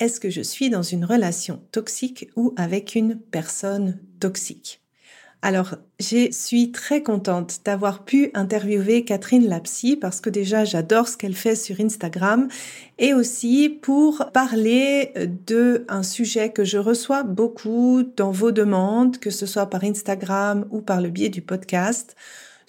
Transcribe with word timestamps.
est-ce 0.00 0.18
que 0.18 0.30
je 0.30 0.40
suis 0.40 0.70
dans 0.70 0.82
une 0.82 1.04
relation 1.04 1.62
toxique 1.72 2.28
ou 2.34 2.54
avec 2.56 2.94
une 2.94 3.18
personne 3.18 4.00
toxique? 4.18 4.80
Alors, 5.42 5.76
je 5.98 6.30
suis 6.32 6.70
très 6.70 7.02
contente 7.02 7.60
d'avoir 7.64 8.04
pu 8.04 8.30
interviewer 8.34 9.06
Catherine 9.06 9.48
Lapsy 9.48 9.96
parce 9.96 10.20
que 10.20 10.28
déjà 10.28 10.64
j'adore 10.66 11.08
ce 11.08 11.16
qu'elle 11.16 11.34
fait 11.34 11.54
sur 11.54 11.80
Instagram 11.80 12.48
et 12.98 13.14
aussi 13.14 13.70
pour 13.70 14.30
parler 14.34 15.12
de 15.46 15.86
un 15.88 16.02
sujet 16.02 16.50
que 16.50 16.64
je 16.64 16.76
reçois 16.76 17.22
beaucoup 17.22 18.02
dans 18.18 18.30
vos 18.30 18.52
demandes, 18.52 19.18
que 19.18 19.30
ce 19.30 19.46
soit 19.46 19.70
par 19.70 19.82
Instagram 19.82 20.66
ou 20.70 20.82
par 20.82 21.00
le 21.00 21.08
biais 21.08 21.30
du 21.30 21.40
podcast 21.40 22.16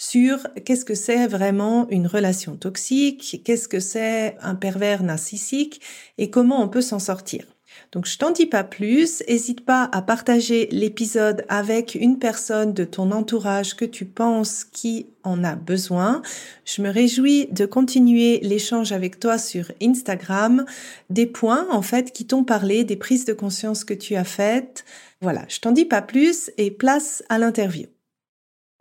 sur 0.02 0.48
qu'est-ce 0.66 0.84
que 0.84 0.96
c'est 0.96 1.28
vraiment 1.28 1.88
une 1.92 2.08
relation 2.08 2.56
toxique, 2.56 3.44
qu'est-ce 3.46 3.68
que 3.68 3.80
c'est 3.80 4.36
un 4.42 4.56
pervers 4.56 5.04
narcissique 5.04 5.80
et 6.18 6.32
comment 6.32 6.60
on 6.64 6.70
peut 6.70 6.82
s'en 6.82 6.98
sortir. 6.98 7.46
Donc 7.92 8.08
je 8.08 8.18
t'en 8.18 8.32
dis 8.32 8.48
pas 8.48 8.64
plus, 8.64 9.22
n'hésite 9.30 9.64
pas 9.64 9.88
à 9.92 10.02
partager 10.02 10.68
l'épisode 10.72 11.46
avec 11.50 11.94
une 11.94 12.18
personne 12.18 12.74
de 12.74 12.84
ton 12.84 13.12
entourage 13.12 13.76
que 13.76 13.86
tu 13.86 14.06
penses 14.06 14.64
qui 14.64 15.06
en 15.24 15.44
a 15.44 15.54
besoin. 15.54 16.24
Je 16.66 16.82
me 16.82 16.90
réjouis 16.90 17.46
de 17.52 17.68
continuer 17.68 18.40
l'échange 18.40 18.94
avec 18.94 19.20
toi 19.20 19.38
sur 19.38 19.72
Instagram, 19.84 20.66
des 21.12 21.28
points 21.28 21.68
en 21.70 21.84
fait 21.84 22.12
qui 22.12 22.26
t'ont 22.26 22.44
parlé, 22.44 22.84
des 22.84 22.96
prises 22.96 23.26
de 23.26 23.34
conscience 23.34 23.84
que 23.84 23.94
tu 23.94 24.16
as 24.16 24.24
faites. 24.24 24.84
Voilà, 25.22 25.46
je 25.48 25.60
t'en 25.60 25.72
dis 25.72 25.86
pas 25.86 26.02
plus 26.02 26.50
et 26.58 26.72
place 26.72 27.22
à 27.30 27.38
l'interview. 27.38 27.86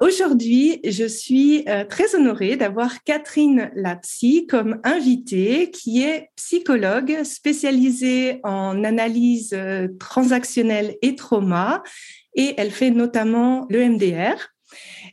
Aujourd'hui, 0.00 0.80
je 0.82 1.04
suis 1.04 1.62
euh, 1.68 1.84
très 1.84 2.14
honorée 2.14 2.56
d'avoir 2.56 3.04
Catherine 3.04 3.70
Lapsy 3.74 4.46
comme 4.46 4.80
invitée, 4.82 5.70
qui 5.70 6.02
est 6.02 6.30
psychologue 6.36 7.22
spécialisée 7.22 8.40
en 8.42 8.82
analyse 8.82 9.50
euh, 9.52 9.88
transactionnelle 9.98 10.96
et 11.02 11.16
trauma, 11.16 11.82
et 12.34 12.54
elle 12.56 12.70
fait 12.70 12.90
notamment 12.90 13.66
le 13.68 13.86
MDR. 13.86 14.38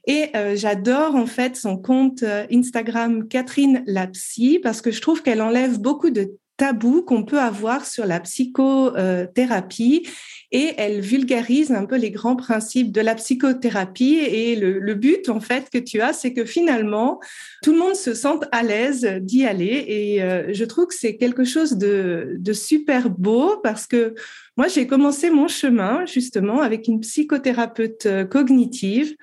Et 0.07 0.29
euh, 0.37 0.55
j'adore 0.55 1.15
en 1.15 1.25
fait 1.25 1.57
son 1.57 1.75
compte 1.77 2.23
Instagram 2.49 3.27
Catherine 3.27 3.83
Lapsy 3.87 4.59
parce 4.63 4.81
que 4.81 4.91
je 4.91 5.01
trouve 5.01 5.21
qu'elle 5.21 5.41
enlève 5.41 5.81
beaucoup 5.81 6.11
de 6.11 6.37
tabous 6.57 7.03
qu'on 7.03 7.23
peut 7.23 7.39
avoir 7.39 7.85
sur 7.85 8.05
la 8.05 8.19
psychothérapie 8.19 10.07
et 10.51 10.73
elle 10.77 11.01
vulgarise 11.01 11.71
un 11.71 11.85
peu 11.85 11.97
les 11.97 12.11
grands 12.11 12.37
principes 12.37 12.91
de 12.91 13.01
la 13.01 13.15
psychothérapie. 13.15 14.15
Et 14.15 14.55
le, 14.55 14.93
but, 14.95 15.29
en 15.29 15.39
fait, 15.39 15.69
que 15.69 15.77
tu 15.77 16.01
as, 16.01 16.13
c'est 16.13 16.33
que 16.33 16.45
finalement, 16.45 17.19
tout 17.63 17.73
le 17.73 17.79
monde 17.79 17.95
se 17.95 18.13
sente 18.13 18.45
à 18.51 18.63
l'aise 18.63 19.05
d'y 19.21 19.45
aller. 19.45 19.85
Et 19.87 20.23
euh, 20.23 20.53
je 20.53 20.63
trouve 20.63 20.87
que 20.87 20.95
c'est 20.95 21.17
quelque 21.17 21.43
chose 21.43 21.77
de, 21.77 22.39
super 22.53 23.09
beau 23.09 23.57
parce 23.61 23.85
que 23.87 24.15
moi, 24.55 24.67
j'ai 24.67 24.87
commencé 24.87 25.29
mon 25.29 25.47
chemin 25.47 26.05
justement 26.05 26.61
avec 26.61 26.87
une 26.87 27.01
psychothérapeute 27.01 28.05
euh, 28.05 28.25
cognitive. 28.25 29.15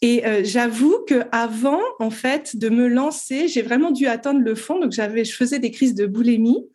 Et 0.00 0.26
euh, 0.26 0.42
j'avoue 0.44 1.04
que 1.06 1.22
avant, 1.30 1.80
en 2.00 2.10
fait, 2.10 2.56
de 2.56 2.68
me 2.68 2.88
lancer, 2.88 3.46
j'ai 3.46 3.62
vraiment 3.62 3.92
dû 3.92 4.06
atteindre 4.06 4.40
le 4.40 4.54
fond. 4.54 4.80
Donc, 4.80 4.92
j'avais, 4.92 5.24
je 5.24 5.34
faisais 5.34 5.58
des 5.58 5.70
crises 5.70 5.94
de 5.94 6.06
boulimie. 6.06 6.66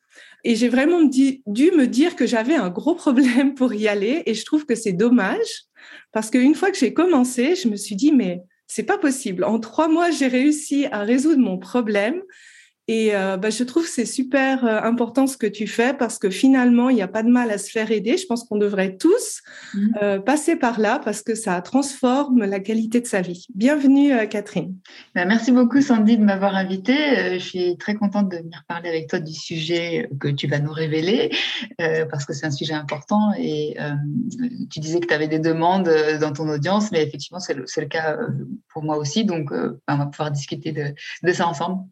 Et 0.48 0.56
j'ai 0.56 0.70
vraiment 0.70 1.04
dû 1.04 1.42
me 1.46 1.88
dire 1.88 2.16
que 2.16 2.26
j'avais 2.26 2.56
un 2.56 2.70
gros 2.70 2.96
problème 2.96 3.54
pour 3.54 3.74
y 3.74 3.90
aller. 3.90 4.24
Et 4.28 4.34
je 4.34 4.46
trouve 4.46 4.66
que 4.66 4.76
c'est 4.76 4.94
dommage 4.94 5.66
parce 6.14 6.30
qu'une 6.30 6.56
fois 6.56 6.72
que 6.72 6.78
j'ai 6.78 6.94
commencé, 6.94 7.56
je 7.56 7.68
me 7.68 7.76
suis 7.76 7.98
dit, 7.98 8.14
mais 8.14 8.44
c'est 8.66 8.84
pas 8.84 8.98
possible. 8.98 9.44
En 9.44 9.60
trois 9.60 9.90
mois, 9.90 10.10
j'ai 10.10 10.28
réussi 10.28 10.86
à 10.86 11.02
résoudre 11.02 11.42
mon 11.42 11.58
problème. 11.58 12.22
Et 12.90 13.14
euh, 13.14 13.36
bah, 13.36 13.50
je 13.50 13.64
trouve 13.66 13.84
que 13.84 13.90
c'est 13.90 14.06
super 14.06 14.66
euh, 14.66 14.80
important 14.82 15.28
ce 15.28 15.36
que 15.36 15.48
tu 15.48 15.68
fais 15.68 15.94
parce 15.94 16.18
que 16.20 16.30
finalement, 16.30 16.90
il 16.90 16.96
n'y 16.96 17.02
a 17.02 17.10
pas 17.10 17.22
de 17.22 17.30
mal 17.30 17.52
à 17.52 17.58
se 17.58 17.70
faire 17.70 17.92
aider. 17.92 18.16
Je 18.18 18.26
pense 18.26 18.46
qu'on 18.46 18.58
devrait 18.58 18.96
tous 18.96 19.42
mmh. 19.74 19.88
euh, 20.02 20.20
passer 20.20 20.56
par 20.56 20.80
là 20.80 21.02
parce 21.04 21.22
que 21.22 21.36
ça 21.36 21.60
transforme 21.62 22.46
la 22.46 22.62
qualité 22.62 23.02
de 23.02 23.06
sa 23.06 23.20
vie. 23.20 23.46
Bienvenue, 23.54 24.26
Catherine. 24.30 24.74
Bah, 25.16 25.26
merci 25.26 25.52
beaucoup, 25.52 25.82
Sandy, 25.82 26.18
de 26.18 26.24
m'avoir 26.24 26.56
invitée. 26.56 27.38
je 27.38 27.44
suis 27.44 27.78
très 27.78 27.96
contente 27.96 28.30
de 28.30 28.38
venir 28.38 28.64
parler 28.70 28.88
avec 28.88 29.10
toi 29.10 29.20
du 29.20 29.34
sujet 29.34 30.10
que 30.22 30.30
tu 30.30 30.48
vas 30.48 30.60
nous 30.60 30.72
révéler 30.72 31.32
parce 32.10 32.26
que 32.26 32.32
c'est 32.32 32.46
un 32.46 32.52
sujet 32.52 32.74
important. 32.74 33.34
Et 33.38 33.76
tu 34.72 34.80
disais 34.80 35.02
que 35.02 35.08
tu 35.08 35.14
avais 35.14 35.28
des 35.28 35.40
demandes 35.40 35.90
dans 36.22 36.32
ton 36.32 36.48
audience, 36.48 36.92
mais 36.92 37.04
effectivement, 37.04 37.40
c'est 37.40 37.54
le, 37.54 37.66
le, 37.78 37.86
cas 37.86 38.18
pour 38.70 38.84
moi 38.84 38.98
aussi. 38.98 39.26
Donc, 39.26 39.52
bah, 39.52 39.78
on 39.90 39.98
va 39.98 40.06
pouvoir 40.06 40.32
discuter 40.32 40.72
de, 40.72 40.94
de 41.24 41.34
ça 41.34 41.48
ensemble. 41.48 41.84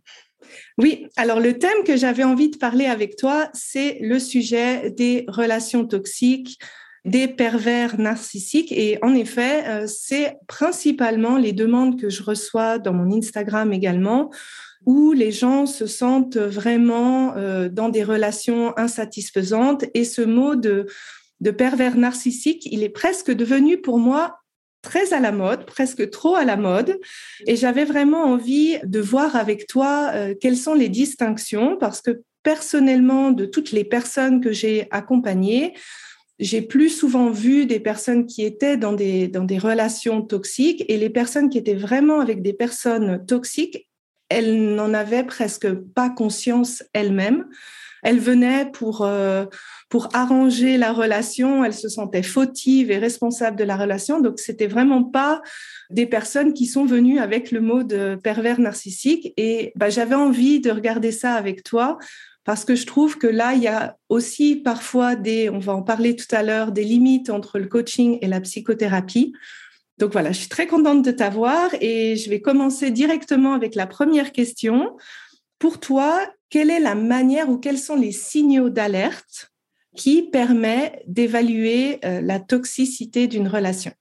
Oui, 0.78 1.08
alors 1.16 1.40
le 1.40 1.58
thème 1.58 1.84
que 1.86 1.96
j'avais 1.96 2.24
envie 2.24 2.50
de 2.50 2.58
parler 2.58 2.86
avec 2.86 3.16
toi, 3.16 3.50
c'est 3.54 3.98
le 4.02 4.20
sujet 4.20 4.92
des 4.92 5.26
relations 5.28 5.86
toxiques, 5.86 6.60
des 7.06 7.28
pervers 7.28 8.00
narcissiques. 8.00 8.72
Et 8.72 8.98
en 9.02 9.14
effet, 9.14 9.64
euh, 9.68 9.88
c'est 9.88 10.38
principalement 10.48 11.38
les 11.38 11.54
demandes 11.54 12.00
que 12.00 12.10
je 12.10 12.24
reçois 12.24 12.80
dans 12.80 12.94
mon 12.94 13.16
Instagram 13.16 13.72
également, 13.72 14.32
où 14.86 15.14
les 15.14 15.32
gens 15.32 15.66
se 15.66 15.88
sentent 15.88 16.38
vraiment 16.38 17.36
euh, 17.38 17.70
dans 17.70 17.90
des 17.90 18.04
relations 18.04 18.78
insatisfaisantes. 18.78 19.86
Et 19.94 20.04
ce 20.04 20.22
mot 20.22 20.56
de, 20.56 20.88
de 21.42 21.52
pervers 21.52 21.96
narcissique, 21.96 22.68
il 22.72 22.84
est 22.84 22.90
presque 22.90 23.32
devenu 23.32 23.82
pour 23.82 24.00
moi 24.00 24.40
très 24.86 25.14
à 25.14 25.20
la 25.20 25.34
mode, 25.34 25.66
presque 25.66 26.10
trop 26.12 26.36
à 26.36 26.46
la 26.46 26.56
mode. 26.56 27.00
Et 27.48 27.58
j'avais 27.58 27.84
vraiment 27.84 28.24
envie 28.24 28.78
de 28.84 29.00
voir 29.02 29.36
avec 29.36 29.68
toi 29.68 30.12
euh, 30.14 30.34
quelles 30.40 30.58
sont 30.58 30.76
les 30.76 30.90
distinctions, 30.90 31.76
parce 31.78 32.02
que 32.02 32.22
personnellement, 32.44 33.32
de 33.32 33.46
toutes 33.46 33.72
les 33.72 33.84
personnes 33.84 34.40
que 34.40 34.54
j'ai 34.54 34.88
accompagnées, 34.92 35.74
j'ai 36.38 36.62
plus 36.62 36.90
souvent 36.90 37.30
vu 37.30 37.66
des 37.66 37.80
personnes 37.80 38.26
qui 38.26 38.44
étaient 38.46 38.78
dans 38.78 38.94
des, 38.94 39.28
dans 39.28 39.44
des 39.44 39.58
relations 39.58 40.22
toxiques 40.22 40.86
et 40.88 40.98
les 40.98 41.10
personnes 41.10 41.50
qui 41.50 41.58
étaient 41.58 41.74
vraiment 41.74 42.20
avec 42.20 42.42
des 42.42 42.54
personnes 42.54 43.26
toxiques, 43.26 43.90
elles 44.30 44.76
n'en 44.76 44.94
avaient 44.94 45.24
presque 45.24 45.72
pas 45.74 46.10
conscience 46.10 46.84
elles-mêmes. 46.94 47.46
Elles 48.06 48.20
venaient 48.20 48.70
pour, 48.72 49.02
euh, 49.02 49.46
pour 49.90 50.10
arranger 50.14 50.78
la 50.78 50.94
relation, 50.94 51.66
elles 51.66 51.74
se 51.74 51.90
sentaient 51.90 52.22
fautives 52.22 52.92
et 52.92 53.00
responsables 53.00 53.58
de 53.58 53.64
la 53.64 53.76
relation. 53.76 54.22
Donc, 54.22 54.40
c'était 54.40 54.68
vraiment 54.68 55.04
pas 55.04 55.42
des 55.90 56.06
personnes 56.06 56.54
qui 56.54 56.68
sont 56.68 56.86
venues 56.86 57.18
avec 57.18 57.52
le 57.52 57.62
mot 57.62 57.82
de 57.82 58.16
pervers 58.22 58.60
narcissique. 58.60 59.34
Et 59.38 59.74
bah, 59.76 59.90
j'avais 59.90 60.14
envie 60.14 60.60
de 60.60 60.70
regarder 60.70 61.12
ça 61.12 61.34
avec 61.34 61.64
toi 61.64 61.98
parce 62.44 62.64
que 62.64 62.76
je 62.76 62.86
trouve 62.86 63.18
que 63.18 63.26
là, 63.26 63.56
il 63.56 63.64
y 63.64 63.68
a 63.68 63.98
aussi 64.08 64.56
parfois 64.56 65.16
des, 65.16 65.50
on 65.50 65.58
va 65.58 65.74
en 65.74 65.82
parler 65.82 66.16
tout 66.16 66.28
à 66.30 66.44
l'heure, 66.44 66.72
des 66.72 66.84
limites 66.84 67.32
entre 67.32 67.58
le 67.58 67.66
coaching 67.66 68.20
et 68.22 68.28
la 68.28 68.40
psychothérapie. 68.40 69.34
Donc 69.98 70.12
voilà, 70.12 70.32
je 70.32 70.40
suis 70.40 70.50
très 70.50 70.68
contente 70.68 71.04
de 71.04 71.10
t'avoir 71.10 71.72
et 71.82 72.16
je 72.18 72.30
vais 72.30 72.42
commencer 72.42 72.92
directement 72.92 73.54
avec 73.54 73.74
la 73.74 73.88
première 73.88 74.32
question. 74.32 74.96
Pour 75.58 75.80
toi, 75.80 76.22
quelle 76.50 76.70
est 76.70 76.80
la 76.80 76.96
manière 76.96 77.50
ou 77.50 77.58
quels 77.58 77.78
sont 77.78 77.96
les 77.96 78.12
signaux 78.12 78.70
d'alerte 78.70 79.52
qui 79.96 80.24
permet 80.24 81.04
d'évaluer 81.08 82.00
euh, 82.06 82.22
la 82.22 82.40
toxicité 82.40 83.28
d'une 83.28 83.48
relation? 83.48 83.92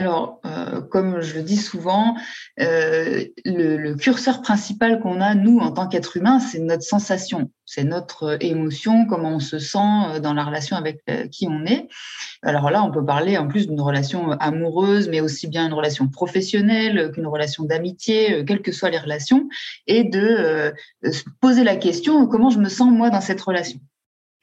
Alors, 0.00 0.40
euh, 0.46 0.80
comme 0.80 1.20
je 1.20 1.34
le 1.34 1.42
dis 1.42 1.58
souvent, 1.58 2.16
euh, 2.58 3.22
le, 3.44 3.92
curseur 3.96 4.40
principal 4.40 4.98
qu'on 4.98 5.20
a, 5.20 5.34
nous, 5.34 5.58
en 5.58 5.72
tant 5.72 5.88
qu'être 5.88 6.16
humain, 6.16 6.38
c'est 6.38 6.58
notre 6.58 6.84
sensation, 6.84 7.50
c'est 7.66 7.84
notre 7.84 8.42
émotion, 8.42 9.04
comment 9.04 9.34
on 9.34 9.40
se 9.40 9.58
sent 9.58 9.78
euh, 9.78 10.18
dans 10.18 10.32
la 10.32 10.42
relation 10.42 10.78
avec 10.78 11.04
qui 11.30 11.46
on 11.50 11.66
est. 11.66 11.86
Alors 12.42 12.70
là, 12.70 12.82
on 12.82 12.90
peut 12.90 13.04
parler 13.04 13.36
en 13.36 13.46
plus 13.46 13.68
d'une 13.68 13.82
relation 13.82 14.30
amoureuse, 14.30 15.10
mais 15.10 15.20
aussi 15.20 15.48
bien 15.48 15.66
une 15.66 15.74
relation 15.74 16.08
professionnelle 16.08 17.10
qu'une 17.12 17.26
relation 17.26 17.64
d'amitié, 17.64 18.42
quelles 18.46 18.62
que 18.62 18.72
soient 18.72 18.88
les 18.88 18.98
relations, 18.98 19.50
et 19.86 20.04
de 20.04 20.72
se 21.04 21.24
poser 21.42 21.62
la 21.62 21.76
question, 21.76 22.26
comment 22.26 22.48
je 22.48 22.58
me 22.58 22.70
sens 22.70 22.90
moi 22.90 23.10
dans 23.10 23.20
cette 23.20 23.42
relation 23.42 23.80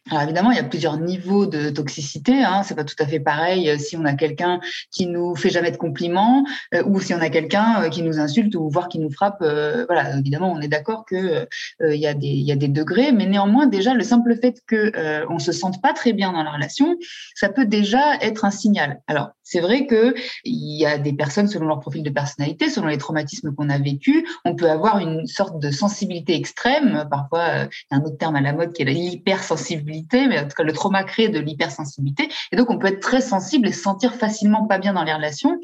alors 0.10 0.24
évidemment, 0.24 0.52
il 0.52 0.58
y 0.58 0.60
a 0.60 0.64
plusieurs 0.64 0.98
niveaux 0.98 1.46
de 1.46 1.70
toxicité. 1.70 2.44
Hein. 2.44 2.64
C'est 2.64 2.76
pas 2.76 2.84
tout 2.86 2.96
à 3.00 3.06
fait 3.06 3.20
pareil 3.20 3.70
euh, 3.70 3.78
si 3.78 3.98
on 3.98 4.06
a 4.06 4.14
quelqu'un 4.14 4.60
qui 4.92 5.08
nous 5.08 5.36
fait 5.36 5.50
jamais 5.50 5.72
de 5.72 5.78
compliments 5.78 6.46
euh, 6.74 6.84
ou 6.86 7.02
si 7.02 7.14
on 7.14 7.20
a 7.20 7.30
quelqu'un 7.30 7.84
euh, 7.84 7.90
qui 7.90 8.04
nous 8.04 8.20
insulte 8.20 8.56
ou 8.56 8.70
voire 8.70 8.88
qui 8.88 9.00
nous 9.00 9.12
frappe. 9.12 9.40
voilà, 9.40 10.18
évidemment, 10.18 10.52
on 10.52 10.62
est 10.62 10.68
d'accord 10.68 11.06
que 11.06 11.48
il 11.82 12.00
y 12.00 12.08
a 12.08 12.14
des 12.14 12.28
y 12.28 12.52
a 12.52 12.56
des 12.56 12.68
degrés, 12.68 13.12
mais 13.12 13.26
néanmoins 13.26 13.68
déjà 13.68 13.94
le 13.94 14.04
simple 14.04 14.36
fait 14.40 14.62
que 14.66 14.92
on 15.30 15.40
se 15.40 15.52
sente 15.52 15.82
pas 15.82 15.94
très 15.94 16.14
bien 16.14 16.32
dans 16.32 16.44
la 16.44 16.52
relation, 16.52 16.96
ça 17.36 17.50
peut 17.50 17.66
déjà 17.66 18.16
être 18.22 18.46
un 18.46 18.52
signal. 18.52 19.02
Alors 19.08 19.30
c'est 19.44 19.60
vrai 19.60 19.88
que 19.88 20.14
il 20.44 20.78
y 20.80 20.86
a 20.86 20.98
des 20.98 21.14
personnes 21.14 21.48
selon 21.48 21.68
leur 21.68 21.80
profil 21.80 22.04
de 22.04 22.10
personnalité, 22.10 22.70
selon 22.70 22.88
les 22.88 22.98
traumatismes 22.98 23.54
qu'on 23.54 23.70
a 23.70 23.78
vécu, 23.78 24.28
on 24.46 24.56
peut 24.56 24.70
avoir 24.70 25.00
une 25.00 25.28
sorte 25.28 25.60
de 25.60 25.72
sensibilité 25.72 26.36
extrême. 26.36 27.08
Parfois, 27.10 27.46
il 27.92 27.96
y 27.96 27.96
a 27.96 27.98
un 27.98 28.02
autre 28.02 28.18
terme 28.18 28.36
à 28.36 28.42
la 28.42 28.54
mode 28.54 28.74
qui 28.74 28.82
est 28.82 28.86
l'hypersensibilité 28.86 29.97
mais 30.12 30.40
en 30.40 30.44
tout 30.44 30.56
cas 30.56 30.64
le 30.64 30.74
trauma 30.74 31.04
crée 31.04 31.30
de 31.30 31.40
l'hypersensibilité. 31.40 32.30
Et 32.52 32.56
donc 32.56 32.70
on 32.70 32.78
peut 32.78 32.88
être 32.88 33.00
très 33.00 33.22
sensible 33.22 33.68
et 33.68 33.72
se 33.72 33.82
sentir 33.82 34.16
facilement 34.16 34.66
pas 34.66 34.78
bien 34.78 34.94
dans 34.94 35.04
les 35.04 35.14
relations. 35.14 35.60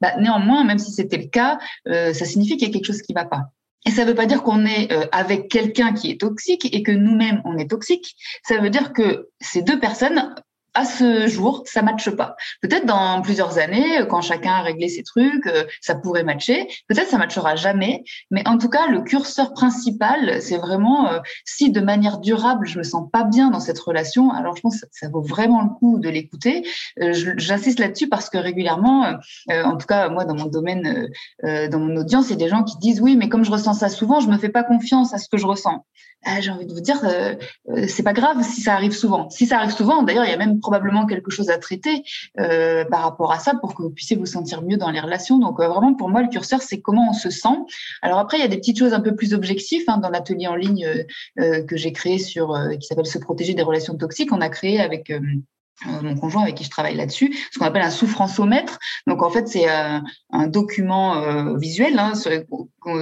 Bah, 0.00 0.14
néanmoins, 0.18 0.64
même 0.64 0.78
si 0.78 0.92
c'était 0.92 1.18
le 1.18 1.28
cas, 1.28 1.58
euh, 1.88 2.12
ça 2.12 2.24
signifie 2.24 2.56
qu'il 2.56 2.68
y 2.68 2.70
a 2.70 2.72
quelque 2.72 2.86
chose 2.86 3.02
qui 3.02 3.12
va 3.12 3.24
pas. 3.24 3.50
Et 3.86 3.90
ça 3.90 4.02
ne 4.02 4.08
veut 4.08 4.14
pas 4.14 4.26
dire 4.26 4.42
qu'on 4.42 4.66
est 4.66 4.92
euh, 4.92 5.06
avec 5.12 5.48
quelqu'un 5.48 5.92
qui 5.92 6.10
est 6.10 6.20
toxique 6.20 6.68
et 6.74 6.82
que 6.82 6.90
nous-mêmes 6.90 7.40
on 7.44 7.56
est 7.56 7.70
toxique. 7.70 8.16
Ça 8.42 8.58
veut 8.58 8.70
dire 8.70 8.92
que 8.92 9.28
ces 9.40 9.62
deux 9.62 9.78
personnes 9.78 10.34
à 10.76 10.84
ce 10.84 11.26
jour, 11.26 11.62
ça 11.64 11.80
matche 11.80 12.10
pas. 12.10 12.36
Peut-être 12.60 12.84
dans 12.84 13.22
plusieurs 13.22 13.56
années, 13.56 14.06
quand 14.10 14.20
chacun 14.20 14.52
a 14.52 14.60
réglé 14.60 14.88
ses 14.88 15.02
trucs, 15.02 15.46
euh, 15.46 15.64
ça 15.80 15.94
pourrait 15.94 16.22
matcher. 16.22 16.68
Peut-être 16.86 17.08
ça 17.08 17.16
matchera 17.16 17.56
jamais. 17.56 18.04
Mais 18.30 18.46
en 18.46 18.58
tout 18.58 18.68
cas, 18.68 18.86
le 18.86 19.00
curseur 19.00 19.54
principal, 19.54 20.42
c'est 20.42 20.58
vraiment 20.58 21.08
euh, 21.08 21.20
si 21.46 21.70
de 21.70 21.80
manière 21.80 22.18
durable, 22.18 22.66
je 22.66 22.76
me 22.76 22.82
sens 22.82 23.08
pas 23.10 23.24
bien 23.24 23.50
dans 23.50 23.58
cette 23.58 23.78
relation, 23.78 24.30
alors 24.30 24.54
je 24.54 24.60
pense 24.60 24.82
que 24.82 24.86
ça 24.92 25.08
vaut 25.08 25.22
vraiment 25.22 25.62
le 25.62 25.70
coup 25.70 25.98
de 25.98 26.10
l'écouter. 26.10 26.68
Euh, 27.00 27.14
j'insiste 27.38 27.80
là-dessus 27.80 28.10
parce 28.10 28.28
que 28.28 28.36
régulièrement, 28.36 29.14
en 29.50 29.76
tout 29.78 29.86
cas 29.86 30.10
moi 30.10 30.26
dans 30.26 30.34
mon 30.34 30.46
domaine, 30.46 31.08
dans 31.42 31.78
mon 31.78 31.96
audience, 31.96 32.26
il 32.26 32.32
y 32.32 32.34
a 32.34 32.36
des 32.36 32.48
gens 32.48 32.64
qui 32.64 32.76
disent 32.78 33.00
oui, 33.00 33.16
mais 33.16 33.30
comme 33.30 33.44
je 33.44 33.50
ressens 33.50 33.74
ça 33.74 33.88
souvent, 33.88 34.20
je 34.20 34.28
me 34.28 34.36
fais 34.36 34.50
pas 34.50 34.62
confiance 34.62 35.14
à 35.14 35.18
ce 35.18 35.28
que 35.28 35.38
je 35.38 35.46
ressens. 35.46 35.84
Ah, 36.28 36.40
j'ai 36.40 36.50
envie 36.50 36.66
de 36.66 36.74
vous 36.74 36.80
dire, 36.80 37.00
euh, 37.04 37.34
euh, 37.68 37.86
c'est 37.88 38.02
pas 38.02 38.12
grave 38.12 38.42
si 38.42 38.60
ça 38.60 38.74
arrive 38.74 38.92
souvent. 38.92 39.30
Si 39.30 39.46
ça 39.46 39.58
arrive 39.58 39.70
souvent, 39.70 40.02
d'ailleurs, 40.02 40.24
il 40.24 40.30
y 40.30 40.34
a 40.34 40.36
même 40.36 40.60
probablement 40.66 41.06
quelque 41.06 41.30
chose 41.30 41.48
à 41.48 41.58
traiter 41.58 42.02
euh, 42.40 42.84
par 42.84 43.02
rapport 43.02 43.32
à 43.32 43.38
ça 43.38 43.54
pour 43.54 43.74
que 43.74 43.82
vous 43.82 43.90
puissiez 43.90 44.16
vous 44.16 44.26
sentir 44.26 44.62
mieux 44.62 44.76
dans 44.76 44.90
les 44.90 45.00
relations. 45.00 45.38
Donc 45.38 45.58
vraiment, 45.58 45.94
pour 45.94 46.08
moi, 46.08 46.22
le 46.22 46.28
curseur, 46.28 46.60
c'est 46.60 46.80
comment 46.80 47.10
on 47.10 47.12
se 47.12 47.30
sent. 47.30 47.56
Alors 48.02 48.18
après, 48.18 48.38
il 48.38 48.40
y 48.40 48.44
a 48.44 48.48
des 48.48 48.58
petites 48.58 48.78
choses 48.78 48.92
un 48.92 49.00
peu 49.00 49.14
plus 49.14 49.32
objectives 49.32 49.84
hein, 49.86 49.98
dans 49.98 50.10
l'atelier 50.10 50.48
en 50.48 50.56
ligne 50.56 51.04
que 51.36 51.76
j'ai 51.76 51.92
créé 51.92 52.18
sur 52.18 52.56
qui 52.80 52.86
s'appelle 52.86 53.06
Se 53.06 53.18
protéger 53.18 53.54
des 53.54 53.62
relations 53.62 53.96
toxiques. 53.96 54.32
On 54.32 54.40
a 54.40 54.48
créé 54.48 54.80
avec 54.80 55.10
euh, 55.10 55.20
mon 55.84 56.16
conjoint 56.16 56.42
avec 56.42 56.54
qui 56.54 56.64
je 56.64 56.70
travaille 56.70 56.96
là-dessus, 56.96 57.36
ce 57.52 57.58
qu'on 57.58 57.66
appelle 57.66 57.82
un 57.82 57.90
souffranceomètre. 57.90 58.78
Donc 59.06 59.22
en 59.22 59.30
fait, 59.30 59.46
c'est 59.46 59.68
un, 59.68 60.04
un, 60.30 60.46
document 60.46 61.16
euh, 61.16 61.56
visuel 61.58 61.98
hein, 61.98 62.12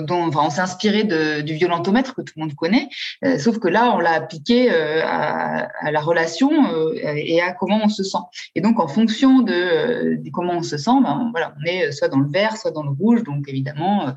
dont 0.02 0.24
enfin, 0.24 0.40
on 0.44 0.50
s'est 0.50 0.60
inspiré 0.60 1.04
du 1.42 1.54
violentomètre 1.54 2.14
que 2.14 2.22
tout 2.22 2.34
le 2.36 2.42
monde 2.42 2.54
connaît, 2.54 2.88
euh, 3.24 3.38
sauf 3.38 3.58
que 3.58 3.68
là, 3.68 3.92
on 3.94 3.98
l'a 3.98 4.12
appliqué 4.12 4.70
à, 4.70 5.68
la 5.90 6.00
relation 6.00 6.50
et 6.96 7.40
à 7.40 7.52
comment 7.52 7.80
on 7.84 7.88
se 7.88 8.02
sent. 8.02 8.18
Et 8.54 8.60
donc 8.60 8.80
en 8.80 8.88
fonction 8.88 9.40
de, 9.40 10.18
comment 10.32 10.54
on 10.54 10.62
se 10.62 10.76
sent, 10.76 10.90
ben, 11.02 11.28
voilà, 11.30 11.54
on 11.60 11.64
est 11.66 11.92
soit 11.92 12.08
dans 12.08 12.18
le 12.18 12.28
vert, 12.28 12.56
soit 12.56 12.70
dans 12.70 12.82
le 12.82 12.90
rouge. 12.90 13.22
Donc 13.22 13.48
évidemment, 13.48 14.14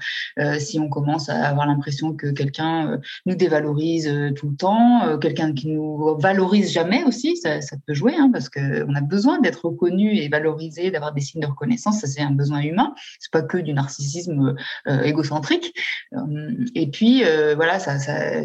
si 0.57 0.79
on 0.79 0.89
commence 0.89 1.29
à 1.29 1.47
avoir 1.47 1.67
l'impression 1.67 2.13
que 2.13 2.27
quelqu'un 2.27 2.99
nous 3.25 3.35
dévalorise 3.35 4.11
tout 4.35 4.49
le 4.49 4.55
temps, 4.55 5.17
quelqu'un 5.19 5.53
qui 5.53 5.67
nous 5.67 6.17
valorise 6.17 6.71
jamais 6.71 7.03
aussi, 7.03 7.37
ça, 7.37 7.59
peut 7.85 7.93
jouer, 7.93 8.15
hein, 8.17 8.31
parce 8.47 8.83
qu'on 8.83 8.95
a 8.95 9.01
besoin 9.01 9.39
d'être 9.39 9.65
reconnu 9.65 10.15
et 10.15 10.27
valorisé, 10.29 10.91
d'avoir 10.91 11.13
des 11.13 11.21
signes 11.21 11.41
de 11.41 11.47
reconnaissance. 11.47 11.99
Ça, 11.99 12.07
c'est 12.07 12.21
un 12.21 12.31
besoin 12.31 12.61
humain. 12.61 12.93
C'est 13.19 13.31
pas 13.31 13.41
que 13.41 13.57
du 13.57 13.73
narcissisme 13.73 14.55
euh, 14.87 15.01
égocentrique. 15.03 15.73
Euh, 16.13 16.65
et 16.75 16.87
puis, 16.87 17.23
euh, 17.23 17.55
voilà, 17.55 17.79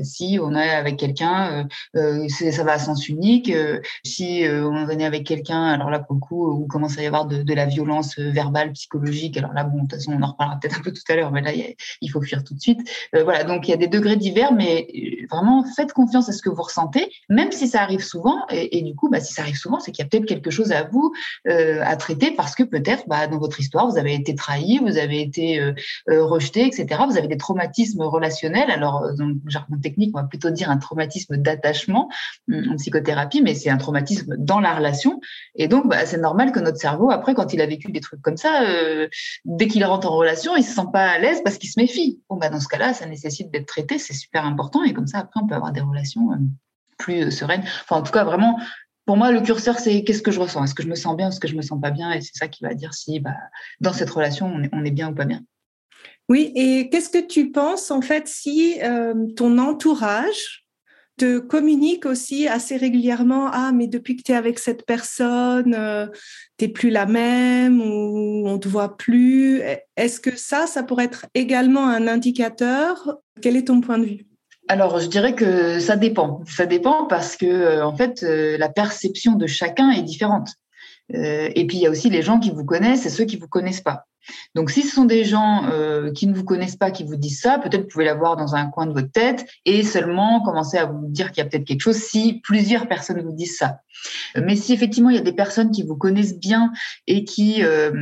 si 0.02 0.38
on 0.42 0.54
est 0.54 0.70
avec 0.70 0.96
quelqu'un, 0.96 1.68
ça 1.94 2.64
va 2.64 2.72
à 2.72 2.78
sens 2.78 3.08
unique. 3.08 3.52
si 4.04 4.44
on 4.48 4.84
venait 4.84 5.04
avec 5.04 5.26
quelqu'un, 5.26 5.64
alors 5.64 5.90
là, 5.90 5.98
pour 5.98 6.14
le 6.14 6.20
coup, 6.20 6.46
où 6.50 6.66
commence 6.66 6.98
à 6.98 7.02
y 7.02 7.06
avoir 7.06 7.26
de, 7.26 7.52
la 7.52 7.66
violence 7.66 8.18
verbale, 8.18 8.72
psychologique, 8.72 9.36
alors 9.36 9.52
là, 9.52 9.64
bon, 9.64 9.76
de 9.76 9.80
toute 9.82 9.94
façon, 9.94 10.12
on 10.12 10.22
en 10.22 10.32
reparlera 10.32 10.58
peut-être 10.58 10.78
un 10.78 10.82
peu 10.82 10.92
tout 10.92 11.02
à 11.08 11.16
l'heure, 11.16 11.30
mais 11.30 11.42
là, 11.42 11.52
il 12.00 12.10
faut 12.10 12.22
fuir 12.22 12.42
tout 12.44 12.54
de 12.54 12.60
suite. 12.60 12.80
voilà, 13.12 13.44
donc 13.44 13.68
il 13.68 13.72
y 13.72 13.74
a 13.74 13.76
des 13.76 13.88
degrés 13.88 14.16
divers, 14.16 14.52
mais 14.52 14.88
vraiment, 15.30 15.64
faites 15.76 15.92
confiance 15.92 16.28
à 16.28 16.32
ce 16.32 16.42
que 16.42 16.48
vous 16.48 16.62
ressentez, 16.62 17.10
même 17.28 17.52
si 17.52 17.68
ça 17.68 17.82
arrive 17.82 18.02
souvent. 18.02 18.46
Et, 18.50 18.78
et 18.78 18.82
du 18.82 18.94
coup, 18.94 19.10
bah, 19.10 19.20
si 19.20 19.32
ça 19.32 19.42
arrive 19.42 19.56
souvent, 19.56 19.80
c'est 19.80 19.91
qu'il 19.92 20.04
y 20.04 20.06
a 20.06 20.08
peut-être 20.08 20.26
quelque 20.26 20.50
chose 20.50 20.72
à 20.72 20.84
vous 20.84 21.12
euh, 21.48 21.80
à 21.84 21.96
traiter 21.96 22.32
parce 22.32 22.54
que 22.54 22.62
peut-être 22.62 23.04
bah, 23.06 23.26
dans 23.26 23.38
votre 23.38 23.60
histoire, 23.60 23.88
vous 23.88 23.98
avez 23.98 24.14
été 24.14 24.34
trahi, 24.34 24.78
vous 24.78 24.98
avez 24.98 25.20
été 25.20 25.60
euh, 25.60 25.72
euh, 26.10 26.24
rejeté, 26.24 26.66
etc. 26.66 27.02
Vous 27.08 27.16
avez 27.16 27.28
des 27.28 27.36
traumatismes 27.36 28.02
relationnels. 28.02 28.70
Alors, 28.70 29.14
dans 29.16 29.26
le 29.26 29.36
jargon 29.46 29.78
technique, 29.78 30.16
on 30.16 30.20
va 30.20 30.26
plutôt 30.26 30.50
dire 30.50 30.70
un 30.70 30.78
traumatisme 30.78 31.36
d'attachement 31.36 32.08
hum, 32.50 32.72
en 32.72 32.76
psychothérapie, 32.76 33.42
mais 33.42 33.54
c'est 33.54 33.70
un 33.70 33.76
traumatisme 33.76 34.36
dans 34.38 34.60
la 34.60 34.74
relation. 34.74 35.20
Et 35.54 35.68
donc, 35.68 35.88
bah, 35.88 36.06
c'est 36.06 36.18
normal 36.18 36.52
que 36.52 36.60
notre 36.60 36.78
cerveau, 36.78 37.10
après, 37.10 37.34
quand 37.34 37.52
il 37.52 37.60
a 37.60 37.66
vécu 37.66 37.92
des 37.92 38.00
trucs 38.00 38.22
comme 38.22 38.36
ça, 38.36 38.62
dès 39.44 39.68
qu'il 39.68 39.84
rentre 39.84 40.10
en 40.10 40.16
relation, 40.16 40.56
il 40.56 40.64
se 40.64 40.74
sent 40.74 40.88
pas 40.92 41.10
à 41.10 41.18
l'aise 41.18 41.42
parce 41.44 41.58
qu'il 41.58 41.70
se 41.70 41.78
méfie. 41.78 42.20
Bon, 42.28 42.36
bah, 42.36 42.48
dans 42.48 42.60
ce 42.60 42.68
cas-là, 42.68 42.94
ça 42.94 43.06
nécessite 43.06 43.50
d'être 43.50 43.66
traité, 43.66 43.98
c'est 43.98 44.14
super 44.14 44.44
important. 44.44 44.82
Et 44.84 44.92
comme 44.92 45.06
ça, 45.06 45.18
après, 45.18 45.40
on 45.42 45.46
peut 45.46 45.54
avoir 45.54 45.72
des 45.72 45.80
relations 45.80 46.30
plus 46.98 47.30
sereines. 47.30 47.62
Enfin, 47.82 47.96
en 47.96 48.02
tout 48.02 48.12
cas, 48.12 48.24
vraiment 48.24 48.58
pour 49.04 49.16
moi, 49.16 49.32
le 49.32 49.40
curseur, 49.40 49.78
c'est 49.78 50.04
qu'est-ce 50.04 50.22
que 50.22 50.30
je 50.30 50.40
ressens? 50.40 50.64
Est-ce 50.64 50.74
que 50.74 50.82
je 50.82 50.88
me 50.88 50.94
sens 50.94 51.16
bien 51.16 51.28
Est-ce 51.28 51.40
que 51.40 51.48
je 51.48 51.56
me 51.56 51.62
sens 51.62 51.80
pas 51.80 51.90
bien? 51.90 52.12
Et 52.12 52.20
c'est 52.20 52.36
ça 52.36 52.48
qui 52.48 52.62
va 52.62 52.74
dire 52.74 52.94
si 52.94 53.18
bah, 53.18 53.34
dans 53.80 53.92
cette 53.92 54.10
relation, 54.10 54.52
on 54.72 54.84
est, 54.84 54.90
bien 54.90 55.10
ou 55.10 55.14
pas 55.14 55.24
bien. 55.24 55.42
Oui, 56.28 56.52
et 56.54 56.88
qu'est-ce 56.88 57.10
que 57.10 57.24
tu 57.24 57.50
penses 57.50 57.90
en 57.90 58.00
fait 58.00 58.28
si 58.28 58.78
euh, 58.82 59.26
ton 59.36 59.58
entourage 59.58 60.64
te 61.18 61.38
communique 61.40 62.06
aussi 62.06 62.46
assez 62.46 62.76
régulièrement 62.76 63.50
Ah, 63.52 63.72
mais 63.74 63.88
depuis 63.88 64.16
que 64.16 64.22
tu 64.22 64.32
es 64.32 64.36
avec 64.36 64.58
cette 64.58 64.86
personne, 64.86 65.74
euh, 65.74 66.06
tu 66.56 66.64
n'es 66.64 66.72
plus 66.72 66.90
la 66.90 67.06
même 67.06 67.82
ou 67.82 68.46
on 68.46 68.54
ne 68.54 68.58
te 68.58 68.68
voit 68.68 68.96
plus. 68.96 69.62
Est-ce 69.96 70.20
que 70.20 70.36
ça, 70.36 70.66
ça 70.66 70.84
pourrait 70.84 71.06
être 71.06 71.26
également 71.34 71.88
un 71.88 72.06
indicateur? 72.06 73.18
Quel 73.40 73.56
est 73.56 73.66
ton 73.66 73.80
point 73.80 73.98
de 73.98 74.04
vue? 74.04 74.31
Alors, 74.68 75.00
je 75.00 75.06
dirais 75.06 75.34
que 75.34 75.80
ça 75.80 75.96
dépend. 75.96 76.42
Ça 76.46 76.66
dépend 76.66 77.06
parce 77.06 77.36
que, 77.36 77.46
euh, 77.46 77.84
en 77.84 77.94
fait, 77.96 78.22
euh, 78.22 78.56
la 78.58 78.68
perception 78.68 79.34
de 79.34 79.46
chacun 79.46 79.90
est 79.90 80.02
différente. 80.02 80.50
Euh, 81.14 81.50
et 81.54 81.66
puis, 81.66 81.78
il 81.78 81.82
y 81.82 81.86
a 81.86 81.90
aussi 81.90 82.10
les 82.10 82.22
gens 82.22 82.38
qui 82.38 82.50
vous 82.50 82.64
connaissent 82.64 83.04
et 83.04 83.10
ceux 83.10 83.24
qui 83.24 83.36
vous 83.36 83.48
connaissent 83.48 83.80
pas. 83.80 84.06
Donc, 84.54 84.70
si 84.70 84.82
ce 84.82 84.94
sont 84.94 85.04
des 85.04 85.24
gens 85.24 85.64
euh, 85.70 86.12
qui 86.12 86.26
ne 86.26 86.34
vous 86.34 86.44
connaissent 86.44 86.76
pas, 86.76 86.90
qui 86.90 87.04
vous 87.04 87.16
disent 87.16 87.40
ça, 87.40 87.58
peut-être 87.58 87.82
vous 87.82 87.88
pouvez 87.88 88.04
l'avoir 88.04 88.36
dans 88.36 88.54
un 88.54 88.66
coin 88.66 88.86
de 88.86 88.92
votre 88.92 89.10
tête 89.10 89.46
et 89.64 89.82
seulement 89.82 90.42
commencer 90.42 90.78
à 90.78 90.86
vous 90.86 91.06
dire 91.08 91.32
qu'il 91.32 91.42
y 91.42 91.46
a 91.46 91.48
peut-être 91.48 91.64
quelque 91.64 91.80
chose 91.80 91.96
si 91.96 92.40
plusieurs 92.42 92.88
personnes 92.88 93.20
vous 93.20 93.32
disent 93.32 93.56
ça. 93.56 93.80
Mais 94.36 94.56
si 94.56 94.72
effectivement 94.72 95.10
il 95.10 95.16
y 95.16 95.18
a 95.18 95.22
des 95.22 95.32
personnes 95.32 95.70
qui 95.70 95.82
vous 95.82 95.96
connaissent 95.96 96.38
bien 96.38 96.72
et 97.06 97.24
qui 97.24 97.62
euh, 97.62 97.92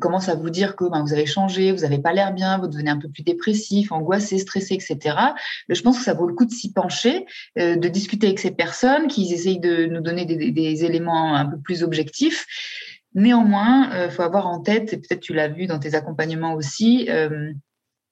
commencent 0.00 0.28
à 0.28 0.34
vous 0.34 0.50
dire 0.50 0.76
que 0.76 0.84
ben, 0.84 1.02
vous 1.02 1.12
avez 1.12 1.26
changé, 1.26 1.72
vous 1.72 1.80
n'avez 1.80 1.98
pas 1.98 2.12
l'air 2.12 2.32
bien, 2.32 2.58
vous 2.58 2.68
devenez 2.68 2.90
un 2.90 2.98
peu 2.98 3.08
plus 3.08 3.22
dépressif, 3.22 3.92
angoissé, 3.92 4.38
stressé, 4.38 4.74
etc., 4.74 5.16
je 5.68 5.80
pense 5.82 5.98
que 5.98 6.04
ça 6.04 6.14
vaut 6.14 6.26
le 6.26 6.34
coup 6.34 6.44
de 6.44 6.52
s'y 6.52 6.72
pencher, 6.72 7.26
euh, 7.58 7.76
de 7.76 7.88
discuter 7.88 8.28
avec 8.28 8.38
ces 8.38 8.50
personnes, 8.50 9.08
qu'ils 9.08 9.32
essayent 9.32 9.60
de 9.60 9.86
nous 9.86 10.00
donner 10.00 10.24
des 10.24 10.84
éléments 10.84 11.34
un 11.34 11.46
peu 11.46 11.58
plus 11.58 11.82
objectifs 11.82 12.46
Néanmoins, 13.16 13.88
il 13.88 13.96
euh, 13.96 14.10
faut 14.10 14.22
avoir 14.22 14.46
en 14.46 14.60
tête, 14.60 14.92
et 14.92 14.98
peut-être 14.98 15.20
tu 15.20 15.32
l'as 15.32 15.48
vu 15.48 15.66
dans 15.66 15.78
tes 15.78 15.94
accompagnements 15.94 16.52
aussi, 16.52 17.06
euh, 17.08 17.50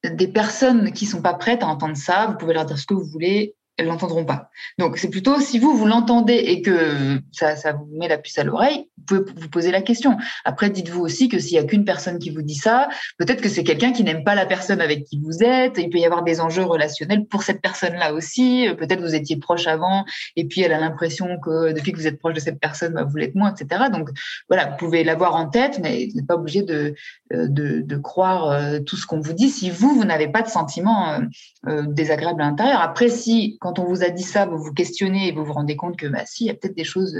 des 0.03 0.29
personnes 0.29 0.93
qui 0.93 1.05
sont 1.05 1.21
pas 1.21 1.35
prêtes 1.35 1.63
à 1.63 1.67
entendre 1.67 1.97
ça, 1.97 2.27
vous 2.27 2.39
pouvez 2.39 2.55
leur 2.55 2.65
dire 2.65 2.79
ce 2.79 2.87
que 2.87 2.95
vous 2.95 3.05
voulez, 3.05 3.55
elles 3.77 3.87
l'entendront 3.87 4.25
pas. 4.25 4.51
Donc 4.79 4.99
c'est 4.99 5.11
plutôt 5.11 5.41
si 5.41 5.59
vous 5.59 5.77
vous 5.77 5.87
l'entendez 5.87 6.35
et 6.35 6.63
que 6.63 7.21
ça, 7.33 7.57
ça 7.57 7.73
vous 7.73 7.89
met 7.93 8.09
la 8.09 8.19
puce 8.19 8.39
à 8.39 8.45
l'oreille, 8.45 8.89
vous 8.97 9.25
pouvez 9.25 9.33
vous 9.37 9.49
poser 9.49 9.71
la 9.71 9.83
question. 9.83 10.17
Après, 10.45 10.71
dites-vous 10.71 11.01
aussi 11.01 11.29
que 11.29 11.39
s'il 11.39 11.55
y 11.55 11.59
a 11.59 11.65
qu'une 11.65 11.85
personne 11.85 12.19
qui 12.19 12.31
vous 12.31 12.43
dit 12.43 12.55
ça, 12.55 12.89
peut-être 13.19 13.41
que 13.41 13.49
c'est 13.49 13.65
quelqu'un 13.65 13.93
qui 13.93 14.05
n'aime 14.05 14.25
pas 14.25 14.35
la 14.35 14.47
personne 14.47 14.81
avec 14.81 15.05
qui 15.05 15.21
vous 15.21 15.43
êtes. 15.43 15.79
Il 15.79 15.91
peut 15.91 15.99
y 15.99 16.07
avoir 16.07 16.23
des 16.23 16.41
enjeux 16.41 16.65
relationnels 16.65 17.27
pour 17.27 17.43
cette 17.43 17.61
personne-là 17.61 18.15
aussi. 18.15 18.69
Peut-être 18.79 19.01
vous 19.01 19.15
étiez 19.15 19.37
proche 19.37 19.67
avant 19.67 20.05
et 20.37 20.45
puis 20.45 20.61
elle 20.63 20.73
a 20.73 20.79
l'impression 20.79 21.39
que 21.43 21.73
depuis 21.73 21.93
que 21.93 21.99
vous 21.99 22.07
êtes 22.07 22.19
proche 22.19 22.35
de 22.35 22.41
cette 22.41 22.61
personne, 22.61 22.95
bah, 22.95 23.05
vous 23.05 23.17
l'êtes 23.17 23.35
moins, 23.35 23.53
etc. 23.53 23.85
Donc 23.93 24.11
voilà, 24.49 24.67
vous 24.67 24.77
pouvez 24.77 25.05
l'avoir 25.05 25.35
en 25.35 25.49
tête, 25.49 25.81
mais 25.83 26.07
vous 26.07 26.17
n'êtes 26.17 26.27
pas 26.27 26.37
obligé 26.37 26.63
de, 26.63 26.95
euh, 27.33 27.49
de, 27.49 27.81
de, 27.81 27.97
croire 27.97 28.51
euh, 28.51 28.81
tout 28.81 28.97
ce 28.97 29.07
qu'on 29.07 29.21
vous 29.21 29.33
dit 29.33 29.49
si 29.49 29.71
vous, 29.71 29.95
vous 29.95 30.05
n'avez 30.05 30.29
pas 30.29 30.43
de 30.43 30.49
sentiment 30.49 31.19
euh, 31.67 31.83
désagréable 31.87 32.43
à 32.43 32.47
l'intérieur. 32.47 32.81
Après, 32.81 33.09
si 33.09 33.59
quand 33.65 33.79
on 33.79 33.85
vous 33.85 34.05
a 34.05 34.11
dit 34.11 34.23
ça, 34.23 34.45
vous 34.45 34.59
vous 34.59 34.75
questionnez 34.75 35.29
et 35.29 35.33
vous 35.33 35.43
vous 35.43 35.55
rendez 35.55 35.75
compte 35.75 35.97
que 35.97 36.07
bah, 36.07 36.27
si, 36.27 36.45
il 36.45 36.49
y 36.49 36.51
a 36.51 36.55
peut-être 36.55 36.77
des 36.77 36.85
choses 36.85 37.19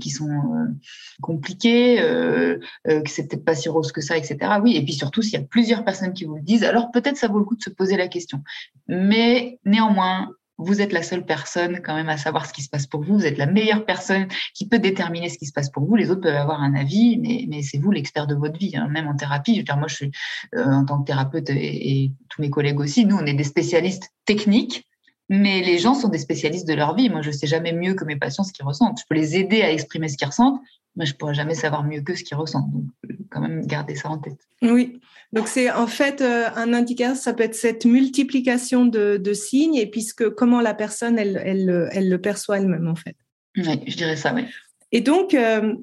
qui 0.00 0.10
sont 0.10 0.28
compliqué, 1.22 2.00
euh, 2.00 2.58
euh, 2.88 3.02
que 3.02 3.08
c'est 3.08 3.28
peut-être 3.28 3.44
pas 3.44 3.54
si 3.54 3.68
rose 3.68 3.92
que 3.92 4.00
ça, 4.00 4.16
etc. 4.16 4.36
Oui, 4.60 4.76
et 4.76 4.82
puis 4.82 4.94
surtout, 4.94 5.22
s'il 5.22 5.34
y 5.34 5.42
a 5.42 5.46
plusieurs 5.46 5.84
personnes 5.84 6.12
qui 6.12 6.24
vous 6.24 6.34
le 6.34 6.42
disent, 6.42 6.64
alors 6.64 6.90
peut-être 6.90 7.16
ça 7.16 7.28
vaut 7.28 7.38
le 7.38 7.44
coup 7.44 7.54
de 7.54 7.62
se 7.62 7.70
poser 7.70 7.96
la 7.96 8.08
question. 8.08 8.42
Mais 8.88 9.60
néanmoins, 9.64 10.32
vous 10.58 10.80
êtes 10.80 10.92
la 10.92 11.04
seule 11.04 11.24
personne 11.24 11.80
quand 11.84 11.94
même 11.94 12.08
à 12.08 12.16
savoir 12.16 12.46
ce 12.46 12.52
qui 12.52 12.62
se 12.62 12.68
passe 12.68 12.88
pour 12.88 13.04
vous. 13.04 13.18
Vous 13.18 13.26
êtes 13.26 13.38
la 13.38 13.46
meilleure 13.46 13.84
personne 13.84 14.26
qui 14.54 14.66
peut 14.66 14.80
déterminer 14.80 15.28
ce 15.28 15.38
qui 15.38 15.46
se 15.46 15.52
passe 15.52 15.70
pour 15.70 15.84
vous. 15.84 15.94
Les 15.94 16.10
autres 16.10 16.22
peuvent 16.22 16.34
avoir 16.34 16.62
un 16.62 16.74
avis, 16.74 17.16
mais, 17.16 17.62
c'est 17.62 17.78
vous 17.78 17.92
l'expert 17.92 18.26
de 18.26 18.34
votre 18.34 18.58
vie, 18.58 18.76
hein. 18.76 18.88
même 18.88 19.06
en 19.06 19.14
thérapie. 19.14 19.54
Je 19.54 19.58
veux 19.58 19.64
dire, 19.64 19.76
moi, 19.76 19.86
je 19.86 19.94
suis 19.94 20.10
euh, 20.56 20.64
en 20.64 20.84
tant 20.84 20.98
que 20.98 21.06
thérapeute 21.06 21.48
et, 21.50 22.10
tous 22.28 22.42
mes 22.42 22.50
collègues 22.50 22.80
aussi, 22.80 23.06
nous, 23.06 23.16
on 23.16 23.24
est 23.24 23.34
des 23.34 23.44
spécialistes 23.44 24.10
techniques 24.24 24.84
mais 25.28 25.62
les 25.62 25.78
gens 25.78 25.94
sont 25.94 26.08
des 26.08 26.18
spécialistes 26.18 26.68
de 26.68 26.74
leur 26.74 26.94
vie. 26.94 27.08
Moi, 27.10 27.22
je 27.22 27.30
sais 27.30 27.46
jamais 27.46 27.72
mieux 27.72 27.94
que 27.94 28.04
mes 28.04 28.16
patients 28.16 28.44
ce 28.44 28.52
qu'ils 28.52 28.64
ressentent. 28.64 29.00
Je 29.00 29.04
peux 29.08 29.16
les 29.16 29.36
aider 29.36 29.62
à 29.62 29.72
exprimer 29.72 30.08
ce 30.08 30.16
qu'ils 30.16 30.28
ressentent, 30.28 30.60
mais 30.94 31.06
je 31.06 31.14
pourrais 31.14 31.34
jamais 31.34 31.54
savoir 31.54 31.84
mieux 31.84 32.00
que 32.02 32.14
ce 32.14 32.22
qu'ils 32.22 32.36
ressentent. 32.36 32.70
Donc, 32.70 32.84
quand 33.30 33.40
même 33.40 33.66
garder 33.66 33.96
ça 33.96 34.08
en 34.08 34.18
tête. 34.18 34.38
Oui. 34.62 35.00
Donc, 35.32 35.48
c'est 35.48 35.70
en 35.70 35.88
fait 35.88 36.20
euh, 36.20 36.48
un 36.54 36.72
indicateur, 36.72 37.16
ça 37.16 37.32
peut 37.32 37.42
être 37.42 37.56
cette 37.56 37.84
multiplication 37.84 38.86
de, 38.86 39.16
de, 39.16 39.32
signes 39.32 39.74
et 39.74 39.86
puisque 39.86 40.30
comment 40.30 40.60
la 40.60 40.74
personne, 40.74 41.18
elle, 41.18 41.42
elle, 41.44 41.88
elle 41.92 42.08
le 42.08 42.20
perçoit 42.20 42.58
elle-même, 42.58 42.88
en 42.88 42.94
fait. 42.94 43.16
Oui, 43.56 43.82
je 43.86 43.96
dirais 43.96 44.16
ça, 44.16 44.32
oui. 44.32 44.44
Et 44.92 45.00
donc, 45.00 45.34
euh, 45.34 45.74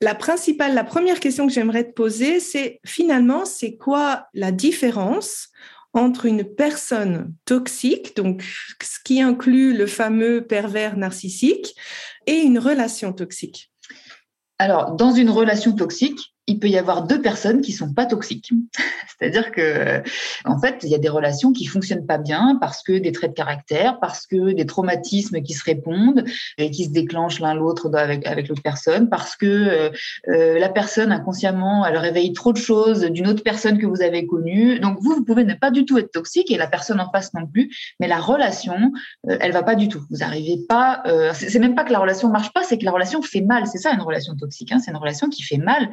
la 0.00 0.14
principale, 0.14 0.74
la 0.74 0.84
première 0.84 1.20
question 1.20 1.46
que 1.46 1.52
j'aimerais 1.52 1.84
te 1.84 1.92
poser, 1.92 2.40
c'est 2.40 2.80
finalement, 2.84 3.44
c'est 3.44 3.76
quoi 3.76 4.26
la 4.32 4.52
différence 4.52 5.48
entre 5.94 6.26
une 6.26 6.44
personne 6.44 7.34
toxique, 7.44 8.14
donc 8.16 8.42
ce 8.82 8.98
qui 9.04 9.20
inclut 9.20 9.76
le 9.76 9.86
fameux 9.86 10.46
pervers 10.46 10.96
narcissique, 10.96 11.74
et 12.26 12.36
une 12.36 12.58
relation 12.58 13.12
toxique. 13.12 13.72
Alors, 14.58 14.96
dans 14.96 15.12
une 15.12 15.30
relation 15.30 15.72
toxique, 15.72 16.34
il 16.48 16.58
peut 16.58 16.68
y 16.68 16.78
avoir 16.78 17.06
deux 17.06 17.20
personnes 17.20 17.60
qui 17.60 17.72
sont 17.72 17.92
pas 17.92 18.06
toxiques. 18.06 18.50
C'est-à-dire 19.18 19.50
que, 19.50 20.02
en 20.44 20.58
fait, 20.58 20.78
il 20.82 20.88
y 20.88 20.94
a 20.94 20.98
des 20.98 21.08
relations 21.08 21.52
qui 21.52 21.66
fonctionnent 21.66 22.06
pas 22.06 22.18
bien 22.18 22.56
parce 22.60 22.82
que 22.82 22.92
des 22.92 23.12
traits 23.12 23.32
de 23.32 23.36
caractère, 23.36 23.98
parce 24.00 24.26
que 24.26 24.52
des 24.52 24.64
traumatismes 24.64 25.42
qui 25.42 25.54
se 25.54 25.64
répondent 25.64 26.24
et 26.56 26.70
qui 26.70 26.84
se 26.84 26.90
déclenchent 26.90 27.40
l'un 27.40 27.54
l'autre 27.54 27.90
avec, 27.94 28.26
avec 28.26 28.48
l'autre 28.48 28.62
personne, 28.62 29.08
parce 29.08 29.36
que 29.36 29.46
euh, 29.46 29.90
euh, 30.28 30.58
la 30.58 30.68
personne 30.68 31.12
inconsciemment, 31.12 31.84
elle 31.84 31.98
réveille 31.98 32.32
trop 32.32 32.52
de 32.52 32.58
choses 32.58 33.02
d'une 33.02 33.26
autre 33.26 33.42
personne 33.42 33.78
que 33.78 33.86
vous 33.86 34.02
avez 34.02 34.26
connue. 34.26 34.78
Donc 34.78 34.98
vous, 35.00 35.14
vous 35.14 35.24
pouvez 35.24 35.44
ne 35.44 35.54
pas 35.54 35.70
du 35.70 35.84
tout 35.84 35.98
être 35.98 36.12
toxique 36.12 36.50
et 36.50 36.56
la 36.56 36.68
personne 36.68 37.00
en 37.00 37.10
face 37.10 37.34
non 37.34 37.46
plus, 37.46 37.70
mais 38.00 38.08
la 38.08 38.20
relation, 38.20 38.92
euh, 39.28 39.36
elle 39.40 39.52
va 39.52 39.62
pas 39.64 39.74
du 39.74 39.88
tout. 39.88 40.02
Vous 40.10 40.22
arrivez 40.22 40.58
pas. 40.68 41.02
Euh, 41.06 41.32
c'est 41.34 41.58
même 41.58 41.74
pas 41.74 41.84
que 41.84 41.92
la 41.92 41.98
relation 41.98 42.28
marche 42.28 42.52
pas, 42.52 42.62
c'est 42.62 42.78
que 42.78 42.84
la 42.84 42.92
relation 42.92 43.20
fait 43.20 43.42
mal. 43.42 43.66
C'est 43.66 43.78
ça 43.78 43.92
une 43.92 44.00
relation 44.00 44.34
toxique. 44.36 44.72
Hein, 44.72 44.78
c'est 44.78 44.92
une 44.92 44.96
relation 44.96 45.28
qui 45.28 45.42
fait 45.42 45.58
mal 45.58 45.90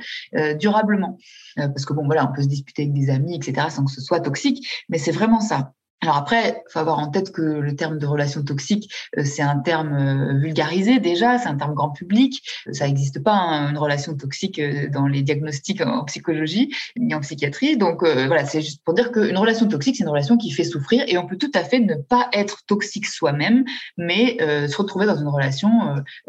durablement. 0.54 1.18
Euh, 1.60 1.68
parce 1.68 1.86
que 1.86 1.94
bon, 1.94 2.06
voilà, 2.06 2.30
on 2.30 2.34
peut 2.34 2.44
se 2.44 2.48
disputer 2.48 2.84
avec 2.84 2.94
des 2.94 3.10
amis, 3.10 3.36
etc., 3.36 3.68
sans 3.70 3.86
que 3.86 3.92
ce 3.92 4.02
soit 4.02 4.20
toxique, 4.20 4.86
mais 4.90 4.98
c'est 4.98 5.12
vraiment 5.12 5.40
ça. 5.40 5.74
Alors 6.06 6.18
après, 6.18 6.64
faut 6.70 6.78
avoir 6.78 7.00
en 7.00 7.08
tête 7.08 7.32
que 7.32 7.42
le 7.42 7.76
terme 7.76 7.98
de 7.98 8.06
relation 8.06 8.44
toxique, 8.44 8.94
euh, 9.18 9.24
c'est 9.26 9.42
un 9.42 9.58
terme 9.58 9.94
euh, 9.94 10.38
vulgarisé 10.38 11.00
déjà, 11.00 11.40
c'est 11.40 11.48
un 11.48 11.56
terme 11.56 11.74
grand 11.74 11.90
public. 11.90 12.44
Ça 12.72 12.86
n'existe 12.86 13.24
pas 13.24 13.34
hein, 13.34 13.72
une 13.72 13.78
relation 13.80 14.16
toxique 14.16 14.60
euh, 14.60 14.88
dans 14.88 15.08
les 15.08 15.24
diagnostics 15.24 15.82
en 15.82 16.04
psychologie 16.04 16.72
ni 16.96 17.16
en 17.16 17.22
psychiatrie. 17.22 17.76
Donc 17.76 18.04
voilà, 18.04 18.46
c'est 18.46 18.62
juste 18.62 18.84
pour 18.84 18.94
dire 18.94 19.12
qu'une 19.12 19.38
relation 19.38 19.68
toxique, 19.68 19.96
c'est 19.96 20.04
une 20.04 20.10
relation 20.10 20.38
qui 20.38 20.52
fait 20.52 20.64
souffrir 20.64 21.04
et 21.08 21.18
on 21.18 21.26
peut 21.26 21.38
tout 21.38 21.52
à 21.56 21.64
fait 21.64 21.80
ne 21.80 21.96
pas 21.96 22.30
être 22.34 22.64
toxique 22.68 23.08
soi-même, 23.08 23.66
mais 23.98 24.38
se 24.40 24.78
retrouver 24.78 25.06
dans 25.06 25.18
une 25.18 25.28
relation 25.28 25.70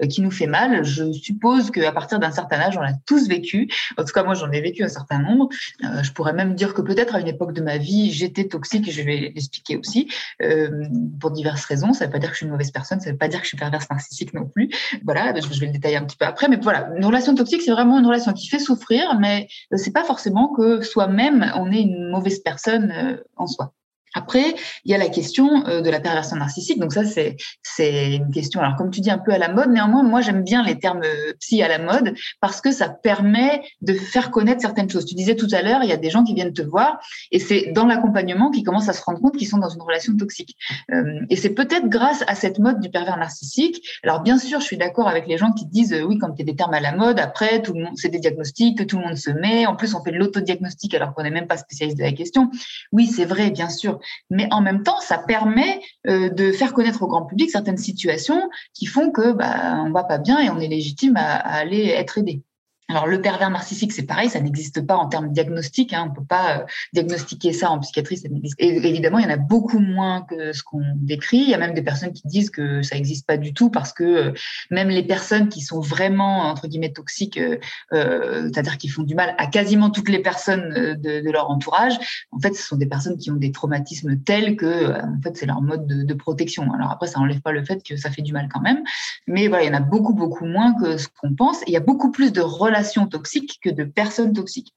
qui 0.08 0.22
nous 0.22 0.30
fait 0.30 0.46
mal. 0.46 0.84
Je 0.84 1.12
suppose 1.12 1.70
qu'à 1.70 1.92
partir 1.92 2.18
d'un 2.18 2.30
certain 2.30 2.58
âge, 2.58 2.76
on 2.78 2.80
l'a 2.80 2.94
tous 3.06 3.28
vécu. 3.28 3.68
En 3.98 4.04
tout 4.04 4.12
cas, 4.12 4.22
moi, 4.22 4.34
j'en 4.34 4.50
ai 4.52 4.60
vécu 4.60 4.84
un 4.84 4.88
certain 4.88 5.18
nombre. 5.18 5.48
je 5.80 6.10
pourrais 6.12 6.32
même 6.32 6.54
dire 6.54 6.74
que 6.74 6.82
peut-être 6.82 7.14
à 7.14 7.20
une 7.20 7.28
époque 7.28 7.52
de 7.52 7.60
ma 7.60 7.78
vie, 7.78 8.10
j'étais 8.10 8.44
toxique. 8.44 8.90
Je 8.90 9.02
vais 9.02 9.32
aussi, 9.74 10.08
euh, 10.42 10.84
pour 11.18 11.32
diverses 11.32 11.64
raisons. 11.64 11.92
Ça 11.92 12.04
ne 12.04 12.08
veut 12.08 12.12
pas 12.12 12.18
dire 12.18 12.28
que 12.28 12.34
je 12.34 12.38
suis 12.38 12.46
une 12.46 12.52
mauvaise 12.52 12.70
personne, 12.70 13.00
ça 13.00 13.06
ne 13.06 13.12
veut 13.12 13.18
pas 13.18 13.28
dire 13.28 13.40
que 13.40 13.44
je 13.44 13.48
suis 13.48 13.56
perverse 13.56 13.90
narcissique 13.90 14.34
non 14.34 14.46
plus. 14.46 14.70
Voilà, 15.04 15.34
je 15.34 15.58
vais 15.58 15.66
le 15.66 15.72
détailler 15.72 15.96
un 15.96 16.04
petit 16.04 16.16
peu 16.16 16.26
après. 16.26 16.48
Mais 16.48 16.58
voilà, 16.62 16.90
une 16.96 17.04
relation 17.04 17.34
toxique, 17.34 17.62
c'est 17.62 17.72
vraiment 17.72 17.98
une 17.98 18.06
relation 18.06 18.32
qui 18.32 18.48
fait 18.48 18.60
souffrir, 18.60 19.18
mais 19.18 19.48
c'est 19.74 19.92
pas 19.92 20.04
forcément 20.04 20.52
que 20.54 20.82
soi-même, 20.82 21.52
on 21.56 21.72
est 21.72 21.80
une 21.80 22.10
mauvaise 22.10 22.40
personne 22.40 22.92
euh, 22.92 23.16
en 23.36 23.46
soi. 23.46 23.72
Après, 24.16 24.54
il 24.86 24.90
y 24.90 24.94
a 24.94 24.98
la 24.98 25.10
question 25.10 25.66
euh, 25.66 25.82
de 25.82 25.90
la 25.90 26.00
perversion 26.00 26.36
narcissique. 26.36 26.80
Donc 26.80 26.94
ça, 26.94 27.02
c'est 27.04 28.14
une 28.14 28.30
question. 28.30 28.60
Alors 28.60 28.74
comme 28.76 28.90
tu 28.90 29.00
dis, 29.00 29.10
un 29.10 29.18
peu 29.18 29.32
à 29.32 29.38
la 29.38 29.52
mode. 29.52 29.68
Néanmoins, 29.70 30.02
moi 30.02 30.22
j'aime 30.22 30.42
bien 30.42 30.64
les 30.64 30.78
termes 30.78 31.02
euh, 31.04 31.34
psy 31.38 31.62
à 31.62 31.68
la 31.68 31.78
mode 31.78 32.14
parce 32.40 32.62
que 32.62 32.72
ça 32.72 32.88
permet 32.88 33.62
de 33.82 33.92
faire 33.92 34.30
connaître 34.30 34.62
certaines 34.62 34.88
choses. 34.88 35.04
Tu 35.04 35.14
disais 35.14 35.36
tout 35.36 35.48
à 35.52 35.60
l'heure, 35.60 35.80
il 35.82 35.90
y 35.90 35.92
a 35.92 35.98
des 35.98 36.08
gens 36.08 36.24
qui 36.24 36.32
viennent 36.32 36.54
te 36.54 36.62
voir 36.62 36.98
et 37.30 37.38
c'est 37.38 37.72
dans 37.72 37.86
l'accompagnement 37.86 38.50
qu'ils 38.50 38.64
commencent 38.64 38.88
à 38.88 38.94
se 38.94 39.02
rendre 39.02 39.20
compte 39.20 39.36
qu'ils 39.36 39.48
sont 39.48 39.58
dans 39.58 39.68
une 39.68 39.82
relation 39.82 40.16
toxique. 40.16 40.56
Euh, 40.92 41.20
et 41.28 41.36
c'est 41.36 41.50
peut-être 41.50 41.90
grâce 41.90 42.24
à 42.26 42.34
cette 42.34 42.58
mode 42.58 42.80
du 42.80 42.88
pervers 42.88 43.18
narcissique. 43.18 43.86
Alors 44.02 44.22
bien 44.22 44.38
sûr, 44.38 44.60
je 44.60 44.64
suis 44.64 44.78
d'accord 44.78 45.08
avec 45.08 45.26
les 45.26 45.36
gens 45.36 45.52
qui 45.52 45.66
disent 45.66 45.94
oui, 46.08 46.16
quand 46.16 46.30
a 46.30 46.42
des 46.42 46.56
termes 46.56 46.74
à 46.74 46.80
la 46.80 46.92
mode, 46.92 47.20
après 47.20 47.60
tout 47.60 47.74
le 47.74 47.84
monde, 47.84 47.94
c'est 47.96 48.08
des 48.08 48.18
diagnostics 48.18 48.78
que 48.78 48.82
tout 48.82 48.98
le 48.98 49.04
monde 49.04 49.16
se 49.18 49.30
met. 49.30 49.66
En 49.66 49.76
plus, 49.76 49.94
on 49.94 50.02
fait 50.02 50.12
de 50.12 50.16
l'autodiagnostic 50.16 50.94
alors 50.94 51.12
qu'on 51.12 51.22
n'est 51.22 51.30
même 51.30 51.46
pas 51.46 51.58
spécialiste 51.58 51.98
de 51.98 52.02
la 52.02 52.12
question. 52.12 52.50
Oui, 52.92 53.06
c'est 53.06 53.26
vrai, 53.26 53.50
bien 53.50 53.68
sûr 53.68 54.00
mais 54.30 54.48
en 54.50 54.60
même 54.60 54.82
temps, 54.82 55.00
ça 55.00 55.18
permet 55.18 55.80
euh, 56.06 56.28
de 56.28 56.52
faire 56.52 56.72
connaître 56.72 57.02
au 57.02 57.06
grand 57.06 57.26
public 57.26 57.50
certaines 57.50 57.76
situations 57.76 58.48
qui 58.74 58.86
font 58.86 59.10
que 59.10 59.32
bah, 59.32 59.82
on 59.84 59.90
va 59.90 60.04
pas 60.04 60.18
bien 60.18 60.40
et 60.40 60.50
on 60.50 60.58
est 60.58 60.68
légitime 60.68 61.16
à 61.16 61.36
aller 61.36 61.86
être 61.86 62.18
aidé. 62.18 62.42
Alors 62.88 63.08
le 63.08 63.20
pervers 63.20 63.50
narcissique, 63.50 63.92
c'est 63.92 64.04
pareil, 64.04 64.30
ça 64.30 64.40
n'existe 64.40 64.86
pas 64.86 64.94
en 64.94 65.08
termes 65.08 65.32
diagnostiques. 65.32 65.92
Hein, 65.92 66.06
on 66.08 66.14
peut 66.14 66.24
pas 66.24 66.58
euh, 66.58 66.64
diagnostiquer 66.92 67.52
ça 67.52 67.70
en 67.70 67.80
psychiatrie. 67.80 68.16
Ça 68.16 68.28
Et 68.58 68.76
évidemment, 68.76 69.18
il 69.18 69.24
y 69.24 69.26
en 69.26 69.32
a 69.32 69.36
beaucoup 69.36 69.80
moins 69.80 70.22
que 70.22 70.52
ce 70.52 70.62
qu'on 70.62 70.84
décrit. 70.94 71.38
Il 71.38 71.48
y 71.48 71.54
a 71.54 71.58
même 71.58 71.74
des 71.74 71.82
personnes 71.82 72.12
qui 72.12 72.22
disent 72.26 72.50
que 72.50 72.82
ça 72.82 72.94
n'existe 72.94 73.26
pas 73.26 73.38
du 73.38 73.52
tout 73.54 73.70
parce 73.70 73.92
que 73.92 74.04
euh, 74.04 74.32
même 74.70 74.88
les 74.88 75.02
personnes 75.02 75.48
qui 75.48 75.62
sont 75.62 75.80
vraiment 75.80 76.42
entre 76.42 76.68
guillemets 76.68 76.92
toxiques, 76.92 77.40
euh, 77.40 78.48
c'est-à-dire 78.52 78.78
qui 78.78 78.88
font 78.88 79.02
du 79.02 79.16
mal 79.16 79.34
à 79.36 79.48
quasiment 79.48 79.90
toutes 79.90 80.08
les 80.08 80.20
personnes 80.20 80.96
de, 81.02 81.20
de, 81.20 81.30
leur 81.30 81.50
entourage, 81.50 81.94
en 82.30 82.38
fait, 82.38 82.54
ce 82.54 82.62
sont 82.62 82.76
des 82.76 82.86
personnes 82.86 83.18
qui 83.18 83.32
ont 83.32 83.36
des 83.36 83.50
traumatismes 83.50 84.16
tels 84.20 84.56
que 84.56 84.92
en 84.92 85.20
fait 85.22 85.36
c'est 85.36 85.46
leur 85.46 85.60
mode 85.60 85.88
de, 85.88 86.04
de 86.04 86.14
protection. 86.14 86.72
Alors 86.72 86.92
après, 86.92 87.08
ça 87.08 87.18
enlève 87.18 87.40
pas 87.40 87.52
le 87.52 87.64
fait 87.64 87.82
que 87.82 87.96
ça 87.96 88.10
fait 88.10 88.22
du 88.22 88.32
mal 88.32 88.48
quand 88.52 88.60
même, 88.60 88.82
mais 89.26 89.48
voilà, 89.48 89.64
il 89.64 89.66
y 89.66 89.70
en 89.70 89.76
a 89.76 89.80
beaucoup 89.80 90.14
beaucoup 90.14 90.46
moins 90.46 90.72
que 90.74 90.98
ce 90.98 91.08
qu'on 91.08 91.34
pense. 91.34 91.62
Il 91.66 91.72
y 91.72 91.76
a 91.76 91.80
beaucoup 91.80 92.12
plus 92.12 92.32
de 92.32 92.40
relations 92.40 92.75
toxiques 93.08 93.58
que 93.60 93.70
de 93.70 93.84
personnes 93.84 94.34
toxiques. 94.34 94.72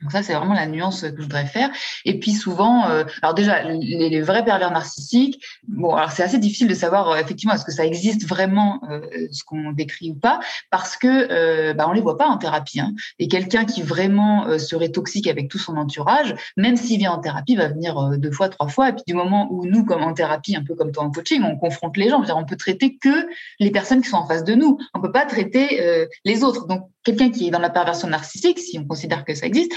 Donc 0.00 0.12
ça, 0.12 0.22
c'est 0.22 0.34
vraiment 0.34 0.54
la 0.54 0.66
nuance 0.66 1.02
que 1.02 1.16
je 1.16 1.22
voudrais 1.22 1.46
faire. 1.46 1.70
Et 2.04 2.20
puis 2.20 2.32
souvent, 2.32 2.88
euh, 2.88 3.04
alors 3.20 3.34
déjà, 3.34 3.64
les, 3.64 4.20
vrais 4.20 4.44
pervers 4.44 4.70
narcissiques, 4.70 5.42
bon, 5.66 5.94
alors 5.94 6.12
c'est 6.12 6.22
assez 6.22 6.38
difficile 6.38 6.68
de 6.68 6.74
savoir 6.74 7.10
euh, 7.10 7.16
effectivement 7.16 7.54
est-ce 7.54 7.64
que 7.64 7.72
ça 7.72 7.84
existe 7.84 8.26
vraiment 8.26 8.80
euh, 8.90 9.00
ce 9.32 9.42
qu'on 9.42 9.72
décrit 9.72 10.10
ou 10.10 10.14
pas, 10.14 10.38
parce 10.70 10.96
que 10.96 11.72
bah, 11.72 11.86
on 11.88 11.92
les 11.92 12.00
voit 12.00 12.16
pas 12.16 12.28
en 12.28 12.38
thérapie. 12.38 12.78
Hein. 12.78 12.92
Et 13.18 13.26
quelqu'un 13.26 13.64
qui 13.64 13.82
vraiment 13.82 14.58
serait 14.58 14.90
toxique 14.90 15.26
avec 15.26 15.48
tout 15.48 15.58
son 15.58 15.76
entourage, 15.76 16.34
même 16.56 16.76
s'il 16.76 16.98
vient 16.98 17.12
en 17.12 17.18
thérapie, 17.18 17.56
va 17.56 17.68
venir 17.68 18.10
deux 18.18 18.30
fois, 18.30 18.48
trois 18.48 18.68
fois. 18.68 18.90
Et 18.90 18.92
puis 18.92 19.02
du 19.06 19.14
moment 19.14 19.48
où 19.50 19.66
nous, 19.66 19.84
comme 19.84 20.02
en 20.02 20.14
thérapie, 20.14 20.54
un 20.54 20.62
peu 20.62 20.74
comme 20.74 20.92
toi 20.92 21.04
en 21.04 21.10
coaching, 21.10 21.42
on 21.42 21.56
confronte 21.56 21.96
les 21.96 22.08
gens, 22.08 22.22
on 22.34 22.44
peut 22.44 22.56
traiter 22.56 22.96
que 22.96 23.26
les 23.58 23.70
personnes 23.70 24.00
qui 24.00 24.08
sont 24.08 24.16
en 24.16 24.26
face 24.26 24.44
de 24.44 24.54
nous. 24.54 24.78
On 24.94 25.00
peut 25.00 25.12
pas 25.12 25.26
traiter 25.26 26.06
les 26.24 26.44
autres. 26.44 26.66
Donc 26.66 26.88
quelqu'un 27.04 27.30
qui 27.30 27.48
est 27.48 27.50
dans 27.50 27.58
la 27.58 27.70
perversion 27.70 28.08
narcissique, 28.08 28.58
si 28.58 28.78
on 28.78 28.84
considère 28.84 29.24
que 29.24 29.34
ça 29.34 29.46
existe, 29.46 29.72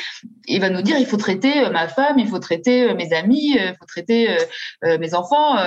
il 0.45 0.59
va 0.59 0.69
nous 0.69 0.81
dire 0.81 0.97
il 0.97 1.05
faut 1.05 1.17
traiter 1.17 1.65
euh, 1.65 1.69
ma 1.69 1.87
femme, 1.87 2.19
il 2.19 2.27
faut 2.27 2.39
traiter 2.39 2.89
euh, 2.89 2.95
mes 2.95 3.13
amis, 3.13 3.57
euh, 3.57 3.71
il 3.71 3.75
faut 3.77 3.85
traiter 3.85 4.37
mes 4.99 5.13
enfants. 5.13 5.57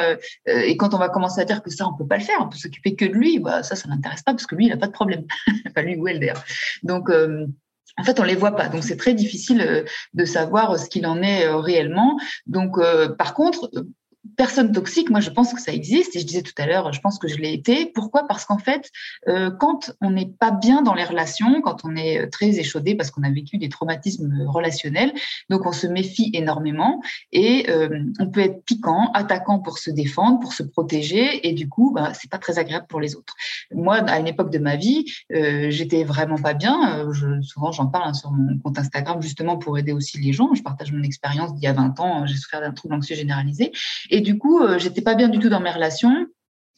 Et 0.46 0.76
quand 0.76 0.94
on 0.94 0.98
va 0.98 1.08
commencer 1.08 1.40
à 1.40 1.44
dire 1.44 1.62
que 1.62 1.70
ça, 1.70 1.86
on 1.86 1.96
peut 1.96 2.06
pas 2.06 2.16
le 2.16 2.24
faire, 2.24 2.36
on 2.40 2.48
peut 2.48 2.56
s'occuper 2.56 2.94
que 2.94 3.04
de 3.04 3.12
lui, 3.12 3.38
bah, 3.38 3.62
ça, 3.62 3.76
ça 3.76 3.88
n'intéresse 3.88 4.22
pas 4.22 4.32
parce 4.32 4.46
que 4.46 4.54
lui, 4.54 4.66
il 4.66 4.70
n'a 4.70 4.76
pas 4.76 4.86
de 4.86 4.92
problème. 4.92 5.24
pas 5.74 5.82
lui 5.82 5.96
ou 5.96 6.08
elle 6.08 6.20
d'ailleurs. 6.20 6.42
Donc, 6.82 7.10
en 7.10 8.02
fait, 8.04 8.18
on 8.18 8.24
les 8.24 8.34
voit 8.34 8.56
pas, 8.56 8.68
donc 8.68 8.82
c'est 8.82 8.96
très 8.96 9.14
difficile 9.14 9.84
de 10.14 10.24
savoir 10.24 10.78
ce 10.78 10.88
qu'il 10.88 11.06
en 11.06 11.22
est 11.22 11.46
réellement. 11.48 12.18
Donc, 12.46 12.76
par 13.18 13.34
contre, 13.34 13.70
personne 14.37 14.73
toxique, 14.73 15.11
moi 15.11 15.21
je 15.21 15.31
pense 15.31 15.52
que 15.52 15.61
ça 15.61 15.73
existe 15.73 16.16
et 16.16 16.21
je 16.21 16.26
disais 16.26 16.43
tout 16.43 16.54
à 16.59 16.66
l'heure, 16.66 16.93
je 16.93 17.00
pense 17.00 17.19
que 17.19 17.28
je 17.28 17.37
l'ai 17.37 17.52
été. 17.52 17.87
Pourquoi? 17.87 18.26
Parce 18.26 18.45
qu'en 18.45 18.59
fait, 18.59 18.90
euh, 19.28 19.50
quand 19.50 19.93
on 20.00 20.11
n'est 20.11 20.26
pas 20.26 20.50
bien 20.50 20.83
dans 20.83 20.95
les 20.95 21.04
relations, 21.04 21.61
quand 21.62 21.85
on 21.85 21.95
est 21.97 22.28
très 22.28 22.59
échaudé 22.59 22.95
parce 22.95 23.11
qu'on 23.11 23.23
a 23.23 23.31
vécu 23.31 23.59
des 23.59 23.69
traumatismes 23.69 24.47
relationnels, 24.49 25.12
donc 25.50 25.66
on 25.66 25.73
se 25.73 25.87
méfie 25.87 26.31
énormément 26.33 27.02
et 27.33 27.69
euh, 27.71 27.88
on 28.19 28.28
peut 28.28 28.40
être 28.40 28.64
piquant, 28.64 29.11
attaquant 29.12 29.59
pour 29.59 29.78
se 29.78 29.90
défendre, 29.90 30.40
pour 30.40 30.52
se 30.52 30.62
protéger 30.62 31.47
et 31.47 31.52
du 31.52 31.69
coup, 31.69 31.93
bah, 31.95 32.12
c'est 32.14 32.31
pas 32.31 32.38
très 32.38 32.59
agréable 32.59 32.87
pour 32.88 33.00
les 33.00 33.16
autres. 33.16 33.35
Moi, 33.73 33.97
à 33.97 34.19
une 34.19 34.26
époque 34.26 34.50
de 34.50 34.59
ma 34.59 34.76
vie, 34.76 35.04
euh, 35.33 35.71
j'étais 35.71 36.04
vraiment 36.04 36.38
pas 36.38 36.54
bien. 36.54 37.11
Je, 37.12 37.40
souvent, 37.43 37.73
j'en 37.73 37.87
parle 37.87 38.09
hein, 38.09 38.14
sur 38.14 38.31
mon 38.31 38.59
compte 38.59 38.78
Instagram 38.78 39.21
justement 39.21 39.59
pour 39.59 39.78
aider 39.78 39.93
aussi 39.93 40.19
les 40.19 40.33
gens. 40.33 40.54
Je 40.54 40.62
partage 40.62 40.93
mon 40.93 41.02
expérience 41.02 41.54
d'il 41.54 41.64
y 41.64 41.66
a 41.66 41.73
20 41.73 42.00
ans. 42.00 42.26
J'ai 42.26 42.37
souffert 42.37 42.61
d'un 42.61 42.73
trouble 42.73 42.95
anxieux 42.95 43.16
généralisé 43.16 43.73
du 44.21 44.38
coup, 44.38 44.61
euh, 44.61 44.78
j'étais 44.78 45.02
pas 45.02 45.14
bien 45.14 45.28
du 45.28 45.38
tout 45.38 45.49
dans 45.49 45.61
mes 45.61 45.71
relations. 45.71 46.26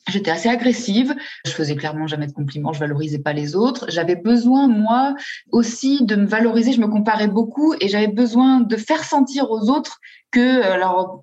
J'étais 0.09 0.31
assez 0.31 0.49
agressive. 0.49 1.15
Je 1.45 1.51
faisais 1.51 1.75
clairement 1.75 2.07
jamais 2.07 2.29
de 2.29 2.33
compliments. 2.33 2.73
Je 2.73 2.79
valorisais 2.79 3.19
pas 3.19 3.33
les 3.33 3.57
autres. 3.57 3.87
J'avais 3.89 4.15
besoin, 4.15 4.69
moi, 4.69 5.15
aussi 5.51 6.05
de 6.05 6.15
me 6.15 6.27
valoriser. 6.27 6.73
Je 6.73 6.81
me 6.81 6.87
comparais 6.87 7.27
beaucoup 7.27 7.75
et 7.81 7.89
j'avais 7.89 8.07
besoin 8.07 8.61
de 8.61 8.77
faire 8.77 9.03
sentir 9.03 9.51
aux 9.51 9.69
autres 9.69 9.99
que, 10.31 10.63
alors, 10.63 11.21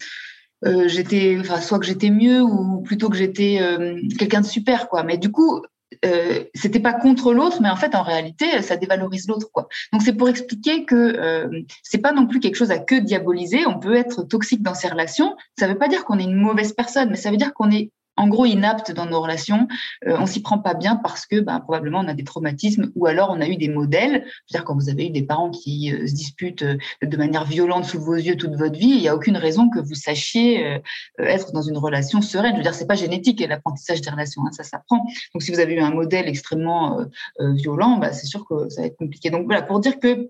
euh, 0.66 0.88
j'étais, 0.88 1.38
enfin, 1.40 1.62
soit 1.62 1.80
que 1.80 1.86
j'étais 1.86 2.10
mieux 2.10 2.42
ou 2.42 2.82
plutôt 2.82 3.10
que 3.10 3.16
j'étais 3.16 3.60
euh, 3.62 4.00
quelqu'un 4.18 4.42
de 4.42 4.46
super, 4.46 4.90
quoi. 4.90 5.04
Mais 5.04 5.18
du 5.18 5.32
coup, 5.32 5.62
euh, 6.06 6.44
c'était 6.54 6.80
pas 6.80 6.94
contre 6.94 7.34
l'autre, 7.34 7.62
mais 7.62 7.70
en 7.70 7.76
fait, 7.76 7.96
en 7.96 8.04
réalité, 8.04 8.62
ça 8.62 8.76
dévalorise 8.76 9.28
l'autre, 9.28 9.50
quoi. 9.52 9.68
Donc, 9.92 10.02
c'est 10.02 10.14
pour 10.14 10.30
expliquer 10.30 10.86
que 10.86 10.96
euh, 10.96 11.62
c'est 11.84 12.00
pas 12.00 12.12
non 12.12 12.28
plus 12.28 12.40
quelque 12.40 12.56
chose 12.56 12.72
à 12.72 12.80
que 12.80 12.96
diaboliser. 12.96 13.66
On 13.66 13.80
peut 13.80 13.96
être 13.96 14.24
toxique 14.24 14.62
dans 14.62 14.74
ses 14.74 14.88
relations. 14.88 15.36
Ça 15.58 15.68
veut 15.68 15.78
pas 15.78 15.88
dire 15.88 16.06
qu'on 16.06 16.20
est 16.20 16.24
une 16.24 16.36
mauvaise 16.36 16.74
personne, 16.74 17.10
mais 17.10 17.16
ça 17.16 17.32
veut 17.32 17.38
dire 17.38 17.54
qu'on 17.54 17.72
est 17.72 17.92
en 18.16 18.28
gros 18.28 18.46
inapte 18.46 18.92
dans 18.92 19.06
nos 19.06 19.22
relations. 19.22 19.68
Euh, 20.08 20.18
on 20.20 20.26
s'y 20.26 20.42
prend 20.42 20.60
pas 20.60 20.74
bien 20.74 20.96
parce 20.96 21.26
que 21.26 21.40
bah, 21.40 21.60
probablement 21.60 22.00
on 22.00 22.08
a 22.08 22.14
des 22.14 22.24
traumatismes 22.24 22.92
ou 22.96 23.06
alors 23.08 23.30
on 23.32 23.42
a 23.42 23.48
eu 23.48 23.58
des 23.58 23.70
modèles. 23.70 24.26
C'est-à-dire 24.48 24.66
quand 24.66 24.76
vous 24.76 24.90
avez 24.90 25.08
eu 25.08 25.10
des 25.10 25.24
parents 25.24 25.52
qui 25.52 25.94
euh, 25.94 26.08
se 26.08 26.14
disputent 26.14 26.64
euh, 26.64 26.78
de 27.02 27.18
manière 27.18 27.46
violente 27.46 27.86
sous 27.86 28.00
vos 28.00 28.16
yeux 28.16 28.36
toute 28.36 28.56
votre 28.56 28.78
vie, 28.78 28.90
il 28.90 29.02
n'y 29.02 29.08
a 29.08 29.16
aucune 29.16 29.38
raison 29.38 29.70
que 29.70 29.80
vous 29.80 29.96
sachiez 29.96 30.66
euh, 30.66 30.80
être 31.20 31.52
dans 31.52 31.62
une 31.62 31.78
relation 31.78 32.22
sereine. 32.22 32.54
Je 32.54 32.58
veux 32.58 32.64
dire, 32.64 32.76
c'est 32.76 32.88
pas 32.88 32.96
génétique 32.96 33.44
l'apprentissage 33.48 34.02
des 34.02 34.10
relations, 34.10 34.44
hein, 34.46 34.52
ça 34.52 34.64
s'apprend. 34.64 35.06
Donc 35.34 35.42
si 35.42 35.52
vous 35.52 35.60
avez 35.60 35.74
eu 35.74 35.80
un 35.80 35.92
modèle 35.92 36.28
extrêmement 36.28 37.06
violent, 37.40 37.98
bah, 37.98 38.14
c'est 38.14 38.26
sûr 38.26 38.46
que 38.48 38.70
ça 38.70 38.82
va 38.82 38.88
être 38.88 38.98
compliqué. 38.98 39.30
Donc 39.30 39.46
voilà, 39.46 39.62
pour 39.62 39.80
dire 39.80 40.00
que 40.00 40.30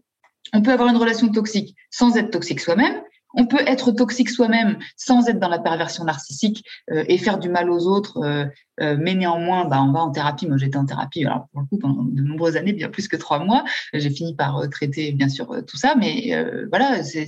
on 0.51 0.61
peut 0.61 0.71
avoir 0.71 0.89
une 0.89 0.97
relation 0.97 1.29
toxique 1.29 1.75
sans 1.89 2.17
être 2.17 2.31
toxique 2.31 2.59
soi-même, 2.59 3.01
on 3.33 3.47
peut 3.47 3.63
être 3.65 3.91
toxique 3.91 4.29
soi-même 4.29 4.77
sans 4.95 5.27
être 5.27 5.39
dans 5.39 5.49
la 5.49 5.59
perversion 5.59 6.03
narcissique 6.03 6.65
euh, 6.91 7.03
et 7.07 7.17
faire 7.17 7.39
du 7.39 7.49
mal 7.49 7.69
aux 7.69 7.87
autres, 7.87 8.49
euh, 8.81 8.93
euh, 8.93 8.97
mais 8.99 9.15
néanmoins, 9.15 9.65
bah, 9.65 9.81
on 9.81 9.91
va 9.91 10.01
en 10.01 10.11
thérapie. 10.11 10.47
Moi, 10.47 10.57
j'étais 10.57 10.77
en 10.77 10.85
thérapie 10.85 11.25
alors, 11.25 11.47
pour 11.51 11.61
le 11.61 11.67
coup 11.67 11.77
pendant 11.77 12.03
de 12.03 12.21
nombreuses 12.21 12.57
années, 12.57 12.73
bien 12.73 12.89
plus 12.89 13.07
que 13.07 13.15
trois 13.15 13.39
mois. 13.39 13.63
J'ai 13.93 14.09
fini 14.09 14.35
par 14.35 14.61
traiter, 14.69 15.11
bien 15.11 15.29
sûr, 15.29 15.63
tout 15.65 15.77
ça, 15.77 15.95
mais 15.97 16.35
voilà, 16.69 17.03
c'est 17.03 17.27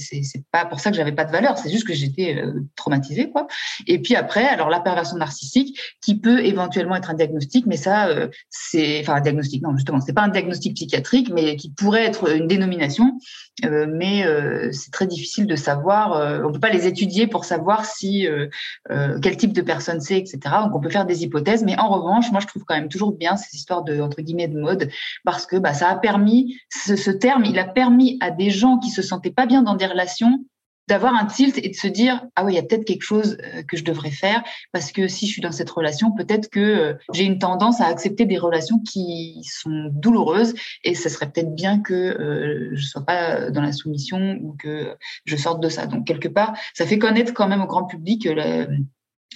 pas 0.52 0.66
pour 0.66 0.80
ça 0.80 0.92
que 0.92 0.98
j'avais 0.98 1.12
pas 1.12 1.26
de 1.26 1.32
valeur, 1.32 1.58
c'est 1.58 1.70
juste 1.70 1.88
que 1.88 1.94
j'étais 1.94 2.44
traumatisée, 2.76 3.30
quoi. 3.30 3.48
Et 3.88 4.00
puis 4.00 4.16
après, 4.16 4.46
alors 4.46 4.70
la 4.70 4.80
perversion 4.80 5.18
narcissique, 5.18 5.80
qui 6.02 6.20
peut 6.20 6.44
éventuellement 6.44 6.96
être 6.96 7.10
un 7.10 7.14
diagnostic, 7.14 7.66
mais 7.66 7.78
ça, 7.78 8.10
c'est, 8.50 9.00
enfin, 9.02 9.16
un 9.16 9.22
diagnostic, 9.22 9.62
non, 9.62 9.76
justement, 9.76 10.02
c'est 10.02 10.14
pas 10.14 10.24
un 10.24 10.30
diagnostic 10.30 10.76
psychiatrique, 10.76 11.32
mais 11.34 11.56
qui 11.56 11.70
pourrait 11.70 12.06
être 12.06 12.36
une 12.36 12.48
dénomination, 12.48 13.18
mais 13.64 14.26
c'est 14.72 14.92
très 14.92 15.08
difficile 15.08 15.48
de 15.48 15.56
savoir 15.56 16.16
euh, 16.26 16.42
on 16.44 16.52
peut 16.52 16.60
pas 16.60 16.70
les 16.70 16.88
étudier 16.88 17.28
pour 17.28 17.46
savoir 17.46 17.86
si 17.86 18.28
euh, 18.28 18.48
euh, 18.92 19.20
quel 19.22 19.38
type 19.38 19.54
de 19.54 19.62
personne 19.62 20.02
c'est, 20.02 20.18
etc. 20.18 20.40
Donc 20.64 20.76
on 20.76 20.80
peut 20.80 20.90
faire 20.90 21.06
des 21.06 21.24
hypothèses, 21.24 21.35
mais 21.64 21.78
en 21.78 21.90
revanche, 21.90 22.32
moi 22.32 22.40
je 22.40 22.48
trouve 22.48 22.64
quand 22.66 22.76
même 22.76 22.90
toujours 22.90 23.12
bien 23.12 23.36
ces 23.36 23.56
histoires 23.56 23.84
de 23.84 24.02
entre 24.02 24.22
guillemets 24.22 24.48
de 24.48 24.60
mode 24.60 24.90
parce 25.24 25.46
que 25.46 25.58
bah, 25.58 25.74
ça 25.74 25.90
a 25.90 25.96
permis 25.96 26.58
ce, 26.70 27.12
terme, 27.12 27.46
il 27.46 27.60
a 27.60 27.66
permis 27.66 28.18
à 28.22 28.32
des 28.32 28.50
gens 28.50 28.78
qui 28.78 28.90
se 28.90 29.02
sentaient 29.02 29.32
pas 29.32 29.46
bien 29.46 29.62
dans 29.64 29.76
des 29.76 29.86
relations 29.86 30.46
d'avoir 30.88 31.16
un 31.16 31.26
tilt 31.26 31.58
et 31.58 31.70
de 31.70 31.74
se 31.74 31.88
dire 31.88 32.24
ah 32.36 32.46
oui 32.46 32.54
il 32.54 32.56
y 32.56 32.60
a 32.60 32.62
peut-être 32.62 32.86
quelque 32.86 33.02
chose 33.02 33.38
euh, 33.44 33.64
que 33.64 33.76
je 33.76 33.84
devrais 33.84 34.12
faire 34.12 34.44
parce 34.72 34.92
que 34.92 35.08
si 35.08 35.26
je 35.26 35.32
suis 35.32 35.42
dans 35.42 35.52
cette 35.52 35.70
relation 35.72 36.12
peut-être 36.12 36.48
que 36.48 36.60
euh, 36.60 36.94
j'ai 37.12 37.24
une 37.24 37.40
tendance 37.40 37.82
à 37.82 37.88
accepter 37.88 38.26
des 38.26 38.38
relations 38.38 38.80
qui 38.80 39.42
sont 39.44 39.90
douloureuses 39.92 40.54
et 40.84 40.94
ce 40.94 41.10
serait 41.10 41.32
peut-être 41.32 41.56
bien 41.56 41.82
que 41.82 41.94
euh, 41.94 42.70
je 42.74 42.86
sois 42.86 43.04
pas 43.04 43.50
dans 43.50 43.62
la 43.62 43.72
soumission 43.72 44.38
ou 44.44 44.56
que 44.60 44.96
je 45.26 45.36
sorte 45.36 45.60
de 45.60 45.70
ça 45.70 45.88
donc 45.88 46.06
quelque 46.06 46.28
part 46.28 46.54
ça 46.76 46.86
fait 46.86 47.00
connaître 47.00 47.34
quand 47.34 47.48
même 47.48 47.62
au 47.62 47.68
grand 47.68 47.86
public 47.86 48.28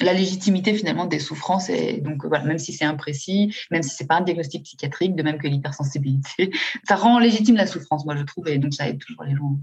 la 0.01 0.13
légitimité 0.13 0.73
finalement 0.73 1.05
des 1.05 1.19
souffrances 1.19 1.69
et 1.69 2.01
donc 2.01 2.25
voilà 2.25 2.43
même 2.45 2.59
si 2.59 2.73
c'est 2.73 2.85
imprécis 2.85 3.55
même 3.71 3.83
si 3.83 3.95
c'est 3.95 4.07
pas 4.07 4.15
un 4.15 4.21
diagnostic 4.21 4.63
psychiatrique 4.63 5.15
de 5.15 5.23
même 5.23 5.37
que 5.37 5.47
l'hypersensibilité 5.47 6.51
ça 6.87 6.95
rend 6.95 7.19
légitime 7.19 7.55
la 7.55 7.67
souffrance 7.67 8.05
moi 8.05 8.15
je 8.15 8.23
trouve 8.23 8.47
et 8.47 8.57
donc 8.57 8.73
ça 8.73 8.87
aide 8.87 8.99
toujours 8.99 9.23
les 9.23 9.35
gens 9.35 9.57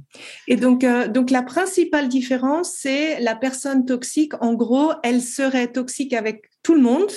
et 0.48 0.56
donc 0.56 0.84
euh, 0.84 1.08
donc 1.08 1.30
la 1.30 1.42
principale 1.42 2.08
différence 2.08 2.72
c'est 2.76 3.20
la 3.20 3.34
personne 3.34 3.84
toxique 3.84 4.32
en 4.42 4.54
gros 4.54 4.92
elle 5.02 5.22
serait 5.22 5.68
toxique 5.68 6.12
avec 6.12 6.50
tout 6.62 6.74
le 6.74 6.82
monde 6.82 7.10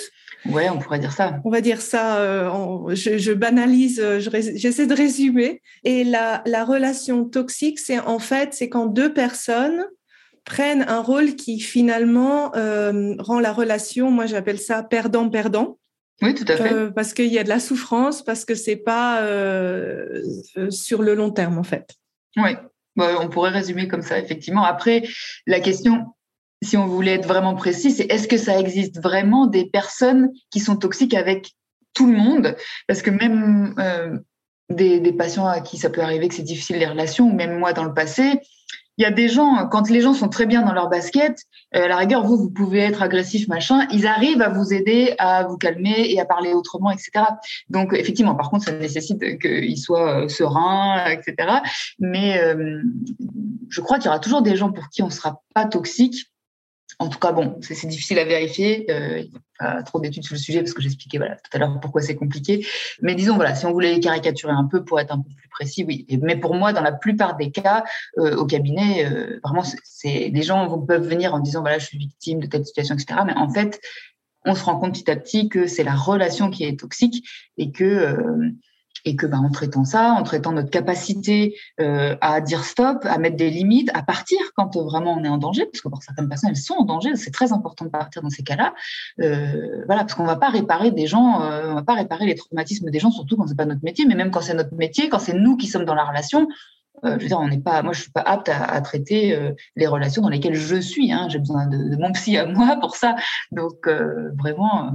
Ouais, 0.46 0.70
on 0.70 0.78
pourrait 0.78 0.98
dire 0.98 1.12
ça. 1.12 1.38
On 1.44 1.50
va 1.50 1.60
dire 1.60 1.82
ça, 1.82 2.16
euh, 2.16 2.94
je, 2.94 3.18
je, 3.18 3.32
banalise, 3.32 4.00
euh, 4.00 4.20
j'essaie 4.20 4.86
de 4.86 4.94
résumer. 4.94 5.60
Et 5.84 6.02
la, 6.02 6.42
la 6.46 6.64
relation 6.64 7.26
toxique, 7.26 7.78
c'est 7.78 7.98
en 7.98 8.18
fait, 8.18 8.54
c'est 8.54 8.70
quand 8.70 8.86
deux 8.86 9.12
personnes 9.12 9.84
prennent 10.50 10.84
un 10.88 11.00
rôle 11.00 11.36
qui 11.36 11.60
finalement 11.60 12.52
euh, 12.56 13.14
rend 13.20 13.38
la 13.38 13.52
relation, 13.52 14.10
moi 14.10 14.26
j'appelle 14.26 14.58
ça 14.58 14.82
perdant-perdant. 14.82 15.78
Oui, 16.22 16.34
tout 16.34 16.44
à 16.48 16.56
fait. 16.56 16.72
Euh, 16.72 16.90
parce 16.90 17.14
qu'il 17.14 17.32
y 17.32 17.38
a 17.38 17.44
de 17.44 17.48
la 17.48 17.60
souffrance, 17.60 18.24
parce 18.24 18.44
que 18.44 18.56
c'est 18.56 18.76
pas 18.76 19.22
euh, 19.22 20.20
sur 20.68 21.02
le 21.02 21.14
long 21.14 21.30
terme 21.30 21.56
en 21.56 21.62
fait. 21.62 21.94
Oui, 22.36 22.50
bah, 22.96 23.16
on 23.20 23.28
pourrait 23.28 23.50
résumer 23.50 23.86
comme 23.86 24.02
ça 24.02 24.18
effectivement. 24.18 24.64
Après, 24.64 25.04
la 25.46 25.60
question, 25.60 26.06
si 26.64 26.76
on 26.76 26.86
voulait 26.86 27.14
être 27.14 27.28
vraiment 27.28 27.54
précis, 27.54 27.92
c'est 27.92 28.12
est-ce 28.12 28.26
que 28.26 28.36
ça 28.36 28.58
existe 28.58 29.00
vraiment 29.00 29.46
des 29.46 29.66
personnes 29.66 30.30
qui 30.50 30.58
sont 30.58 30.76
toxiques 30.76 31.14
avec 31.14 31.52
tout 31.94 32.10
le 32.10 32.18
monde? 32.18 32.56
Parce 32.88 33.02
que 33.02 33.10
même 33.10 33.76
des, 34.68 34.98
des, 34.98 35.12
patients 35.12 35.46
à 35.46 35.60
qui 35.60 35.78
ça 35.78 35.90
peut 35.90 36.00
arriver 36.00 36.26
que 36.26 36.34
c'est 36.34 36.42
difficile 36.42 36.78
les 36.78 36.86
relations, 36.86 37.28
ou 37.28 37.32
même 37.32 37.56
moi 37.56 37.72
dans 37.72 37.84
le 37.84 37.94
passé, 37.94 38.40
il 39.00 39.04
y 39.04 39.06
a 39.06 39.10
des 39.10 39.30
gens, 39.30 39.66
quand 39.68 39.88
les 39.88 40.02
gens 40.02 40.12
sont 40.12 40.28
très 40.28 40.44
bien 40.44 40.60
dans 40.60 40.74
leur 40.74 40.90
basket, 40.90 41.46
euh, 41.74 41.84
à 41.84 41.88
la 41.88 41.96
rigueur, 41.96 42.22
vous, 42.22 42.36
vous 42.36 42.50
pouvez 42.50 42.80
être 42.80 43.00
agressif, 43.00 43.48
machin, 43.48 43.88
ils 43.90 44.06
arrivent 44.06 44.42
à 44.42 44.50
vous 44.50 44.74
aider 44.74 45.14
à 45.18 45.44
vous 45.44 45.56
calmer 45.56 46.04
et 46.10 46.20
à 46.20 46.26
parler 46.26 46.52
autrement, 46.52 46.90
etc. 46.90 47.10
Donc, 47.70 47.94
effectivement, 47.94 48.34
par 48.34 48.50
contre, 48.50 48.66
ça 48.66 48.72
nécessite 48.72 49.38
qu'ils 49.38 49.78
soient 49.78 50.24
euh, 50.24 50.28
sereins, 50.28 51.06
etc. 51.06 51.60
Mais 51.98 52.42
euh, 52.42 52.82
je 53.70 53.80
crois 53.80 53.96
qu'il 53.96 54.04
y 54.04 54.08
aura 54.08 54.18
toujours 54.18 54.42
des 54.42 54.54
gens 54.54 54.70
pour 54.70 54.90
qui 54.90 55.02
on 55.02 55.06
ne 55.06 55.12
sera 55.12 55.40
pas 55.54 55.64
toxique 55.64 56.29
en 57.00 57.08
tout 57.08 57.18
cas, 57.18 57.32
bon, 57.32 57.58
c'est 57.62 57.86
difficile 57.86 58.18
à 58.18 58.26
vérifier. 58.26 58.84
Euh, 58.90 59.20
il 59.20 59.30
n'y 59.30 59.36
a 59.58 59.76
pas 59.76 59.82
trop 59.82 60.00
d'études 60.00 60.22
sur 60.22 60.34
le 60.34 60.38
sujet 60.38 60.60
parce 60.60 60.74
que 60.74 60.82
j'expliquais 60.82 61.16
voilà, 61.16 61.36
tout 61.36 61.50
à 61.54 61.58
l'heure 61.58 61.80
pourquoi 61.80 62.02
c'est 62.02 62.14
compliqué. 62.14 62.66
Mais 63.00 63.14
disons, 63.14 63.36
voilà, 63.36 63.54
si 63.54 63.64
on 63.64 63.72
voulait 63.72 63.98
caricaturer 64.00 64.52
un 64.52 64.66
peu 64.66 64.84
pour 64.84 65.00
être 65.00 65.10
un 65.10 65.22
peu 65.22 65.30
plus 65.34 65.48
précis, 65.48 65.82
oui. 65.88 66.06
Mais 66.20 66.36
pour 66.36 66.54
moi, 66.54 66.74
dans 66.74 66.82
la 66.82 66.92
plupart 66.92 67.38
des 67.38 67.50
cas, 67.50 67.84
euh, 68.18 68.36
au 68.36 68.44
cabinet, 68.44 69.06
euh, 69.06 69.40
vraiment, 69.42 69.62
c'est 69.82 70.28
des 70.28 70.42
gens 70.42 70.78
peuvent 70.80 71.08
venir 71.08 71.32
en 71.32 71.40
disant, 71.40 71.62
voilà, 71.62 71.78
je 71.78 71.86
suis 71.86 71.96
victime 71.96 72.38
de 72.38 72.46
telle 72.46 72.66
situation, 72.66 72.94
etc. 72.94 73.20
Mais 73.24 73.34
en 73.34 73.48
fait, 73.48 73.80
on 74.44 74.54
se 74.54 74.62
rend 74.62 74.78
compte 74.78 74.92
petit 74.92 75.10
à 75.10 75.16
petit 75.16 75.48
que 75.48 75.66
c'est 75.66 75.84
la 75.84 75.94
relation 75.94 76.50
qui 76.50 76.64
est 76.64 76.78
toxique 76.78 77.26
et 77.56 77.72
que 77.72 78.52
et 79.04 79.16
que 79.16 79.26
bah, 79.26 79.38
en 79.38 79.50
traitant 79.50 79.84
ça, 79.84 80.12
en 80.12 80.22
traitant 80.22 80.52
notre 80.52 80.70
capacité 80.70 81.56
euh, 81.80 82.16
à 82.20 82.40
dire 82.40 82.64
stop, 82.64 83.04
à 83.04 83.18
mettre 83.18 83.36
des 83.36 83.50
limites, 83.50 83.90
à 83.94 84.02
partir 84.02 84.38
quand 84.56 84.76
euh, 84.76 84.82
vraiment 84.82 85.14
on 85.18 85.24
est 85.24 85.28
en 85.28 85.38
danger, 85.38 85.66
parce 85.66 85.80
que 85.80 85.88
pour 85.88 86.02
certaines 86.02 86.28
personnes 86.28 86.50
elles 86.50 86.56
sont 86.56 86.74
en 86.74 86.84
danger, 86.84 87.16
c'est 87.16 87.30
très 87.30 87.52
important 87.52 87.84
de 87.84 87.90
partir 87.90 88.22
dans 88.22 88.30
ces 88.30 88.42
cas-là. 88.42 88.74
Euh, 89.20 89.82
voilà, 89.86 90.02
parce 90.02 90.14
qu'on 90.14 90.24
va 90.24 90.36
pas 90.36 90.50
réparer 90.50 90.90
des 90.90 91.06
gens, 91.06 91.40
on 91.40 91.74
va 91.74 91.82
pas 91.82 91.94
réparer 91.94 92.26
les 92.26 92.34
traumatismes 92.34 92.90
des 92.90 92.98
gens, 92.98 93.10
surtout 93.10 93.36
quand 93.36 93.46
c'est 93.46 93.56
pas 93.56 93.64
notre 93.64 93.84
métier, 93.84 94.04
mais 94.06 94.14
même 94.14 94.30
quand 94.30 94.40
c'est 94.40 94.54
notre 94.54 94.74
métier, 94.74 95.08
quand 95.08 95.18
c'est 95.18 95.34
nous 95.34 95.56
qui 95.56 95.66
sommes 95.66 95.84
dans 95.84 95.94
la 95.94 96.04
relation. 96.04 96.48
Je 97.02 97.12
veux 97.12 97.18
dire, 97.18 97.40
on 97.40 97.48
n'est 97.48 97.60
pas, 97.60 97.82
moi, 97.82 97.94
je 97.94 98.02
suis 98.02 98.10
pas 98.10 98.20
apte 98.20 98.50
à, 98.50 98.78
traiter 98.82 99.38
les 99.74 99.86
relations 99.86 100.20
dans 100.20 100.28
lesquelles 100.28 100.54
je 100.54 100.76
suis. 100.76 101.12
Hein, 101.12 101.28
J'ai 101.30 101.38
besoin 101.38 101.66
de, 101.66 101.96
mon 101.96 102.12
psy 102.12 102.36
à 102.36 102.44
moi 102.44 102.76
pour 102.78 102.96
ça. 102.96 103.16
Donc, 103.52 103.88
vraiment, 104.38 104.92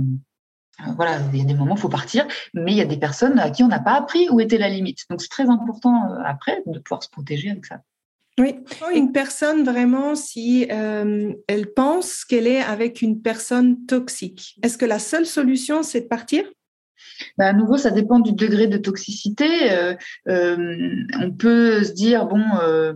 voilà, 0.95 1.19
il 1.33 1.39
y 1.39 1.41
a 1.41 1.45
des 1.45 1.53
moments 1.53 1.73
où 1.73 1.77
il 1.77 1.81
faut 1.81 1.89
partir, 1.89 2.27
mais 2.53 2.71
il 2.71 2.77
y 2.77 2.81
a 2.81 2.85
des 2.85 2.97
personnes 2.97 3.39
à 3.39 3.49
qui 3.49 3.63
on 3.63 3.67
n'a 3.67 3.79
pas 3.79 3.93
appris 3.93 4.27
où 4.29 4.39
était 4.39 4.57
la 4.57 4.69
limite. 4.69 4.99
Donc 5.09 5.21
c'est 5.21 5.29
très 5.29 5.49
important 5.49 6.11
euh, 6.11 6.21
après 6.25 6.61
de 6.65 6.79
pouvoir 6.79 7.03
se 7.03 7.09
protéger 7.09 7.49
avec 7.49 7.65
ça. 7.65 7.81
Oui, 8.37 8.55
une 8.93 9.13
personne 9.13 9.63
vraiment, 9.63 10.13
si 10.13 10.67
euh, 10.69 11.33
elle 11.47 11.73
pense 11.73 12.25
qu'elle 12.25 12.47
est 12.47 12.61
avec 12.61 13.01
une 13.01 13.21
personne 13.21 13.85
toxique, 13.85 14.57
est-ce 14.61 14.77
que 14.77 14.83
la 14.83 14.99
seule 14.99 15.25
solution, 15.25 15.83
c'est 15.83 16.01
de 16.01 16.07
partir? 16.07 16.43
Bah, 17.37 17.47
à 17.47 17.53
nouveau, 17.53 17.77
ça 17.77 17.91
dépend 17.91 18.19
du 18.19 18.33
degré 18.33 18.67
de 18.67 18.77
toxicité. 18.77 19.71
Euh, 19.71 19.93
euh, 20.27 21.03
on 21.21 21.31
peut 21.31 21.83
se 21.83 21.93
dire 21.93 22.25
bon, 22.25 22.43
euh, 22.61 22.93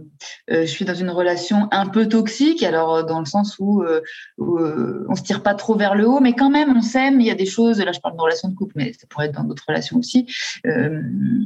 je 0.50 0.66
suis 0.66 0.86
dans 0.86 0.94
une 0.94 1.10
relation 1.10 1.68
un 1.72 1.88
peu 1.88 2.08
toxique, 2.08 2.64
alors 2.64 3.06
dans 3.06 3.20
le 3.20 3.26
sens 3.26 3.58
où, 3.60 3.84
où 4.38 4.60
on 4.60 5.16
se 5.16 5.24
tire 5.24 5.44
pas 5.44 5.56
trop 5.56 5.76
vers 5.76 5.96
le 5.96 6.08
haut, 6.08 6.20
mais 6.20 6.34
quand 6.34 6.50
même 6.50 6.76
on 6.76 6.82
s'aime. 6.82 7.20
Il 7.20 7.28
y 7.28 7.32
a 7.32 7.36
des 7.36 7.46
choses. 7.46 7.80
Là, 7.80 7.92
je 7.92 8.00
parle 8.00 8.16
de 8.16 8.22
relation 8.22 8.50
de 8.50 8.56
couple, 8.56 8.74
mais 8.76 8.94
ça 8.94 9.08
pourrait 9.10 9.28
être 9.28 9.36
dans 9.36 9.44
d'autres 9.44 9.66
relations 9.68 9.98
aussi. 9.98 10.28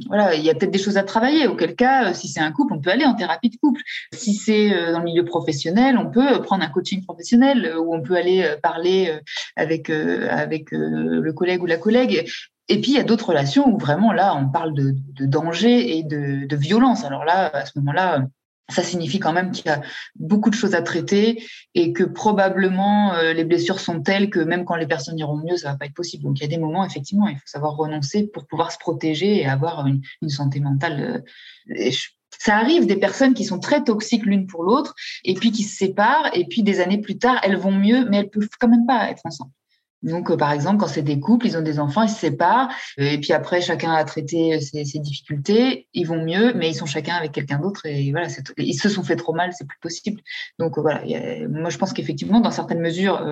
voilà, 0.07 0.35
il 0.35 0.43
y 0.43 0.49
a 0.49 0.53
peut-être 0.53 0.71
des 0.71 0.79
choses 0.79 0.97
à 0.97 1.03
travailler. 1.03 1.47
Auquel 1.47 1.75
cas, 1.75 2.13
si 2.13 2.27
c'est 2.27 2.39
un 2.39 2.51
couple, 2.51 2.73
on 2.73 2.79
peut 2.79 2.91
aller 2.91 3.05
en 3.05 3.15
thérapie 3.15 3.49
de 3.49 3.57
couple. 3.57 3.81
Si 4.13 4.33
c'est 4.33 4.69
dans 4.91 4.99
le 4.99 5.05
milieu 5.05 5.25
professionnel, 5.25 5.97
on 5.97 6.09
peut 6.09 6.41
prendre 6.41 6.63
un 6.63 6.69
coaching 6.69 7.03
professionnel 7.03 7.75
où 7.77 7.93
on 7.93 8.01
peut 8.01 8.15
aller 8.15 8.55
parler 8.61 9.11
avec 9.55 9.89
avec 9.89 10.71
le 10.71 11.31
collègue 11.33 11.61
ou 11.63 11.65
la 11.65 11.77
collègue 11.77 12.25
et 12.69 12.79
puis, 12.79 12.91
il 12.91 12.97
y 12.97 12.99
a 12.99 13.03
d'autres 13.03 13.27
relations 13.27 13.67
où 13.67 13.77
vraiment, 13.77 14.13
là, 14.13 14.35
on 14.35 14.47
parle 14.47 14.73
de, 14.73 14.95
danger 15.25 15.97
et 15.97 16.03
de, 16.03 16.55
violence. 16.55 17.03
Alors 17.03 17.25
là, 17.25 17.53
à 17.53 17.65
ce 17.65 17.77
moment-là, 17.79 18.25
ça 18.69 18.83
signifie 18.83 19.19
quand 19.19 19.33
même 19.33 19.51
qu'il 19.51 19.65
y 19.65 19.69
a 19.69 19.81
beaucoup 20.15 20.49
de 20.49 20.55
choses 20.55 20.73
à 20.73 20.81
traiter 20.81 21.43
et 21.75 21.91
que 21.91 22.03
probablement 22.03 23.13
euh, 23.13 23.33
les 23.33 23.43
blessures 23.43 23.81
sont 23.81 24.01
telles 24.01 24.29
que 24.29 24.39
même 24.39 24.63
quand 24.63 24.77
les 24.77 24.87
personnes 24.87 25.19
iront 25.19 25.35
mieux, 25.35 25.57
ça 25.57 25.71
va 25.71 25.77
pas 25.77 25.85
être 25.85 25.93
possible. 25.93 26.23
Donc 26.23 26.39
il 26.39 26.43
y 26.43 26.45
a 26.45 26.47
des 26.47 26.57
moments, 26.57 26.85
effectivement, 26.85 27.27
il 27.27 27.35
faut 27.35 27.41
savoir 27.45 27.75
renoncer 27.75 28.27
pour 28.27 28.47
pouvoir 28.47 28.71
se 28.71 28.77
protéger 28.77 29.41
et 29.41 29.45
avoir 29.45 29.85
une, 29.85 30.01
santé 30.29 30.61
mentale. 30.61 31.25
Euh, 31.77 31.89
ça 32.39 32.55
arrive 32.55 32.87
des 32.87 32.95
personnes 32.95 33.33
qui 33.33 33.43
sont 33.43 33.59
très 33.59 33.83
toxiques 33.83 34.25
l'une 34.25 34.47
pour 34.47 34.63
l'autre 34.63 34.95
et 35.25 35.33
puis 35.33 35.51
qui 35.51 35.63
se 35.63 35.75
séparent 35.75 36.31
et 36.33 36.45
puis 36.45 36.63
des 36.63 36.79
années 36.79 37.01
plus 37.01 37.17
tard, 37.17 37.41
elles 37.43 37.57
vont 37.57 37.73
mieux, 37.73 38.05
mais 38.09 38.17
elles 38.17 38.29
peuvent 38.29 38.47
quand 38.57 38.69
même 38.69 38.85
pas 38.85 39.09
être 39.09 39.21
ensemble. 39.25 39.51
Donc, 40.03 40.29
euh, 40.29 40.37
par 40.37 40.51
exemple, 40.51 40.77
quand 40.77 40.87
c'est 40.87 41.01
des 41.01 41.19
couples, 41.19 41.47
ils 41.47 41.57
ont 41.57 41.61
des 41.61 41.79
enfants, 41.79 42.03
ils 42.03 42.09
se 42.09 42.19
séparent, 42.19 42.69
euh, 42.99 43.03
et 43.03 43.17
puis 43.17 43.33
après, 43.33 43.61
chacun 43.61 43.91
a 43.91 44.03
traité 44.03 44.59
ses, 44.59 44.85
ses 44.85 44.99
difficultés, 44.99 45.87
ils 45.93 46.05
vont 46.05 46.23
mieux, 46.23 46.53
mais 46.53 46.69
ils 46.69 46.75
sont 46.75 46.85
chacun 46.85 47.15
avec 47.15 47.31
quelqu'un 47.31 47.59
d'autre, 47.59 47.85
et 47.85 48.11
voilà, 48.11 48.27
ils 48.57 48.73
se 48.73 48.89
sont 48.89 49.03
fait 49.03 49.15
trop 49.15 49.33
mal, 49.33 49.51
c'est 49.53 49.67
plus 49.67 49.79
possible. 49.79 50.21
Donc, 50.59 50.77
euh, 50.77 50.81
voilà, 50.81 51.03
moi, 51.47 51.69
je 51.69 51.77
pense 51.77 51.93
qu'effectivement, 51.93 52.41
dans 52.41 52.51
certaines 52.51 52.81
mesures, 52.81 53.25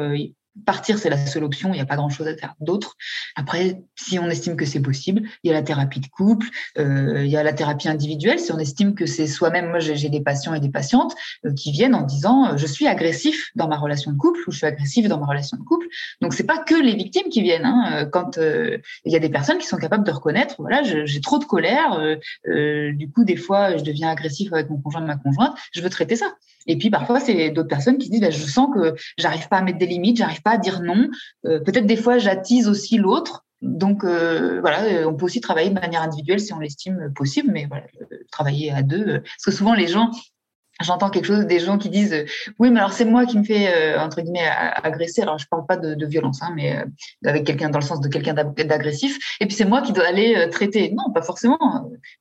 Partir, 0.65 0.99
c'est 0.99 1.09
la 1.09 1.17
seule 1.25 1.45
option, 1.45 1.69
il 1.69 1.77
n'y 1.77 1.81
a 1.81 1.85
pas 1.85 1.95
grand-chose 1.95 2.27
à 2.27 2.35
faire 2.35 2.55
d'autre. 2.59 2.97
Après, 3.37 3.81
si 3.95 4.19
on 4.19 4.29
estime 4.29 4.57
que 4.57 4.65
c'est 4.65 4.81
possible, 4.81 5.21
il 5.43 5.47
y 5.47 5.51
a 5.51 5.53
la 5.53 5.61
thérapie 5.61 6.01
de 6.01 6.07
couple, 6.07 6.47
euh, 6.77 7.23
il 7.23 7.31
y 7.31 7.37
a 7.37 7.43
la 7.43 7.53
thérapie 7.53 7.87
individuelle. 7.87 8.37
Si 8.37 8.51
on 8.51 8.59
estime 8.59 8.93
que 8.93 9.05
c'est 9.05 9.27
soi-même, 9.27 9.69
moi 9.69 9.79
j'ai 9.79 10.09
des 10.09 10.19
patients 10.19 10.53
et 10.53 10.59
des 10.59 10.69
patientes 10.69 11.15
euh, 11.45 11.53
qui 11.53 11.71
viennent 11.71 11.95
en 11.95 12.01
disant 12.01 12.47
euh, 12.47 12.57
je 12.57 12.65
suis 12.65 12.85
agressif 12.85 13.51
dans 13.55 13.69
ma 13.69 13.77
relation 13.77 14.11
de 14.11 14.17
couple 14.17 14.41
ou 14.45 14.51
je 14.51 14.57
suis 14.57 14.67
agressif 14.67 15.07
dans 15.07 15.19
ma 15.19 15.25
relation 15.25 15.55
de 15.55 15.63
couple. 15.63 15.87
Donc 16.19 16.33
c'est 16.33 16.45
pas 16.45 16.57
que 16.57 16.75
les 16.75 16.95
victimes 16.95 17.29
qui 17.29 17.41
viennent. 17.41 17.65
Hein. 17.65 18.09
Quand 18.11 18.37
il 18.37 18.81
y 19.11 19.15
a 19.15 19.19
des 19.19 19.29
personnes 19.29 19.57
qui 19.57 19.67
sont 19.67 19.77
capables 19.77 20.03
de 20.03 20.11
reconnaître, 20.11 20.55
voilà, 20.59 20.83
j'ai 20.83 21.21
trop 21.21 21.37
de 21.37 21.45
colère, 21.45 21.99
du 22.45 23.09
coup 23.09 23.23
des 23.23 23.37
fois 23.37 23.77
je 23.77 23.83
deviens 23.83 24.09
agressif 24.09 24.51
avec 24.51 24.69
mon 24.69 24.81
conjoint, 24.81 25.01
ma 25.01 25.15
conjointe, 25.15 25.55
je 25.73 25.81
veux 25.81 25.89
traiter 25.89 26.15
ça. 26.15 26.33
Et 26.67 26.77
puis 26.77 26.89
parfois, 26.89 27.19
c'est 27.19 27.49
d'autres 27.51 27.69
personnes 27.69 27.97
qui 27.97 28.09
disent, 28.09 28.21
bah, 28.21 28.29
je 28.29 28.43
sens 28.43 28.69
que 28.73 28.95
j'arrive 29.17 29.47
pas 29.47 29.57
à 29.57 29.61
mettre 29.61 29.77
des 29.77 29.87
limites, 29.87 30.17
j'arrive 30.17 30.41
pas 30.41 30.51
à 30.51 30.57
dire 30.57 30.81
non. 30.81 31.09
Euh, 31.45 31.59
peut-être 31.59 31.85
des 31.85 31.95
fois, 31.95 32.17
j'attise 32.17 32.67
aussi 32.67 32.97
l'autre. 32.97 33.45
Donc 33.61 34.03
euh, 34.03 34.59
voilà, 34.59 34.83
euh, 34.85 35.05
on 35.05 35.13
peut 35.13 35.25
aussi 35.25 35.39
travailler 35.39 35.69
de 35.69 35.79
manière 35.79 36.01
individuelle 36.01 36.39
si 36.39 36.51
on 36.51 36.59
l'estime 36.59 37.13
possible, 37.15 37.51
mais 37.51 37.67
voilà, 37.67 37.85
travailler 38.31 38.71
à 38.71 38.81
deux. 38.81 39.21
Parce 39.21 39.45
que 39.45 39.51
souvent, 39.51 39.73
les 39.73 39.87
gens, 39.87 40.09
j'entends 40.83 41.09
quelque 41.09 41.25
chose 41.25 41.45
des 41.45 41.59
gens 41.59 41.77
qui 41.77 41.89
disent 41.89 42.13
euh, 42.13 42.25
oui 42.59 42.69
mais 42.71 42.79
alors 42.79 42.93
c'est 42.93 43.05
moi 43.05 43.25
qui 43.25 43.37
me 43.37 43.43
fais 43.43 43.73
euh, 43.73 43.99
entre 43.99 44.21
guillemets 44.21 44.47
agresser. 44.83 45.21
Alors 45.21 45.37
je 45.37 45.47
parle 45.47 45.65
pas 45.65 45.77
de, 45.77 46.05
violence 46.05 46.41
hein, 46.41 46.51
mais 46.55 46.77
euh, 46.77 46.85
avec 47.25 47.45
quelqu'un 47.45 47.69
dans 47.69 47.79
le 47.79 47.85
sens 47.85 48.01
de 48.01 48.07
quelqu'un 48.07 48.33
d'agressif. 48.33 49.37
Et 49.39 49.45
puis 49.45 49.55
c'est 49.55 49.65
moi 49.65 49.81
qui 49.81 49.93
dois 49.93 50.05
aller 50.05 50.49
traiter. 50.51 50.91
Non 50.91 51.11
pas 51.13 51.21
forcément. 51.21 51.57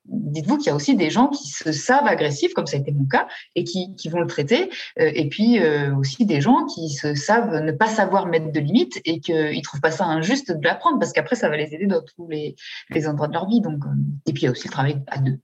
Dites-vous 0.06 0.58
qu'il 0.58 0.66
y 0.66 0.70
a 0.70 0.74
aussi 0.74 0.96
des 0.96 1.10
gens 1.10 1.28
qui 1.28 1.48
se 1.48 1.72
savent 1.72 2.06
agressifs 2.06 2.52
comme 2.54 2.66
ça 2.66 2.76
a 2.76 2.80
été 2.80 2.92
mon 2.92 3.06
cas 3.06 3.26
et 3.54 3.64
qui, 3.64 3.94
qui 3.96 4.08
vont 4.08 4.20
le 4.20 4.26
traiter. 4.26 4.70
Et 4.96 5.28
puis 5.28 5.60
aussi 5.96 6.26
des 6.26 6.40
gens 6.40 6.66
qui 6.66 6.90
se 6.90 7.14
savent 7.14 7.62
ne 7.62 7.72
pas 7.72 7.86
savoir 7.86 8.26
mettre 8.26 8.52
de 8.52 8.60
limites 8.60 9.00
et 9.04 9.20
qu'ils 9.20 9.62
trouvent 9.62 9.80
pas 9.80 9.90
ça 9.90 10.04
injuste 10.04 10.52
de 10.52 10.64
l'apprendre 10.64 10.98
parce 10.98 11.12
qu'après 11.12 11.36
ça 11.36 11.48
va 11.48 11.56
les 11.56 11.74
aider 11.74 11.86
dans 11.86 12.02
tous 12.02 12.28
les, 12.28 12.54
les 12.90 13.08
endroits 13.08 13.28
de 13.28 13.32
leur 13.32 13.48
vie. 13.48 13.60
Donc 13.60 13.82
et 14.26 14.32
puis 14.32 14.42
il 14.42 14.44
y 14.46 14.48
a 14.48 14.50
aussi 14.50 14.68
le 14.68 14.72
travail 14.72 15.02
à 15.08 15.18
deux 15.18 15.38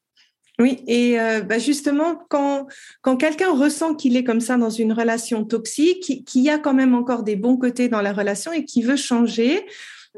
oui, 0.58 0.82
et 0.86 1.20
euh, 1.20 1.42
bah 1.42 1.58
justement, 1.58 2.18
quand, 2.30 2.66
quand 3.02 3.18
quelqu'un 3.18 3.52
ressent 3.52 3.94
qu'il 3.94 4.16
est 4.16 4.24
comme 4.24 4.40
ça 4.40 4.56
dans 4.56 4.70
une 4.70 4.92
relation 4.92 5.44
toxique, 5.44 6.24
qu'il 6.24 6.42
y 6.42 6.48
a 6.48 6.58
quand 6.58 6.72
même 6.72 6.94
encore 6.94 7.24
des 7.24 7.36
bons 7.36 7.58
côtés 7.58 7.88
dans 7.88 8.00
la 8.00 8.14
relation 8.14 8.52
et 8.52 8.64
qui 8.64 8.82
veut 8.82 8.96
changer, 8.96 9.66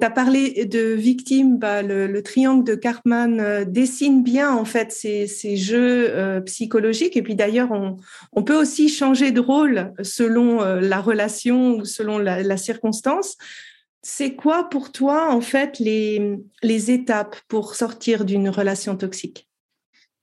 tu 0.01 0.07
as 0.07 0.11
parlé 0.11 0.65
de 0.65 0.95
victime, 0.95 1.59
bah, 1.59 1.83
le, 1.83 2.23
triangle 2.23 2.63
de 2.63 2.77
Cartman 2.77 3.41
euh, 3.41 3.65
dessine 3.65 4.23
bien 4.23 4.53
en 4.53 4.65
fait 4.65 4.93
ces, 4.93 5.27
ces 5.27 5.57
jeux 5.57 6.07
euh, 6.11 6.41
psychologiques. 6.43 7.17
Et 7.17 7.23
puis 7.23 7.35
d'ailleurs, 7.35 7.73
on, 7.73 7.97
on, 8.33 8.45
peut 8.45 8.57
aussi 8.57 8.89
changer 8.89 9.33
de 9.33 9.41
rôle 9.41 9.93
selon 10.03 10.61
la 10.63 11.01
relation 11.01 11.79
ou 11.79 11.85
selon 11.85 12.19
la, 12.19 12.45
la 12.45 12.57
circonstance. 12.57 13.37
C'est 14.03 14.37
quoi 14.37 14.69
pour 14.69 14.93
toi 14.93 15.33
en 15.33 15.41
fait 15.41 15.81
les, 15.81 16.39
les 16.63 16.93
étapes 16.93 17.35
pour 17.49 17.75
sortir 17.75 18.25
d'une 18.25 18.49
relation 18.51 18.97
toxique? 18.97 19.48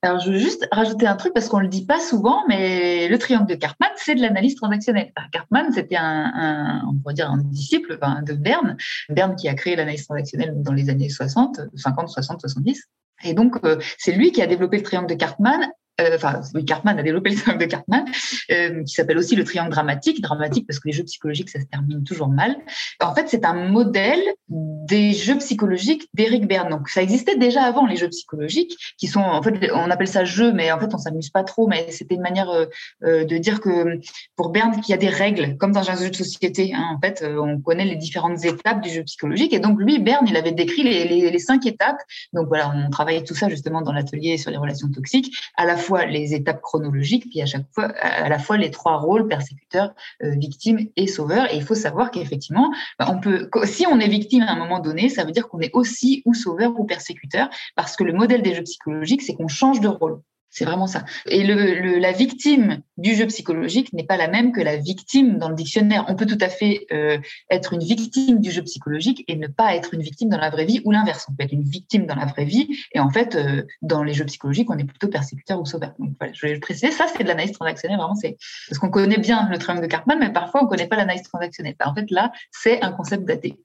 Alors, 0.02 0.20
je 0.20 0.30
veux 0.30 0.38
juste 0.38 0.68
rajouter 0.70 1.06
un 1.06 1.16
truc 1.16 1.32
parce 1.32 1.48
qu'on 1.48 1.58
le 1.58 1.68
dit 1.68 1.84
pas 1.86 1.98
souvent, 1.98 2.44
mais 2.48 3.08
le 3.08 3.18
triangle 3.18 3.46
de 3.46 3.54
Cartman, 3.54 3.88
c'est 3.96 4.14
de 4.14 4.20
l'analyse 4.20 4.54
transactionnelle. 4.54 5.12
Cartman, 5.32 5.72
c'était 5.72 5.96
un, 5.96 6.82
on 6.88 6.94
pourrait 6.94 7.14
dire 7.14 7.30
un 7.30 7.38
disciple 7.38 7.98
de 8.22 8.32
Berne, 8.34 8.76
Berne 9.08 9.34
qui 9.36 9.48
a 9.48 9.54
créé 9.54 9.74
l'analyse 9.74 10.04
transactionnelle 10.04 10.52
dans 10.62 10.72
les 10.72 10.90
années 10.90 11.08
60, 11.08 11.60
50, 11.74 12.08
60, 12.08 12.40
70. 12.40 12.84
Et 13.24 13.32
donc, 13.32 13.56
euh, 13.64 13.78
c'est 13.98 14.12
lui 14.12 14.32
qui 14.32 14.42
a 14.42 14.46
développé 14.46 14.76
le 14.76 14.82
triangle 14.82 15.08
de 15.08 15.14
Cartman 15.14 15.66
euh, 16.00 16.16
enfin, 16.16 16.40
Cartman 16.66 16.98
a 16.98 17.02
développé 17.02 17.30
le 17.30 17.36
triangle 17.36 17.60
de 17.60 17.66
Cartman, 17.66 18.04
euh, 18.50 18.84
qui 18.84 18.92
s'appelle 18.92 19.18
aussi 19.18 19.34
le 19.34 19.44
triangle 19.44 19.70
dramatique. 19.70 20.20
Dramatique 20.20 20.66
parce 20.66 20.78
que 20.78 20.88
les 20.88 20.94
jeux 20.94 21.04
psychologiques, 21.04 21.50
ça 21.50 21.60
se 21.60 21.64
termine 21.66 22.04
toujours 22.04 22.28
mal. 22.28 22.56
En 23.00 23.14
fait, 23.14 23.28
c'est 23.28 23.44
un 23.44 23.54
modèle 23.54 24.20
des 24.48 25.12
jeux 25.12 25.38
psychologiques 25.38 26.08
d'Eric 26.14 26.46
Berne. 26.46 26.68
Donc, 26.68 26.88
ça 26.88 27.02
existait 27.02 27.36
déjà 27.36 27.62
avant 27.62 27.86
les 27.86 27.96
jeux 27.96 28.08
psychologiques, 28.08 28.76
qui 28.98 29.06
sont, 29.06 29.20
en 29.20 29.42
fait, 29.42 29.70
on 29.72 29.90
appelle 29.90 30.08
ça 30.08 30.24
jeu, 30.24 30.52
mais 30.52 30.70
en 30.70 30.78
fait, 30.78 30.94
on 30.94 30.98
s'amuse 30.98 31.30
pas 31.30 31.44
trop. 31.44 31.66
Mais 31.66 31.90
c'était 31.90 32.14
une 32.14 32.22
manière 32.22 32.50
euh, 32.50 32.66
euh 33.04 33.24
de 33.24 33.38
dire 33.38 33.60
que 33.60 33.98
pour 34.36 34.50
Berne, 34.50 34.80
qu'il 34.80 34.92
y 34.92 34.94
a 34.94 34.98
des 34.98 35.08
règles, 35.08 35.56
comme 35.56 35.72
dans 35.72 35.90
un 35.90 35.96
jeu 35.96 36.10
de 36.10 36.14
société. 36.14 36.72
Hein, 36.74 36.84
en 36.96 37.00
fait, 37.00 37.22
euh, 37.22 37.40
on 37.40 37.60
connaît 37.60 37.84
les 37.84 37.96
différentes 37.96 38.44
étapes 38.44 38.82
du 38.82 38.90
jeu 38.90 39.02
psychologique. 39.02 39.52
Et 39.52 39.58
donc, 39.58 39.80
lui, 39.80 39.98
Berne, 39.98 40.26
il 40.28 40.36
avait 40.36 40.52
décrit 40.52 40.82
les 40.82 41.38
cinq 41.38 41.66
étapes. 41.66 41.98
Donc 42.32 42.48
voilà, 42.48 42.72
on 42.74 42.90
travaillait 42.90 43.24
tout 43.24 43.34
ça 43.34 43.48
justement 43.48 43.82
dans 43.82 43.92
l'atelier 43.92 44.36
sur 44.36 44.50
les 44.50 44.56
relations 44.56 44.90
toxiques, 44.90 45.34
à 45.56 45.64
la 45.64 45.76
fois 45.86 46.04
les 46.04 46.34
étapes 46.34 46.60
chronologiques, 46.60 47.28
puis 47.30 47.40
à 47.42 47.46
chaque 47.46 47.66
fois, 47.72 47.84
à 48.00 48.28
la 48.28 48.38
fois 48.38 48.56
les 48.56 48.70
trois 48.70 48.96
rôles, 48.96 49.28
persécuteur, 49.28 49.94
euh, 50.22 50.30
victime 50.30 50.88
et 50.96 51.06
sauveur. 51.06 51.52
Et 51.52 51.56
il 51.56 51.62
faut 51.62 51.74
savoir 51.74 52.10
qu'effectivement, 52.10 52.72
bah, 52.98 53.06
on 53.08 53.20
peut, 53.20 53.48
si 53.64 53.86
on 53.86 53.98
est 54.00 54.08
victime 54.08 54.42
à 54.42 54.52
un 54.52 54.56
moment 54.56 54.80
donné, 54.80 55.08
ça 55.08 55.24
veut 55.24 55.32
dire 55.32 55.48
qu'on 55.48 55.60
est 55.60 55.70
aussi 55.74 56.22
ou 56.24 56.34
sauveur 56.34 56.78
ou 56.78 56.84
persécuteur, 56.84 57.48
parce 57.76 57.96
que 57.96 58.04
le 58.04 58.12
modèle 58.12 58.42
des 58.42 58.54
jeux 58.54 58.62
psychologiques, 58.62 59.22
c'est 59.22 59.34
qu'on 59.34 59.48
change 59.48 59.80
de 59.80 59.88
rôle. 59.88 60.20
C'est 60.56 60.64
vraiment 60.64 60.86
ça. 60.86 61.04
Et 61.26 61.44
le, 61.44 61.98
la 61.98 62.12
victime 62.12 62.80
du 62.96 63.14
jeu 63.14 63.26
psychologique 63.26 63.92
n'est 63.92 64.06
pas 64.06 64.16
la 64.16 64.26
même 64.26 64.52
que 64.52 64.62
la 64.62 64.76
victime 64.76 65.36
dans 65.36 65.50
le 65.50 65.54
dictionnaire. 65.54 66.06
On 66.08 66.16
peut 66.16 66.24
tout 66.24 66.38
à 66.40 66.48
fait 66.48 66.86
euh, 66.92 67.18
être 67.50 67.74
une 67.74 67.84
victime 67.84 68.40
du 68.40 68.50
jeu 68.50 68.62
psychologique 68.62 69.22
et 69.28 69.36
ne 69.36 69.48
pas 69.48 69.76
être 69.76 69.92
une 69.92 70.00
victime 70.00 70.30
dans 70.30 70.38
la 70.38 70.48
vraie 70.48 70.64
vie, 70.64 70.80
ou 70.86 70.92
l'inverse. 70.92 71.26
On 71.28 71.34
peut 71.34 71.44
être 71.44 71.52
une 71.52 71.62
victime 71.62 72.06
dans 72.06 72.14
la 72.14 72.24
vraie 72.24 72.46
vie 72.46 72.74
et 72.94 73.00
en 73.00 73.10
fait, 73.10 73.34
euh, 73.34 73.64
dans 73.82 74.02
les 74.02 74.14
jeux 74.14 74.24
psychologiques, 74.24 74.70
on 74.70 74.78
est 74.78 74.84
plutôt 74.84 75.08
persécuteur 75.08 75.60
ou 75.60 75.66
sauveur. 75.66 75.92
Donc 75.98 76.14
voilà, 76.18 76.32
je 76.32 76.46
vais 76.46 76.54
le 76.54 76.60
préciser. 76.60 76.90
Ça, 76.90 77.04
c'est 77.14 77.22
de 77.22 77.28
l'analyse 77.28 77.52
transactionnelle. 77.52 77.98
Vraiment, 77.98 78.14
c'est 78.14 78.38
parce 78.70 78.78
qu'on 78.78 78.88
connaît 78.88 79.18
bien 79.18 79.50
le 79.50 79.58
triangle 79.58 79.82
de 79.82 79.88
Cartman, 79.88 80.18
mais 80.18 80.32
parfois 80.32 80.64
on 80.64 80.66
connaît 80.66 80.88
pas 80.88 80.96
l'analyse 80.96 81.24
transactionnelle. 81.24 81.74
En 81.84 81.94
fait, 81.94 82.10
là, 82.10 82.32
c'est 82.50 82.82
un 82.82 82.92
concept 82.92 83.26
daté. 83.26 83.58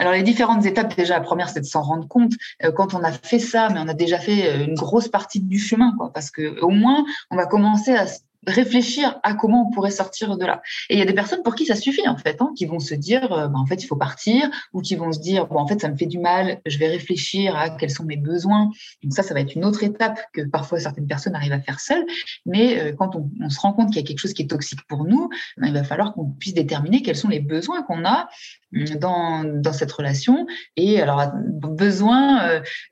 Alors 0.00 0.14
les 0.14 0.22
différentes 0.22 0.64
étapes, 0.64 0.96
déjà 0.96 1.12
la 1.12 1.20
première 1.20 1.50
c'est 1.50 1.60
de 1.60 1.66
s'en 1.66 1.82
rendre 1.82 2.08
compte 2.08 2.32
euh, 2.64 2.72
quand 2.72 2.94
on 2.94 3.04
a 3.04 3.12
fait 3.12 3.38
ça, 3.38 3.68
mais 3.68 3.80
on 3.80 3.86
a 3.86 3.92
déjà 3.92 4.18
fait 4.18 4.48
euh, 4.48 4.64
une 4.64 4.74
grosse 4.74 5.08
partie 5.08 5.40
du 5.40 5.58
chemin, 5.58 5.94
quoi, 5.98 6.10
parce 6.10 6.30
que 6.30 6.58
au 6.62 6.70
moins 6.70 7.04
on 7.30 7.36
va 7.36 7.44
commencer 7.44 7.94
à 7.94 8.06
réfléchir 8.46 9.20
à 9.22 9.34
comment 9.34 9.68
on 9.68 9.70
pourrait 9.70 9.90
sortir 9.90 10.36
de 10.36 10.46
là. 10.46 10.62
Et 10.88 10.94
il 10.94 10.98
y 10.98 11.02
a 11.02 11.06
des 11.06 11.12
personnes 11.12 11.42
pour 11.42 11.54
qui 11.54 11.66
ça 11.66 11.74
suffit 11.74 12.08
en 12.08 12.16
fait, 12.16 12.40
hein, 12.40 12.52
qui 12.56 12.64
vont 12.64 12.80
se 12.80 12.94
dire 12.94 13.32
euh, 13.32 13.48
bah, 13.48 13.58
en 13.58 13.66
fait 13.66 13.82
il 13.82 13.86
faut 13.86 13.96
partir, 13.96 14.50
ou 14.72 14.80
qui 14.80 14.96
vont 14.96 15.12
se 15.12 15.20
dire 15.20 15.46
bon 15.46 15.58
en 15.58 15.66
fait 15.66 15.80
ça 15.80 15.88
me 15.88 15.96
fait 15.96 16.06
du 16.06 16.18
mal, 16.18 16.60
je 16.64 16.78
vais 16.78 16.88
réfléchir 16.88 17.54
à 17.56 17.70
quels 17.70 17.90
sont 17.90 18.04
mes 18.04 18.16
besoins. 18.16 18.70
Donc 19.02 19.12
ça 19.12 19.22
ça 19.22 19.34
va 19.34 19.40
être 19.40 19.54
une 19.54 19.64
autre 19.64 19.82
étape 19.82 20.20
que 20.32 20.42
parfois 20.42 20.80
certaines 20.80 21.06
personnes 21.06 21.34
arrivent 21.34 21.52
à 21.52 21.60
faire 21.60 21.80
seules. 21.80 22.04
Mais 22.46 22.80
euh, 22.80 22.92
quand 22.96 23.16
on, 23.16 23.50
se 23.50 23.60
rend 23.60 23.72
compte 23.72 23.88
qu'il 23.88 23.96
y 23.96 24.04
a 24.04 24.06
quelque 24.06 24.18
chose 24.18 24.32
qui 24.32 24.42
est 24.42 24.48
toxique 24.48 24.80
pour 24.88 25.04
nous, 25.04 25.28
ben, 25.58 25.68
il 25.68 25.74
va 25.74 25.84
falloir 25.84 26.14
qu'on 26.14 26.30
puisse 26.30 26.54
déterminer 26.54 27.02
quels 27.02 27.16
sont 27.16 27.28
les 27.28 27.40
besoins 27.40 27.82
qu'on 27.82 28.04
a 28.04 28.28
hum, 28.74 28.84
dans, 28.98 29.44
dans 29.44 29.72
cette 29.72 29.92
relation. 29.92 30.46
Et 30.76 31.00
alors 31.00 31.30
besoin, 31.34 32.42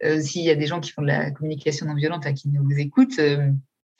euh, 0.04 0.20
s'il 0.20 0.42
y 0.42 0.50
a 0.50 0.54
des 0.54 0.66
gens 0.66 0.80
qui 0.80 0.90
font 0.90 1.02
de 1.02 1.06
la 1.06 1.30
communication 1.30 1.86
non 1.86 1.94
violente 1.94 2.26
à 2.26 2.32
qui 2.32 2.48
nous 2.48 2.70
écoutent 2.78 3.20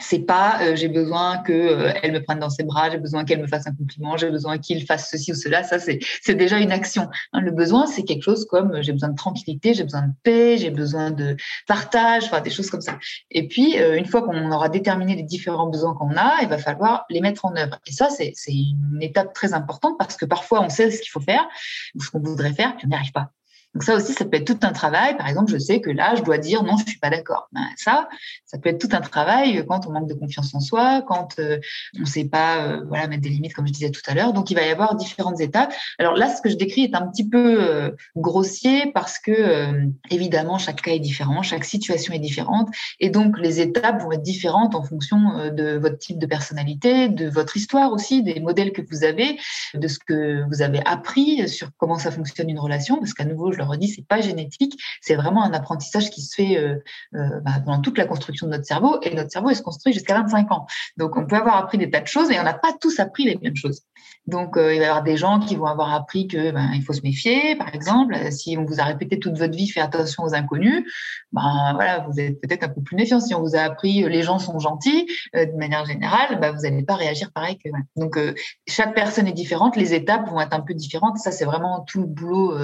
c'est 0.01 0.21
pas 0.21 0.61
euh, 0.63 0.77
j'ai 0.77 0.89
besoin 0.89 1.39
que 1.39 1.53
euh, 1.53 1.93
elle 2.03 2.13
me 2.13 2.23
prenne 2.23 2.39
dans 2.39 2.51
ses 2.51 2.63
bras, 2.63 2.91
j'ai 2.91 2.99
besoin 2.99 3.25
qu'elle 3.25 3.41
me 3.41 3.47
fasse 3.47 3.67
un 3.67 3.75
compliment, 3.75 4.17
j'ai 4.17 4.31
besoin 4.31 4.59
qu'il 4.59 4.85
fasse 4.87 5.11
ceci 5.11 5.33
ou 5.33 5.35
cela. 5.35 5.65
Ça 5.65 5.79
c'est 5.79 5.99
c'est 6.23 6.35
déjà 6.35 6.59
une 6.59 6.73
action. 6.73 7.09
Hein, 7.33 7.41
le 7.41 7.51
besoin 7.51 7.87
c'est 7.87 8.05
quelque 8.05 8.23
chose 8.23 8.47
comme 8.47 8.77
euh, 8.77 8.83
j'ai 8.83 8.93
besoin 8.93 9.09
de 9.09 9.17
tranquillité, 9.17 9.75
j'ai 9.75 9.83
besoin 9.83 10.03
de 10.03 10.13
paix, 10.23 10.57
j'ai 10.59 10.71
besoin 10.71 11.11
de 11.11 11.37
partage, 11.67 12.25
enfin 12.25 12.41
des 12.41 12.51
choses 12.51 12.71
comme 12.71 12.81
ça. 12.81 12.99
Et 13.31 13.49
puis 13.49 13.77
une 13.77 14.07
fois 14.07 14.23
qu'on 14.23 14.51
aura 14.53 14.69
déterminé 14.69 15.17
les 15.17 15.23
différents 15.23 15.69
besoins 15.69 15.95
qu'on 15.95 16.17
a, 16.17 16.39
il 16.43 16.49
va 16.49 16.59
falloir 16.59 17.05
les 17.11 17.21
mettre 17.21 17.45
en 17.45 17.57
œuvre. 17.57 17.79
Et 17.87 17.93
ça 17.93 18.09
c'est 18.11 18.33
c'est 18.35 18.53
une 18.53 19.03
étape 19.03 19.33
très 19.35 19.53
importante 19.53 19.99
parce 19.99 20.17
que 20.17 20.25
parfois 20.25 20.63
on 20.63 20.69
sait 20.69 20.91
ce 20.91 21.01
qu'il 21.01 21.11
faut 21.11 21.21
faire 21.21 21.47
ou 21.95 22.03
ce 22.03 22.11
qu'on 22.11 22.21
voudrait 22.21 22.53
faire 22.53 22.77
puis 22.77 22.87
on 22.87 22.91
n'y 22.91 22.95
arrive 22.95 23.13
pas. 23.13 23.33
Donc 23.75 23.83
ça 23.85 23.95
aussi, 23.95 24.15
ça 24.15 24.25
peut 24.25 24.39
être 24.39 24.47
tout 24.47 24.67
un 24.67 24.73
travail. 24.73 25.17
Par 25.17 25.29
exemple, 25.29 25.53
je 25.53 25.59
sais 25.59 25.81
que 25.81 25.91
là, 25.91 26.15
je 26.15 26.23
dois 26.23 26.39
dire 26.39 26.63
non, 26.63 26.77
je 26.79 26.87
suis 26.87 26.99
pas 26.99 27.11
d'accord. 27.11 27.49
Ben, 27.53 27.67
ça, 27.77 28.09
ça 28.47 28.59
peut 28.59 28.71
être 28.71 28.81
tout 28.81 28.95
un 28.97 29.01
travail 29.01 29.65
quand 29.69 29.87
on 29.87 29.93
manque 29.93 30.09
de 30.09 30.15
confiance 30.15 30.55
en 30.55 30.61
soi, 30.61 31.03
quand 31.07 31.39
euh, 31.39 31.59
on 31.97 32.01
ne 32.01 32.07
sait 32.07 32.25
pas 32.25 32.63
euh, 32.63 32.83
voilà 32.89 33.07
mettre 33.09 33.23
des 33.23 33.29
limites, 33.29 33.53
comme 33.53 33.67
je 33.67 33.73
disais 33.73 33.91
tout 33.91 34.01
à 34.07 34.15
l'heure. 34.15 34.33
Donc 34.33 34.51
il 34.51 34.55
va 34.55 34.63
y 34.63 34.71
avoir 34.71 34.97
différentes 34.97 35.41
étapes. 35.41 35.73
Alors 35.99 36.15
là, 36.15 36.35
ce 36.35 36.41
que 36.41 36.49
je 36.49 36.57
décris 36.57 36.85
est 36.85 36.95
un 36.95 37.07
petit 37.09 37.29
peu 37.29 37.63
euh, 37.63 37.91
grossier 38.17 38.91
parce 38.93 39.19
que 39.19 39.73
évidemment 40.11 40.57
chaque 40.59 40.81
cas 40.81 40.93
est 40.93 40.99
différent, 40.99 41.43
chaque 41.43 41.65
situation 41.65 42.15
est 42.15 42.19
différente, 42.19 42.69
et 43.01 43.11
donc 43.11 43.39
les 43.39 43.61
étapes 43.61 44.03
vont 44.03 44.13
être 44.13 44.23
différentes 44.23 44.75
en 44.75 44.83
fonction 44.83 45.51
de 45.51 45.77
votre 45.77 45.99
type 45.99 46.19
de 46.19 46.27
personnalité, 46.27 47.09
de 47.09 47.29
votre 47.29 47.57
histoire 47.57 47.93
aussi, 47.93 48.23
des 48.23 48.41
modèles 48.41 48.73
que 48.73 48.83
vous 48.91 49.05
avez, 49.05 49.39
de 49.75 49.89
ce 49.89 49.99
que 49.99 50.45
vous 50.49 50.63
avez 50.63 50.81
appris 50.87 51.49
sur 51.49 51.71
comment 51.77 51.99
ça 51.99 52.11
fonctionne 52.11 52.49
une 52.49 52.59
relation. 52.59 52.99
Parce 52.99 53.15
qu'à 53.15 53.25
nouveau, 53.25 53.53
je 53.59 53.65
le 53.65 53.69
redis, 53.69 53.89
c'est 53.89 54.07
pas 54.07 54.21
génétique, 54.21 54.79
c'est 55.01 55.17
vraiment 55.17 55.45
un 55.45 55.53
apprentissage 55.53 56.11
qui 56.11 56.23
se 56.23 56.35
fait 56.35 56.57
euh, 56.57 56.77
euh, 57.15 57.41
bah, 57.41 57.53
pendant 57.65 57.81
toute 57.81 57.99
la 57.99 58.07
construction 58.07 58.47
de 58.47 58.53
notre 58.53 58.65
cerveau. 58.65 58.99
Et 59.03 59.15
notre 59.15 59.31
cerveau, 59.31 59.51
est 59.51 59.55
se 59.55 59.63
construit 59.63 59.93
jusqu'à 59.93 60.15
25 60.15 60.53
ans. 60.53 60.67
Donc, 60.97 61.17
on 61.17 61.27
peut 61.27 61.37
avoir 61.37 61.57
appris 61.57 61.79
des 61.79 61.91
tas 61.91 62.01
de 62.01 62.07
choses, 62.07 62.31
et 62.31 62.39
on 62.39 62.43
n'a 62.43 62.55
pas 62.55 62.73
tous 62.81 63.01
appris 63.01 63.25
les 63.25 63.39
mêmes 63.43 63.57
choses. 63.57 63.83
Donc, 64.27 64.57
euh, 64.57 64.75
il 64.75 64.79
va 64.79 64.85
y 64.85 64.89
avoir 64.89 65.03
des 65.03 65.17
gens 65.17 65.41
qui 65.41 65.57
vont 65.57 65.67
avoir 65.67 65.95
appris 65.95 66.29
que 66.29 66.51
ben, 66.51 66.71
il 66.75 66.83
faut 66.83 66.93
se 66.93 67.03
méfier, 67.03 67.57
par 67.57 67.75
exemple. 67.75 68.15
Si 68.31 68.57
on 68.59 68.65
vous 68.65 68.81
a 68.81 68.85
répété 68.85 69.19
toute 69.19 69.37
votre 69.39 69.57
vie, 69.57 69.69
faites 69.69 69.83
attention 69.83 70.23
aux 70.23 70.35
inconnus, 70.35 70.85
ben 71.33 71.73
voilà, 71.75 72.07
vous 72.09 72.21
êtes 72.21 72.41
peut-être 72.41 72.65
un 72.65 72.69
peu 72.69 72.83
plus 72.83 72.97
méfiant. 72.97 73.21
Si 73.21 73.35
on 73.35 73.41
vous 73.41 73.57
a 73.57 73.61
appris 73.61 74.09
les 74.09 74.23
gens 74.23 74.39
sont 74.39 74.59
gentils, 74.59 75.07
de 75.35 75.57
manière 75.57 75.85
générale, 75.87 76.39
ben, 76.41 76.53
vous 76.53 76.63
n'allez 76.63 76.83
pas 76.83 76.95
réagir 76.95 77.33
pareil. 77.33 77.59
Donc, 77.97 78.19
chaque 78.67 78.95
personne 78.95 79.27
est 79.27 79.33
différente, 79.33 79.77
les 79.77 79.95
étapes 79.95 80.29
vont 80.29 80.41
être 80.41 80.55
un 80.55 80.61
peu 80.61 80.75
différentes. 80.75 81.19
Ça, 81.19 81.33
c'est 81.33 81.45
vraiment 81.45 81.81
tout 81.81 82.01
le 82.01 82.07
boulot 82.07 82.55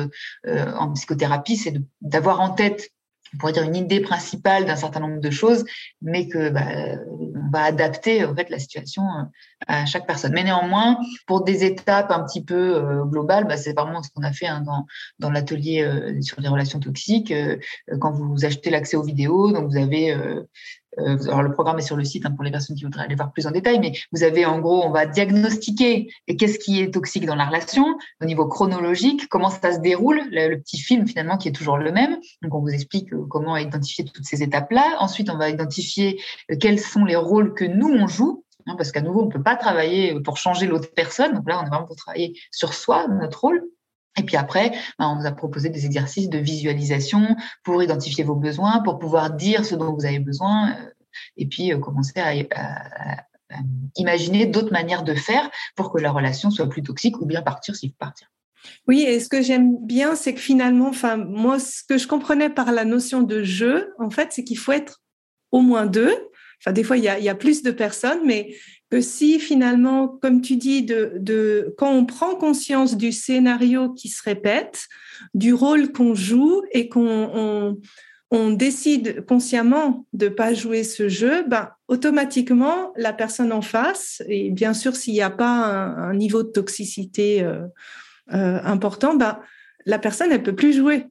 en 0.47 0.84
psychothérapie, 0.93 1.57
c'est 1.57 1.75
d'avoir 2.01 2.41
en 2.41 2.51
tête 2.51 2.91
on 3.35 3.39
pourrait 3.39 3.53
dire 3.53 3.65
une 3.65 3.77
idée 3.77 4.01
principale 4.01 4.65
d'un 4.65 4.77
certain 4.77 5.01
nombre 5.01 5.21
de 5.21 5.31
choses, 5.31 5.65
mais 6.03 6.29
que 6.29 6.51
bah, 6.51 6.67
on 7.35 7.51
va 7.51 7.65
adapter 7.65 8.25
en 8.25 8.35
fait 8.35 8.49
la 8.51 8.59
situation 8.59 9.03
euh, 9.03 9.25
à 9.67 9.87
chaque 9.87 10.07
personne. 10.07 10.33
Mais 10.33 10.45
néanmoins, 10.45 10.99
pour 11.27 11.43
des 11.43 11.65
étapes 11.65 12.11
un 12.11 12.25
petit 12.25 12.45
peu 12.45 12.77
euh, 12.77 13.05
globales, 13.05 13.47
bah, 13.47 13.57
c'est 13.57 13.73
vraiment 13.73 14.03
ce 14.03 14.11
qu'on 14.11 14.23
a 14.23 14.33
fait 14.33 14.47
hein, 14.47 14.61
dans, 14.61 14.87
dans 15.19 15.31
l'atelier 15.31 15.83
euh, 15.83 16.21
sur 16.21 16.41
les 16.41 16.49
relations 16.49 16.81
toxiques. 16.81 17.33
quand 18.01 18.13
vous 18.13 18.45
achetez 18.45 18.71
l'accès 18.71 18.97
aux 18.97 19.03
vidéos, 19.03 19.53
donc 19.53 19.71
vous 19.71 19.77
avez 19.77 20.17
alors 20.99 21.43
le 21.43 21.53
programme 21.53 21.79
est 21.79 21.83
sur 21.83 21.97
le 21.97 22.05
site 22.05 22.27
hein, 22.27 22.31
pour 22.31 22.45
les 22.45 22.51
personnes 22.51 22.77
qui 22.77 22.85
voudraient 22.85 23.05
aller 23.05 23.15
voir 23.15 23.33
plus 23.33 23.47
en 23.47 23.51
détail, 23.51 23.79
mais 23.81 23.93
vous 24.13 24.23
avez 24.23 24.47
en 24.47 24.59
gros, 24.61 24.85
on 24.85 24.91
va 24.91 25.07
diagnostiquer 25.07 26.09
qu'est-ce 26.39 26.59
qui 26.59 26.81
est 26.81 26.93
toxique 26.93 27.27
dans 27.27 27.35
la 27.35 27.47
relation 27.47 27.85
au 28.21 28.25
niveau 28.25 28.47
chronologique, 28.47 29.29
comment 29.29 29.51
ça 29.51 29.73
se 29.73 29.81
déroule, 29.81 30.21
le, 30.31 30.57
petit 30.57 30.79
film 30.79 31.07
finalement 31.07 31.37
qui 31.37 31.49
est 31.49 31.53
toujours 31.53 31.79
le 31.79 31.93
même. 31.93 32.19
Donc 32.43 32.55
on 32.55 32.61
vous 32.61 32.71
explique 32.71 33.13
euh, 33.13 33.27
comment 33.29 33.57
identifier 33.57 34.05
toutes 34.05 34.25
ces 34.25 34.43
étapes-là. 34.43 34.97
Ensuite, 35.01 35.31
on 35.31 35.37
va 35.37 35.51
identifier 35.51 36.21
euh, 36.51 36.57
quels 36.59 36.81
sont 36.81 37.05
les 37.05 37.17
rôles 37.17 37.55
que 37.55 37.65
nous 37.65 37.89
on 37.89 38.07
joue. 38.07 38.45
Hein, 38.67 38.77
parce 38.77 38.93
qu'à 38.93 39.03
nouveau, 39.03 39.23
on 39.23 39.27
ne 39.27 39.31
peut 39.31 39.43
pas 39.43 39.57
travailler 39.57 40.19
pour 40.21 40.39
changer 40.39 40.67
l'autre 40.67 40.89
personne. 40.95 41.35
Donc 41.35 41.49
là, 41.49 41.61
on 41.61 41.67
est 41.67 41.69
vraiment 41.69 41.87
pour 41.87 41.97
travailler 41.97 42.39
sur 42.51 42.73
soi, 42.73 43.07
notre 43.09 43.41
rôle. 43.41 43.63
Et 44.17 44.23
puis 44.23 44.37
après, 44.37 44.71
ben, 44.99 45.09
on 45.09 45.19
vous 45.19 45.27
a 45.27 45.33
proposé 45.33 45.71
des 45.71 45.87
exercices 45.87 46.29
de 46.29 46.39
visualisation 46.39 47.37
pour 47.65 47.83
identifier 47.83 48.25
vos 48.25 48.37
besoins, 48.37 48.81
pour 48.81 48.99
pouvoir 48.99 49.31
dire 49.31 49.65
ce 49.65 49.75
dont 49.75 49.93
vous 49.93 50.05
avez 50.05 50.21
besoin, 50.21 50.71
euh, 50.71 50.91
et 51.37 51.47
puis 51.47 51.73
euh, 51.73 51.79
commencer 51.79 52.21
à, 52.21 52.33
imaginer 53.97 54.47
d'autres 54.47 54.73
manières 54.73 55.05
de 55.05 55.15
faire 55.15 55.49
pour 55.77 55.93
que 55.93 56.01
la 56.01 56.11
relation 56.11 56.51
soit 56.51 56.69
plus 56.69 56.83
toxique 56.83 57.21
ou 57.21 57.27
bien 57.27 57.43
partir 57.43 57.77
s'il 57.77 57.91
faut 57.91 57.97
partir. 57.99 58.29
Oui, 58.89 59.03
et 59.03 59.21
ce 59.21 59.29
que 59.29 59.43
j'aime 59.43 59.77
bien, 59.87 60.17
c'est 60.17 60.35
que 60.35 60.41
finalement, 60.41 60.89
enfin, 60.89 61.17
moi, 61.17 61.61
ce 61.61 61.83
que 61.89 61.99
je 61.99 62.09
comprenais 62.09 62.51
par 62.51 62.73
la 62.73 62.85
notion 62.85 63.23
de 63.23 63.45
jeu, 63.45 63.93
en 63.99 64.11
fait, 64.11 64.33
c'est 64.33 64.43
qu'il 64.43 64.59
faut 64.59 64.73
être 64.73 65.03
au 65.53 65.61
moins 65.61 65.87
deux. 65.87 66.17
Enfin, 66.61 66.73
des 66.73 66.83
fois, 66.83 66.97
il 66.97 67.05
y 67.05 67.09
a, 67.09 67.35
plus 67.35 67.63
de 67.63 67.71
personnes, 67.71 68.21
mais 68.25 68.55
que 68.91 69.01
si 69.01 69.39
finalement, 69.39 70.09
comme 70.09 70.41
tu 70.41 70.57
dis, 70.57 70.83
de, 70.83 71.75
quand 71.79 71.91
on 71.91 72.07
prend 72.07 72.35
conscience 72.37 72.97
du 72.97 73.13
scénario 73.13 73.93
qui 73.93 74.09
se 74.09 74.23
répète, 74.23 74.87
du 75.35 75.53
rôle 75.53 75.93
qu'on 75.93 76.15
joue 76.15 76.63
et 76.73 76.89
qu'on 76.89 77.79
on, 78.31 78.51
décide 78.51 79.25
consciemment 79.27 80.07
de 80.13 80.29
pas 80.29 80.55
jouer 80.55 80.83
ce 80.83 81.09
jeu, 81.09 81.45
ben, 81.47 81.71
automatiquement, 81.89 82.93
la 82.97 83.13
personne 83.13 83.53
en 83.53 83.63
face, 83.63 84.23
et 84.29 84.51
bien 84.51 84.75
sûr, 84.75 84.97
s'il 84.97 85.15
n'y 85.15 85.23
a 85.23 85.31
pas 85.31 85.47
un, 85.47 86.15
niveau 86.15 86.43
de 86.43 86.49
toxicité 86.49 87.43
euh, 87.43 87.63
euh, 88.33 88.61
important, 88.65 89.15
ben, 89.15 89.39
la 89.87 89.99
personne, 89.99 90.33
elle 90.33 90.43
peut 90.43 90.57
plus 90.57 90.73
jouer. 90.73 91.07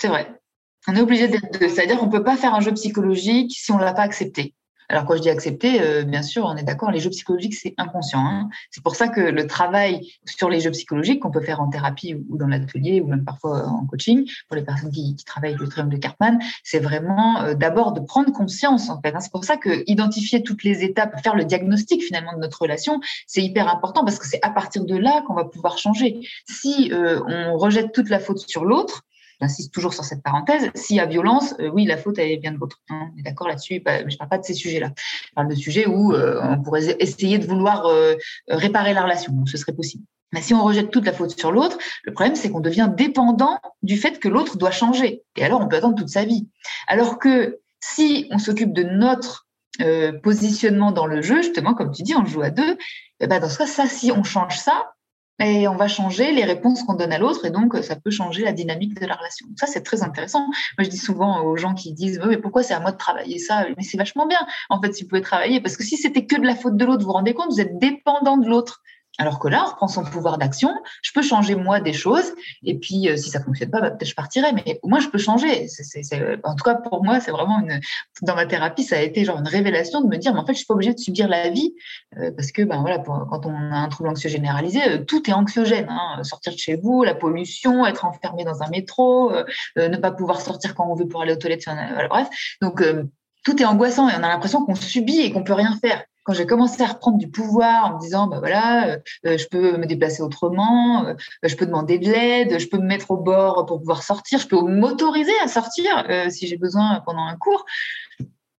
C'est 0.00 0.08
vrai. 0.08 0.40
On 0.88 0.96
est 0.96 1.00
obligé 1.00 1.28
d'être 1.28 1.58
deux. 1.58 1.68
C'est-à-dire 1.68 1.98
qu'on 1.98 2.06
ne 2.06 2.12
peut 2.12 2.24
pas 2.24 2.36
faire 2.36 2.54
un 2.54 2.60
jeu 2.60 2.72
psychologique 2.72 3.52
si 3.54 3.70
on 3.70 3.78
ne 3.78 3.84
l'a 3.84 3.92
pas 3.92 4.02
accepté. 4.02 4.54
Alors 4.90 5.04
quand 5.04 5.14
je 5.14 5.22
dis 5.22 5.30
accepter, 5.30 5.80
euh, 5.80 6.02
bien 6.02 6.22
sûr, 6.22 6.46
on 6.46 6.56
est 6.56 6.64
d'accord, 6.64 6.90
les 6.90 6.98
jeux 6.98 7.10
psychologiques, 7.10 7.54
c'est 7.54 7.74
inconscient. 7.78 8.18
Hein. 8.18 8.48
C'est 8.72 8.82
pour 8.82 8.96
ça 8.96 9.06
que 9.06 9.20
le 9.20 9.46
travail 9.46 10.00
sur 10.24 10.50
les 10.50 10.58
jeux 10.58 10.72
psychologiques 10.72 11.20
qu'on 11.20 11.30
peut 11.30 11.40
faire 11.40 11.60
en 11.60 11.68
thérapie 11.68 12.16
ou 12.28 12.36
dans 12.36 12.48
l'atelier 12.48 13.00
ou 13.00 13.06
même 13.06 13.24
parfois 13.24 13.68
en 13.68 13.86
coaching, 13.86 14.28
pour 14.48 14.56
les 14.56 14.62
personnes 14.62 14.90
qui, 14.90 15.14
travaillent 15.24 15.50
avec 15.50 15.60
le 15.60 15.68
triangle 15.68 15.92
de 15.92 15.98
Cartman, 15.98 16.40
c'est 16.64 16.80
vraiment 16.80 17.40
euh, 17.42 17.54
d'abord 17.54 17.92
de 17.92 18.00
prendre 18.00 18.32
conscience 18.32 18.90
en 18.90 19.00
fait. 19.00 19.14
Hein. 19.14 19.20
C'est 19.20 19.30
pour 19.30 19.44
ça 19.44 19.56
que 19.56 19.84
identifier 19.86 20.42
toutes 20.42 20.64
les 20.64 20.82
étapes, 20.82 21.22
faire 21.22 21.36
le 21.36 21.44
diagnostic 21.44 22.02
finalement 22.02 22.32
de 22.32 22.38
notre 22.38 22.60
relation, 22.60 23.00
c'est 23.28 23.42
hyper 23.42 23.68
important 23.68 24.04
parce 24.04 24.18
que 24.18 24.26
c'est 24.26 24.40
à 24.42 24.50
partir 24.50 24.84
de 24.84 24.96
là 24.96 25.22
qu'on 25.24 25.34
va 25.34 25.44
pouvoir 25.44 25.78
changer. 25.78 26.20
Si 26.48 26.90
euh, 26.92 27.20
on 27.28 27.56
rejette 27.56 27.92
toute 27.92 28.10
la 28.10 28.18
faute 28.18 28.38
sur 28.38 28.64
l'autre, 28.64 29.04
j'insiste 29.40 29.72
toujours 29.72 29.94
sur 29.94 30.04
cette 30.04 30.22
parenthèse, 30.22 30.70
s'il 30.74 30.96
y 30.96 31.00
a 31.00 31.06
violence, 31.06 31.54
euh, 31.60 31.70
oui, 31.72 31.84
la 31.84 31.96
faute, 31.96 32.18
elle 32.18 32.30
est 32.30 32.36
bien 32.36 32.52
de 32.52 32.58
votre. 32.58 32.80
On 32.90 33.18
est 33.18 33.22
d'accord 33.22 33.48
là-dessus, 33.48 33.82
mais 33.84 34.00
je 34.08 34.14
ne 34.14 34.18
parle 34.18 34.30
pas 34.30 34.38
de 34.38 34.44
ces 34.44 34.54
sujets-là. 34.54 34.92
Je 34.96 35.34
parle 35.34 35.48
de 35.48 35.54
sujets 35.54 35.86
où 35.86 36.12
euh, 36.12 36.40
on 36.42 36.62
pourrait 36.62 36.96
essayer 37.00 37.38
de 37.38 37.46
vouloir 37.46 37.86
euh, 37.86 38.14
réparer 38.48 38.92
la 38.94 39.02
relation, 39.02 39.32
ce 39.46 39.56
serait 39.56 39.72
possible. 39.72 40.04
Mais 40.32 40.42
si 40.42 40.54
on 40.54 40.62
rejette 40.62 40.90
toute 40.90 41.06
la 41.06 41.12
faute 41.12 41.36
sur 41.36 41.50
l'autre, 41.50 41.78
le 42.04 42.12
problème, 42.12 42.36
c'est 42.36 42.50
qu'on 42.50 42.60
devient 42.60 42.90
dépendant 42.96 43.58
du 43.82 43.96
fait 43.96 44.20
que 44.20 44.28
l'autre 44.28 44.58
doit 44.58 44.70
changer. 44.70 45.24
Et 45.36 45.44
alors, 45.44 45.60
on 45.60 45.66
peut 45.66 45.76
attendre 45.76 45.96
toute 45.96 46.08
sa 46.08 46.24
vie. 46.24 46.48
Alors 46.86 47.18
que 47.18 47.58
si 47.80 48.28
on 48.30 48.38
s'occupe 48.38 48.72
de 48.72 48.84
notre 48.84 49.48
positionnement 50.22 50.92
dans 50.92 51.06
le 51.06 51.22
jeu, 51.22 51.42
justement, 51.42 51.74
comme 51.74 51.90
tu 51.90 52.02
dis, 52.02 52.14
on 52.14 52.26
joue 52.26 52.42
à 52.42 52.50
deux, 52.50 52.76
eh 53.18 53.26
ben 53.26 53.40
dans 53.40 53.48
ce 53.48 53.58
cas, 53.58 53.66
ça, 53.66 53.86
si 53.86 54.12
on 54.12 54.22
change 54.22 54.56
ça, 54.56 54.92
et 55.40 55.66
on 55.68 55.76
va 55.76 55.88
changer 55.88 56.32
les 56.32 56.44
réponses 56.44 56.82
qu'on 56.82 56.94
donne 56.94 57.12
à 57.12 57.18
l'autre 57.18 57.44
et 57.46 57.50
donc 57.50 57.76
ça 57.82 57.96
peut 57.96 58.10
changer 58.10 58.44
la 58.44 58.52
dynamique 58.52 59.00
de 59.00 59.06
la 59.06 59.14
relation. 59.14 59.46
ça, 59.56 59.66
c'est 59.66 59.82
très 59.82 60.02
intéressant. 60.02 60.40
Moi, 60.40 60.84
je 60.84 60.88
dis 60.88 60.98
souvent 60.98 61.42
aux 61.44 61.56
gens 61.56 61.74
qui 61.74 61.92
disent 61.92 62.20
mais 62.26 62.36
pourquoi 62.36 62.62
c'est 62.62 62.74
à 62.74 62.80
moi 62.80 62.92
de 62.92 62.98
travailler 62.98 63.38
ça? 63.38 63.66
Mais 63.76 63.82
c'est 63.82 63.96
vachement 63.96 64.26
bien. 64.26 64.40
En 64.68 64.80
fait, 64.80 64.92
si 64.92 65.02
vous 65.02 65.08
pouvez 65.08 65.22
travailler, 65.22 65.60
parce 65.60 65.76
que 65.76 65.84
si 65.84 65.96
c'était 65.96 66.26
que 66.26 66.36
de 66.36 66.46
la 66.46 66.54
faute 66.54 66.76
de 66.76 66.84
l'autre, 66.84 67.00
vous 67.00 67.06
vous 67.06 67.12
rendez 67.12 67.34
compte, 67.34 67.50
vous 67.50 67.60
êtes 67.60 67.78
dépendant 67.78 68.36
de 68.36 68.48
l'autre. 68.48 68.82
Alors 69.18 69.38
que 69.38 69.48
là, 69.48 69.64
on 69.64 69.70
reprend 69.70 69.88
son 69.88 70.04
pouvoir 70.04 70.38
d'action. 70.38 70.70
Je 71.02 71.12
peux 71.12 71.22
changer 71.22 71.54
moi 71.54 71.80
des 71.80 71.92
choses. 71.92 72.32
Et 72.62 72.78
puis, 72.78 73.08
euh, 73.08 73.16
si 73.16 73.28
ça 73.28 73.40
fonctionne 73.40 73.70
pas, 73.70 73.80
bah, 73.80 73.90
peut-être 73.90 74.08
je 74.08 74.14
partirai. 74.14 74.52
Mais 74.52 74.78
au 74.82 74.88
moins, 74.88 75.00
je 75.00 75.08
peux 75.08 75.18
changer. 75.18 75.66
en 76.44 76.54
tout 76.54 76.64
cas, 76.64 76.76
pour 76.76 77.04
moi, 77.04 77.20
c'est 77.20 77.30
vraiment 77.30 77.60
une. 77.60 77.80
Dans 78.22 78.34
ma 78.34 78.46
thérapie, 78.46 78.82
ça 78.82 78.96
a 78.96 79.00
été 79.00 79.24
genre 79.24 79.38
une 79.38 79.48
révélation 79.48 80.00
de 80.00 80.06
me 80.06 80.16
dire, 80.16 80.32
mais 80.32 80.40
en 80.40 80.46
fait, 80.46 80.52
je 80.52 80.58
suis 80.58 80.66
pas 80.66 80.74
obligée 80.74 80.94
de 80.94 80.98
subir 80.98 81.28
la 81.28 81.50
vie 81.50 81.74
euh, 82.18 82.30
parce 82.36 82.52
que, 82.52 82.62
ben 82.62 82.80
voilà, 82.80 82.98
quand 82.98 83.46
on 83.46 83.54
a 83.72 83.76
un 83.76 83.88
trouble 83.88 84.08
anxieux 84.08 84.30
généralisé, 84.30 84.80
euh, 84.88 85.04
tout 85.04 85.28
est 85.28 85.34
anxiogène. 85.34 85.88
Hein. 85.90 86.22
Sortir 86.22 86.52
de 86.52 86.58
chez 86.58 86.76
vous, 86.76 87.02
la 87.02 87.14
pollution, 87.14 87.86
être 87.86 88.04
enfermé 88.04 88.44
dans 88.44 88.62
un 88.62 88.68
métro, 88.68 89.32
ne 89.76 89.96
pas 89.96 90.12
pouvoir 90.12 90.40
sortir 90.40 90.74
quand 90.74 90.86
on 90.86 90.94
veut 90.94 91.06
pour 91.06 91.22
aller 91.22 91.32
aux 91.32 91.36
toilettes. 91.36 91.64
bref, 92.08 92.28
donc 92.62 92.82
tout 93.44 93.60
est 93.60 93.64
angoissant 93.64 94.08
et 94.08 94.12
on 94.14 94.22
a 94.22 94.28
l'impression 94.28 94.64
qu'on 94.64 94.74
subit 94.74 95.20
et 95.20 95.32
qu'on 95.32 95.42
peut 95.42 95.54
rien 95.54 95.76
faire 95.80 96.04
quand 96.24 96.32
j'ai 96.32 96.46
commencé 96.46 96.82
à 96.82 96.86
reprendre 96.86 97.18
du 97.18 97.30
pouvoir 97.30 97.86
en 97.86 97.94
me 97.96 98.00
disant, 98.00 98.26
bah 98.26 98.38
voilà, 98.40 98.88
euh, 98.88 98.98
euh, 99.26 99.38
je 99.38 99.46
peux 99.48 99.76
me 99.76 99.86
déplacer 99.86 100.22
autrement, 100.22 101.06
euh, 101.06 101.14
je 101.42 101.54
peux 101.56 101.66
demander 101.66 101.98
de 101.98 102.10
l'aide, 102.10 102.58
je 102.58 102.68
peux 102.68 102.78
me 102.78 102.86
mettre 102.86 103.10
au 103.10 103.16
bord 103.16 103.66
pour 103.66 103.78
pouvoir 103.78 104.02
sortir, 104.02 104.38
je 104.38 104.46
peux 104.46 104.60
m'autoriser 104.60 105.32
à 105.42 105.48
sortir 105.48 106.06
si 106.28 106.46
j'ai 106.46 106.56
besoin 106.56 107.00
pendant 107.04 107.24
un 107.24 107.36
cours. 107.36 107.64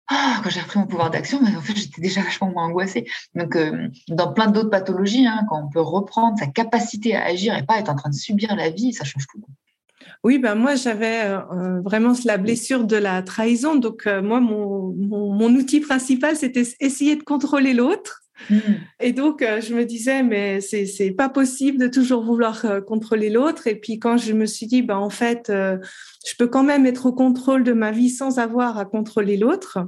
Ah, 0.09 0.40
quand 0.42 0.51
j'ai 0.51 0.61
repris 0.61 0.79
mon 0.81 0.87
pouvoir 0.87 1.11
d'action, 1.11 1.38
en 1.40 1.61
fait, 1.61 1.77
j'étais 1.77 2.01
déjà 2.01 2.23
vachement 2.23 2.51
moins 2.51 2.64
angoissée. 2.64 3.07
Donc, 3.35 3.57
dans 4.09 4.33
plein 4.33 4.49
d'autres 4.49 4.70
pathologies, 4.70 5.27
hein, 5.27 5.46
quand 5.49 5.62
on 5.62 5.68
peut 5.68 5.81
reprendre 5.81 6.37
sa 6.38 6.46
capacité 6.46 7.14
à 7.14 7.25
agir 7.25 7.57
et 7.57 7.62
pas 7.62 7.79
être 7.79 7.90
en 7.90 7.94
train 7.94 8.11
de 8.11 8.14
subir 8.14 8.57
la 8.57 8.70
vie, 8.70 8.92
ça 8.92 9.05
change 9.05 9.27
tout. 9.29 9.40
Oui, 10.25 10.38
ben 10.38 10.55
moi 10.55 10.75
j'avais 10.75 11.23
euh, 11.25 11.81
vraiment 11.83 12.12
la 12.25 12.38
blessure 12.38 12.85
de 12.85 12.96
la 12.96 13.23
trahison. 13.23 13.75
Donc 13.75 14.07
moi, 14.07 14.40
mon, 14.40 14.92
mon, 14.92 15.55
outil 15.55 15.81
principal, 15.81 16.37
c'était 16.37 16.66
essayer 16.81 17.16
de 17.16 17.23
contrôler 17.23 17.75
l'autre. 17.75 18.23
Hmm. 18.49 18.77
Et 19.01 19.12
donc 19.12 19.42
je 19.42 19.75
me 19.75 19.85
disais, 19.85 20.23
mais 20.23 20.61
c'est 20.61 20.87
c'est 20.87 21.11
pas 21.11 21.29
possible 21.29 21.79
de 21.79 21.88
toujours 21.88 22.25
vouloir 22.25 22.64
contrôler 22.87 23.31
l'autre. 23.31 23.66
Et 23.66 23.75
puis 23.75 23.99
quand 23.99 24.16
je 24.16 24.33
me 24.33 24.46
suis 24.46 24.66
dit, 24.66 24.83
ben 24.83 24.96
en 24.96 25.11
fait, 25.11 25.44
je 25.49 26.35
peux 26.38 26.46
quand 26.46 26.64
même 26.64 26.87
être 26.87 27.07
au 27.07 27.12
contrôle 27.12 27.64
de 27.64 27.73
ma 27.73 27.90
vie 27.90 28.11
sans 28.11 28.38
avoir 28.38 28.79
à 28.79 28.85
contrôler 28.85 29.37
l'autre. 29.37 29.79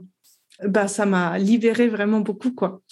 Ben 0.65 0.87
ça 0.87 1.07
m'a 1.07 1.39
libéré 1.39 1.89
vraiment 1.89 2.21
beaucoup, 2.21 2.53
quoi 2.53 2.83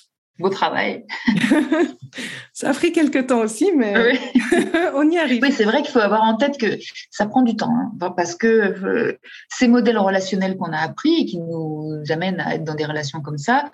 beau 0.41 0.49
travail. 0.49 1.05
ça 2.53 2.71
a 2.71 2.73
pris 2.73 2.93
quelques 2.93 3.29
temps 3.29 3.41
aussi, 3.41 3.71
mais 3.77 3.95
on 4.95 5.09
y 5.09 5.19
arrive. 5.19 5.43
Oui, 5.43 5.53
c'est 5.53 5.65
vrai 5.65 5.83
qu'il 5.83 5.91
faut 5.91 6.01
avoir 6.01 6.23
en 6.23 6.37
tête 6.37 6.59
que 6.59 6.79
ça 7.11 7.27
prend 7.27 7.43
du 7.43 7.57
temps, 7.57 7.73
hein, 7.73 8.13
parce 8.17 8.35
que 8.35 8.47
euh, 8.47 9.19
ces 9.49 9.69
modèles 9.69 9.99
relationnels 9.99 10.57
qu'on 10.57 10.73
a 10.73 10.79
appris 10.79 11.21
et 11.21 11.25
qui 11.27 11.39
nous 11.39 12.03
amènent 12.11 12.41
à 12.41 12.55
être 12.55 12.65
dans 12.65 12.75
des 12.75 12.85
relations 12.85 13.21
comme 13.21 13.39
ça, 13.39 13.71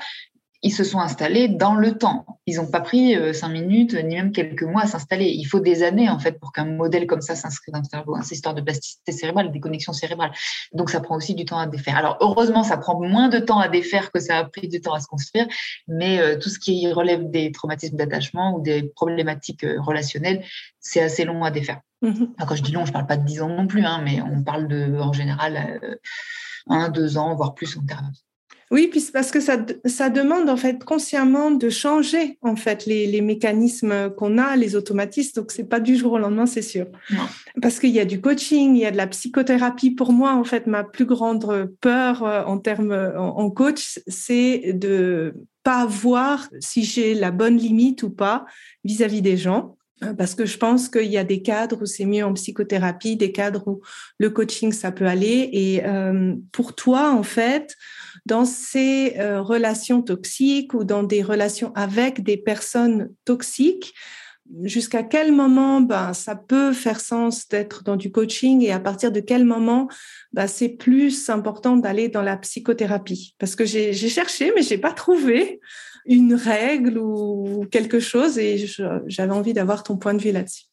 ils 0.66 0.72
se 0.72 0.82
sont 0.82 0.98
installés 0.98 1.46
dans 1.46 1.76
le 1.76 1.96
temps. 1.96 2.26
Ils 2.46 2.56
n'ont 2.56 2.66
pas 2.66 2.80
pris 2.80 3.16
euh, 3.16 3.32
cinq 3.32 3.50
minutes 3.50 3.94
ni 3.94 4.16
même 4.16 4.32
quelques 4.32 4.64
mois 4.64 4.82
à 4.82 4.86
s'installer. 4.86 5.26
Il 5.26 5.44
faut 5.44 5.60
des 5.60 5.84
années 5.84 6.10
en 6.10 6.18
fait 6.18 6.40
pour 6.40 6.52
qu'un 6.52 6.64
modèle 6.64 7.06
comme 7.06 7.20
ça 7.20 7.36
s'inscrive 7.36 7.72
dans 7.72 7.80
le 7.80 7.88
cerveau. 7.88 8.16
Hein. 8.16 8.22
C'est 8.24 8.34
histoire 8.34 8.54
de 8.54 8.60
plasticité 8.60 9.12
cérébrale, 9.12 9.52
des 9.52 9.60
connexions 9.60 9.92
cérébrales. 9.92 10.32
Donc 10.72 10.90
ça 10.90 11.00
prend 11.00 11.16
aussi 11.16 11.36
du 11.36 11.44
temps 11.44 11.58
à 11.58 11.68
défaire. 11.68 11.96
Alors 11.96 12.16
heureusement, 12.20 12.64
ça 12.64 12.78
prend 12.78 13.00
moins 13.00 13.28
de 13.28 13.38
temps 13.38 13.60
à 13.60 13.68
défaire 13.68 14.10
que 14.10 14.18
ça 14.18 14.38
a 14.38 14.44
pris 14.44 14.66
du 14.66 14.80
temps 14.80 14.94
à 14.94 14.98
se 14.98 15.06
construire. 15.06 15.46
Mais 15.86 16.18
euh, 16.18 16.36
tout 16.36 16.48
ce 16.48 16.58
qui 16.58 16.92
relève 16.92 17.30
des 17.30 17.52
traumatismes 17.52 17.96
d'attachement 17.96 18.56
ou 18.56 18.60
des 18.60 18.82
problématiques 18.82 19.62
euh, 19.62 19.80
relationnelles, 19.80 20.44
c'est 20.80 21.00
assez 21.00 21.24
long 21.24 21.44
à 21.44 21.52
défaire. 21.52 21.80
Mmh 22.02 22.24
quand 22.46 22.56
je 22.56 22.62
dis 22.62 22.72
long, 22.72 22.84
je 22.84 22.92
parle 22.92 23.06
pas 23.06 23.16
de 23.16 23.24
dix 23.24 23.40
ans 23.40 23.48
non 23.48 23.68
plus, 23.68 23.84
hein, 23.84 24.02
mais 24.04 24.20
on 24.20 24.42
parle 24.42 24.66
de 24.66 24.98
en 24.98 25.12
général 25.12 25.80
un, 26.68 26.88
deux 26.88 27.16
ans, 27.18 27.34
voire 27.34 27.54
plus 27.54 27.76
en 27.76 27.86
termes 27.86 28.12
oui, 28.72 28.88
puis 28.90 29.04
parce 29.12 29.30
que 29.30 29.40
ça, 29.40 29.64
ça 29.84 30.10
demande 30.10 30.50
en 30.50 30.56
fait 30.56 30.82
consciemment 30.82 31.52
de 31.52 31.68
changer 31.68 32.36
en 32.42 32.56
fait 32.56 32.84
les, 32.84 33.06
les 33.06 33.20
mécanismes 33.20 34.10
qu'on 34.10 34.38
a, 34.38 34.56
les 34.56 34.74
automatismes. 34.74 35.40
Donc 35.40 35.52
c'est 35.52 35.68
pas 35.68 35.78
du 35.78 35.94
jour 35.94 36.14
au 36.14 36.18
lendemain, 36.18 36.46
c'est 36.46 36.62
sûr. 36.62 36.86
Parce 37.62 37.78
qu'il 37.78 37.90
y 37.90 38.00
a 38.00 38.04
du 38.04 38.20
coaching, 38.20 38.74
il 38.74 38.80
y 38.80 38.86
a 38.86 38.90
de 38.90 38.96
la 38.96 39.06
psychothérapie. 39.06 39.92
Pour 39.92 40.12
moi, 40.12 40.34
en 40.34 40.42
fait, 40.42 40.66
ma 40.66 40.82
plus 40.82 41.06
grande 41.06 41.70
peur 41.80 42.24
euh, 42.24 42.42
en 42.44 42.58
termes 42.58 42.92
en, 43.16 43.50
coach, 43.50 44.00
c'est 44.08 44.72
de 44.72 45.34
pas 45.62 45.86
voir 45.86 46.48
si 46.58 46.82
j'ai 46.82 47.14
la 47.14 47.30
bonne 47.30 47.56
limite 47.56 48.02
ou 48.02 48.10
pas 48.10 48.46
vis-à-vis 48.84 49.22
des 49.22 49.36
gens 49.36 49.76
euh, 50.02 50.12
parce 50.12 50.34
que 50.34 50.44
je 50.44 50.58
pense 50.58 50.88
qu'il 50.88 51.10
y 51.10 51.16
a 51.16 51.24
des 51.24 51.40
cadres 51.42 51.82
où 51.82 51.86
c'est 51.86 52.04
mieux 52.04 52.24
en 52.24 52.34
psychothérapie, 52.34 53.16
des 53.16 53.32
cadres 53.32 53.66
où 53.66 53.80
le 54.18 54.30
coaching 54.30 54.72
ça 54.72 54.92
peut 54.92 55.06
aller. 55.06 55.48
Et 55.52 55.84
euh, 55.84 56.34
pour 56.52 56.74
toi, 56.74 57.12
en 57.12 57.22
fait, 57.22 57.76
dans 58.26 58.44
ces 58.44 59.14
euh, 59.18 59.40
relations 59.40 60.02
toxiques 60.02 60.74
ou 60.74 60.84
dans 60.84 61.04
des 61.04 61.22
relations 61.22 61.72
avec 61.74 62.22
des 62.22 62.36
personnes 62.36 63.08
toxiques, 63.24 63.94
jusqu'à 64.62 65.04
quel 65.04 65.32
moment 65.32 65.80
ben, 65.80 66.12
ça 66.12 66.34
peut 66.34 66.72
faire 66.72 67.00
sens 67.00 67.48
d'être 67.48 67.84
dans 67.84 67.96
du 67.96 68.10
coaching 68.10 68.62
et 68.62 68.72
à 68.72 68.80
partir 68.80 69.12
de 69.12 69.20
quel 69.20 69.44
moment 69.44 69.88
ben, 70.32 70.48
c'est 70.48 70.68
plus 70.68 71.30
important 71.30 71.76
d'aller 71.76 72.08
dans 72.08 72.22
la 72.22 72.36
psychothérapie? 72.36 73.34
Parce 73.38 73.54
que 73.54 73.64
j'ai 73.64 73.92
cherché, 73.94 74.52
mais 74.54 74.62
j'ai 74.62 74.78
pas 74.78 74.92
trouvé 74.92 75.60
une 76.04 76.34
règle 76.34 76.98
ou 76.98 77.64
quelque 77.70 78.00
chose 78.00 78.38
et 78.38 78.66
j'avais 79.06 79.32
envie 79.32 79.52
d'avoir 79.52 79.84
ton 79.84 79.96
point 79.96 80.14
de 80.14 80.22
vue 80.22 80.32
là-dessus. 80.32 80.64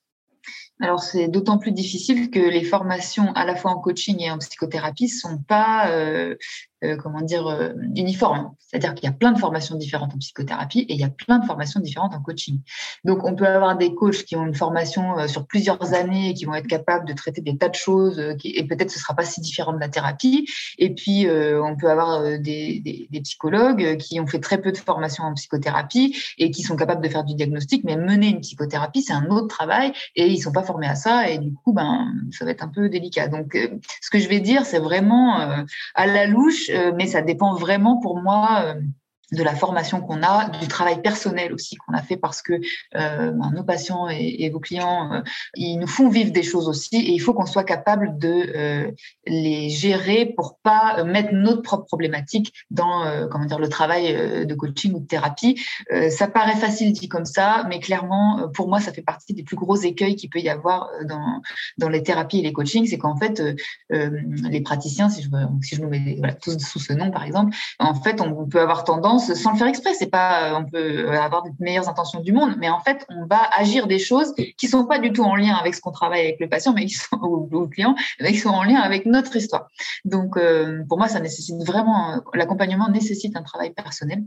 Alors 0.80 1.02
c'est 1.02 1.28
d'autant 1.28 1.60
plus 1.60 1.72
difficile 1.72 2.30
que 2.30 2.40
les 2.40 2.64
formations 2.64 3.32
à 3.34 3.46
la 3.46 3.56
fois 3.56 3.72
en 3.72 3.80
coaching 3.80 4.20
et 4.22 4.32
en 4.32 4.40
psychothérapie 4.40 5.08
sont 5.08 5.38
pas 5.38 5.92
euh, 5.92 6.36
euh, 6.84 6.98
comment 6.98 7.22
dire, 7.22 7.48
euh, 7.48 7.70
uniforme. 7.96 8.52
C'est-à-dire 8.60 8.94
qu'il 8.96 9.06
y 9.06 9.10
a 9.10 9.14
plein 9.14 9.32
de 9.32 9.40
formations 9.40 9.76
différentes 9.76 10.14
en 10.14 10.18
psychothérapie 10.18 10.80
et 10.82 10.94
il 10.94 11.00
y 11.00 11.04
a 11.04 11.10
plein 11.10 11.40
de 11.40 11.46
formations 11.46 11.80
différentes 11.80 12.14
en 12.14 12.22
coaching. 12.22 12.60
Donc, 13.06 13.24
on 13.24 13.36
peut 13.36 13.48
avoir 13.48 13.78
des 13.78 13.94
coachs 13.94 14.24
qui 14.24 14.36
ont 14.36 14.46
une 14.46 14.56
formation 14.56 15.18
euh, 15.18 15.28
sur 15.28 15.46
plusieurs 15.46 15.94
années 15.94 16.30
et 16.30 16.34
qui 16.34 16.46
vont 16.46 16.56
être 16.56 16.68
capables 16.68 17.08
de 17.08 17.14
traiter 17.14 17.42
des 17.42 17.58
tas 17.58 17.70
de 17.70 17.76
choses 17.76 18.20
et 18.44 18.68
peut-être 18.68 18.92
ce 18.92 19.00
sera 19.00 19.14
pas 19.14 19.24
si 19.24 19.42
différent 19.42 19.74
de 19.74 19.80
la 19.80 19.90
thérapie. 19.90 20.48
Et 20.78 20.94
puis, 20.94 21.28
on 21.30 21.76
peut 21.76 21.90
avoir 21.90 22.40
des, 22.40 23.08
des, 23.10 23.22
psychologues 23.22 23.98
qui 23.98 24.20
ont 24.20 24.28
fait 24.28 24.40
très 24.40 24.60
peu 24.60 24.72
de 24.72 24.78
formation 24.78 25.24
en 25.24 25.34
psychothérapie 25.34 26.16
et 26.38 26.52
qui 26.52 26.62
sont 26.62 26.76
capables 26.76 27.04
de 27.04 27.10
faire 27.10 27.24
du 27.24 27.36
diagnostic, 27.36 27.84
mais 27.84 27.96
mener 27.96 28.30
une 28.30 28.42
psychothérapie, 28.42 29.02
c'est 29.02 29.14
un 29.14 29.28
autre 29.28 29.48
travail 29.48 29.94
et 30.16 30.28
ils 30.28 30.40
sont 30.40 30.52
pas 30.52 30.64
formés 30.64 30.88
à 30.88 30.96
ça 30.96 31.30
et 31.30 31.38
du 31.38 31.54
coup, 31.54 31.74
ben, 31.74 32.14
ça 32.32 32.46
va 32.46 32.52
être 32.52 32.64
un 32.64 32.68
peu 32.68 32.90
délicat. 32.90 33.28
Donc, 33.28 33.58
ce 34.02 34.10
que 34.10 34.20
je 34.20 34.28
vais 34.28 34.40
dire, 34.40 34.66
c'est 34.66 34.80
vraiment 34.80 35.64
à 35.96 36.08
la 36.08 36.28
louche 36.28 36.70
mais 36.96 37.08
ça 37.08 37.22
dépend 37.22 37.56
vraiment 37.56 38.00
pour 38.00 38.22
moi 38.22 38.64
euh, 38.66 38.82
de 39.34 39.44
la 39.44 39.56
formation 39.56 40.02
qu'on 40.02 40.22
a, 40.24 40.50
du 40.60 40.68
travail 40.68 41.02
personnel 41.02 41.54
aussi 41.54 41.76
qu'on 41.76 41.94
a 41.94 42.02
fait 42.02 42.18
parce 42.18 42.42
que 42.42 42.54
euh, 42.96 43.32
ben, 43.32 43.52
nos 43.56 43.64
patients 43.64 44.08
et, 44.10 44.50
vos 44.50 44.60
clients, 44.60 45.14
euh, 45.14 45.22
ils 45.56 45.78
nous 45.78 45.88
font 45.88 46.10
vivre 46.10 46.32
des 46.32 46.44
choses 46.44 46.68
aussi 46.68 46.96
et 46.96 47.12
il 47.12 47.20
faut 47.20 47.34
qu'on 47.34 47.46
soit 47.46 47.64
capable 47.64 48.18
de 48.18 48.52
euh, 48.56 48.92
les 49.26 49.70
gérer 49.70 50.34
pour 50.38 50.58
pas 50.62 51.04
mettre 51.04 51.34
notre 51.34 51.62
propre 51.62 51.86
problématique 51.86 52.54
dans 52.70 53.04
comment 53.30 53.46
dire 53.46 53.60
le 53.60 53.70
travail 53.70 54.46
de 54.46 54.56
coaching 54.56 54.94
ou 54.94 55.00
de 55.00 55.08
thérapie. 55.08 55.62
ça 56.10 56.28
paraît 56.28 56.56
facile 56.56 56.94
dit 56.94 57.08
comme 57.08 57.26
ça, 57.26 57.66
mais 57.70 57.80
clairement 57.80 58.50
pour 58.54 58.68
moi 58.68 58.80
ça 58.80 58.94
fait 58.94 59.02
partie 59.02 59.34
des 59.34 59.44
plus 59.44 59.56
gros 59.56 59.76
écueils 59.76 60.16
qu'il 60.16 60.30
peut 60.30 60.40
y 60.40 60.50
avoir 60.50 60.90
dans 61.06 61.42
dans 61.78 61.90
les 61.90 62.04
thérapies 62.04 62.40
et 62.40 62.42
les 62.42 62.54
coachings, 62.54 62.86
c'est 62.88 62.98
qu'en 62.98 63.16
fait 63.16 63.42
les 63.90 64.62
praticiens, 64.62 65.10
si 65.10 65.24
je 65.24 65.30
si 65.62 65.76
je 65.76 65.82
nous 65.82 65.90
mets 65.90 66.20
tous 66.42 66.58
sous 66.60 66.80
ce 66.80 66.94
nom 66.94 67.12
par 67.12 67.24
exemple, 67.24 67.56
en 67.80 67.96
fait 67.96 68.22
on 68.22 68.46
peut 68.46 68.62
avoir 68.62 68.84
tendance 68.84 69.23
sans 69.24 69.52
le 69.52 69.58
faire 69.58 69.68
exprès. 69.68 69.94
C'est 69.94 70.10
pas, 70.10 70.52
euh, 70.52 70.60
on 70.60 70.66
peut 70.66 71.10
avoir 71.10 71.44
des 71.44 71.52
meilleures 71.60 71.90
intentions 71.90 72.20
du 72.20 72.32
monde, 72.32 72.56
mais 72.58 72.70
en 72.70 72.80
fait, 72.80 73.06
on 73.10 73.26
va 73.26 73.42
agir 73.58 73.88
des 73.88 74.00
choses 74.00 74.34
qui 74.58 74.68
sont 74.68 74.86
pas 74.86 75.00
du 75.00 75.12
tout 75.12 75.24
en 75.24 75.36
lien 75.36 75.56
avec 75.56 75.76
ce 75.76 75.82
qu'on 75.82 75.92
travaille 75.92 76.22
avec 76.22 76.40
le 76.40 76.50
patient, 76.50 76.74
mais 76.74 76.86
qui 76.86 76.96
sont 76.96 77.18
ou 77.22 77.48
le 77.52 77.68
client, 77.68 77.96
mais 78.22 78.32
qui 78.32 78.40
sont 78.40 78.50
en 78.50 78.64
lien 78.64 78.80
avec 78.80 79.06
notre 79.06 79.36
histoire. 79.36 79.68
Donc, 80.06 80.38
euh, 80.38 80.84
pour 80.88 80.98
moi, 80.98 81.08
ça 81.08 81.20
nécessite 81.20 81.64
vraiment 81.64 82.22
l'accompagnement 82.34 82.90
nécessite 82.90 83.36
un 83.36 83.44
travail 83.44 83.72
personnel 83.72 84.24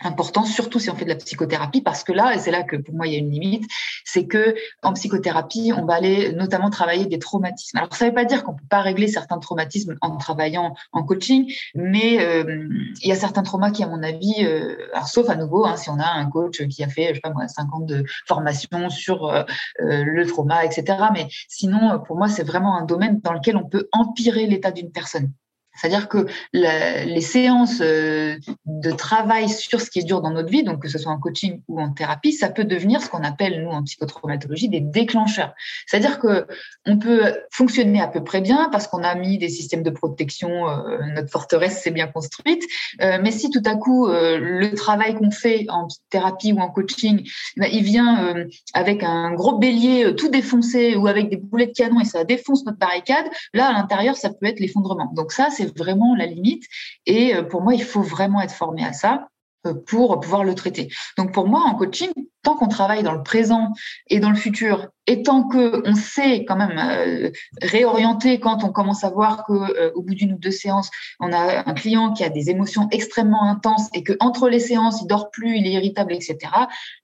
important, 0.00 0.44
surtout 0.44 0.78
si 0.78 0.90
on 0.90 0.94
fait 0.94 1.04
de 1.04 1.10
la 1.10 1.16
psychothérapie, 1.16 1.80
parce 1.80 2.04
que 2.04 2.12
là, 2.12 2.34
et 2.34 2.38
c'est 2.38 2.50
là 2.50 2.62
que 2.62 2.76
pour 2.76 2.94
moi 2.94 3.06
il 3.06 3.12
y 3.12 3.16
a 3.16 3.18
une 3.18 3.30
limite, 3.30 3.68
c'est 4.04 4.26
que 4.26 4.54
en 4.82 4.92
psychothérapie, 4.92 5.72
on 5.76 5.84
va 5.84 5.94
aller 5.94 6.32
notamment 6.32 6.70
travailler 6.70 7.06
des 7.06 7.18
traumatismes. 7.18 7.78
Alors 7.78 7.94
ça 7.94 8.04
ne 8.04 8.10
veut 8.10 8.14
pas 8.14 8.24
dire 8.24 8.44
qu'on 8.44 8.54
peut 8.54 8.66
pas 8.68 8.80
régler 8.80 9.08
certains 9.08 9.38
traumatismes 9.38 9.96
en 10.00 10.16
travaillant 10.16 10.74
en 10.92 11.02
coaching, 11.02 11.52
mais 11.74 12.20
euh, 12.20 12.68
il 13.02 13.08
y 13.08 13.12
a 13.12 13.16
certains 13.16 13.42
traumas 13.42 13.70
qui, 13.70 13.82
à 13.82 13.88
mon 13.88 14.02
avis, 14.02 14.44
euh, 14.44 14.76
sauf 15.06 15.28
à 15.28 15.36
nouveau, 15.36 15.64
hein, 15.66 15.76
si 15.76 15.90
on 15.90 15.98
a 15.98 16.06
un 16.06 16.26
coach 16.30 16.66
qui 16.68 16.84
a 16.84 16.88
fait, 16.88 17.08
je 17.08 17.14
sais 17.14 17.20
pas 17.20 17.30
moi, 17.30 17.48
5 17.48 17.74
ans 17.74 17.80
de 17.80 18.04
formation 18.26 18.90
sur 18.90 19.26
euh, 19.26 19.44
le 19.78 20.26
trauma, 20.26 20.64
etc. 20.64 20.98
Mais 21.12 21.28
sinon, 21.48 22.00
pour 22.06 22.16
moi, 22.16 22.28
c'est 22.28 22.44
vraiment 22.44 22.76
un 22.76 22.84
domaine 22.84 23.20
dans 23.20 23.32
lequel 23.32 23.56
on 23.56 23.64
peut 23.64 23.88
empirer 23.92 24.46
l'état 24.46 24.70
d'une 24.70 24.92
personne. 24.92 25.32
C'est-à-dire 25.78 26.08
que 26.08 26.26
les 26.52 27.20
séances 27.20 27.80
euh, 27.80 28.36
de 28.66 28.90
travail 28.90 29.48
sur 29.48 29.80
ce 29.80 29.90
qui 29.90 30.00
est 30.00 30.04
dur 30.04 30.20
dans 30.20 30.30
notre 30.30 30.50
vie, 30.50 30.62
donc 30.62 30.82
que 30.82 30.88
ce 30.88 30.98
soit 30.98 31.12
en 31.12 31.18
coaching 31.18 31.62
ou 31.68 31.80
en 31.80 31.90
thérapie, 31.92 32.32
ça 32.32 32.48
peut 32.48 32.64
devenir 32.64 33.00
ce 33.00 33.08
qu'on 33.08 33.22
appelle, 33.22 33.62
nous, 33.62 33.70
en 33.70 33.84
psychotraumatologie, 33.84 34.68
des 34.68 34.80
déclencheurs. 34.80 35.54
C'est-à-dire 35.86 36.18
que 36.18 36.46
on 36.86 36.98
peut 36.98 37.34
fonctionner 37.50 38.00
à 38.00 38.08
peu 38.08 38.24
près 38.24 38.40
bien 38.40 38.68
parce 38.72 38.88
qu'on 38.88 39.02
a 39.02 39.14
mis 39.14 39.38
des 39.38 39.48
systèmes 39.48 39.82
de 39.82 39.90
protection, 39.90 40.68
euh, 40.68 40.98
notre 41.14 41.30
forteresse 41.30 41.82
s'est 41.82 41.90
bien 41.90 42.08
construite. 42.08 42.64
Euh, 43.00 43.18
mais 43.22 43.30
si 43.30 43.50
tout 43.50 43.62
à 43.64 43.76
coup, 43.76 44.08
le 44.08 44.74
travail 44.74 45.14
qu'on 45.14 45.30
fait 45.30 45.66
en 45.68 45.86
thérapie 46.10 46.52
ou 46.52 46.58
en 46.58 46.70
coaching, 46.70 47.28
ben, 47.56 47.68
il 47.72 47.84
vient 47.84 48.34
avec 48.74 49.02
un 49.02 49.32
gros 49.32 49.58
bélier 49.58 50.14
tout 50.16 50.28
défoncé 50.28 50.96
ou 50.96 51.06
avec 51.06 51.28
des 51.30 51.36
boulets 51.36 51.66
de 51.66 51.72
canon 51.72 52.00
et 52.00 52.04
ça 52.04 52.24
défonce 52.24 52.64
notre 52.64 52.78
barricade, 52.78 53.26
là, 53.54 53.68
à 53.68 53.72
l'intérieur, 53.72 54.16
ça 54.16 54.30
peut 54.30 54.46
être 54.46 54.60
l'effondrement. 54.60 55.10
Donc 55.14 55.32
ça, 55.32 55.48
c'est 55.50 55.67
vraiment 55.76 56.14
la 56.14 56.26
limite. 56.26 56.64
Et 57.06 57.34
euh, 57.34 57.42
pour 57.42 57.62
moi, 57.62 57.74
il 57.74 57.82
faut 57.82 58.02
vraiment 58.02 58.40
être 58.40 58.54
formé 58.54 58.84
à 58.84 58.92
ça 58.92 59.28
euh, 59.66 59.74
pour 59.74 60.20
pouvoir 60.20 60.44
le 60.44 60.54
traiter. 60.54 60.88
Donc 61.16 61.32
pour 61.32 61.46
moi, 61.46 61.62
en 61.62 61.74
coaching, 61.74 62.12
qu'on 62.56 62.68
travaille 62.68 63.02
dans 63.02 63.12
le 63.12 63.22
présent 63.22 63.72
et 64.08 64.20
dans 64.20 64.30
le 64.30 64.36
futur 64.36 64.88
et 65.08 65.22
tant 65.22 65.42
qu'on 65.48 65.94
sait 65.94 66.44
quand 66.44 66.56
même 66.56 66.78
euh, 66.78 67.30
réorienter 67.62 68.38
quand 68.40 68.62
on 68.62 68.70
commence 68.70 69.04
à 69.04 69.10
voir 69.10 69.44
qu'au 69.44 69.62
euh, 69.62 69.90
bout 69.96 70.14
d'une 70.14 70.34
ou 70.34 70.38
deux 70.38 70.50
séances, 70.50 70.90
on 71.18 71.32
a 71.32 71.66
un 71.66 71.72
client 71.72 72.12
qui 72.12 72.24
a 72.24 72.28
des 72.28 72.50
émotions 72.50 72.88
extrêmement 72.90 73.44
intenses 73.44 73.88
et 73.94 74.02
que 74.02 74.12
entre 74.20 74.50
les 74.50 74.60
séances, 74.60 75.00
il 75.00 75.06
dort 75.06 75.30
plus, 75.30 75.56
il 75.56 75.66
est 75.66 75.72
irritable, 75.72 76.12
etc. 76.12 76.36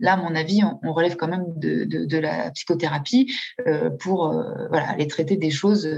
Là, 0.00 0.12
à 0.12 0.16
mon 0.18 0.35
avis, 0.35 0.61
on, 0.83 0.92
relève 0.92 1.16
quand 1.16 1.28
même 1.28 1.46
de, 1.57 2.18
la 2.18 2.50
psychothérapie 2.50 3.35
euh, 3.66 3.90
pour 3.90 4.28
voilà, 4.68 4.90
aller 4.90 5.09
traiter 5.09 5.37
des 5.37 5.50
choses 5.50 5.88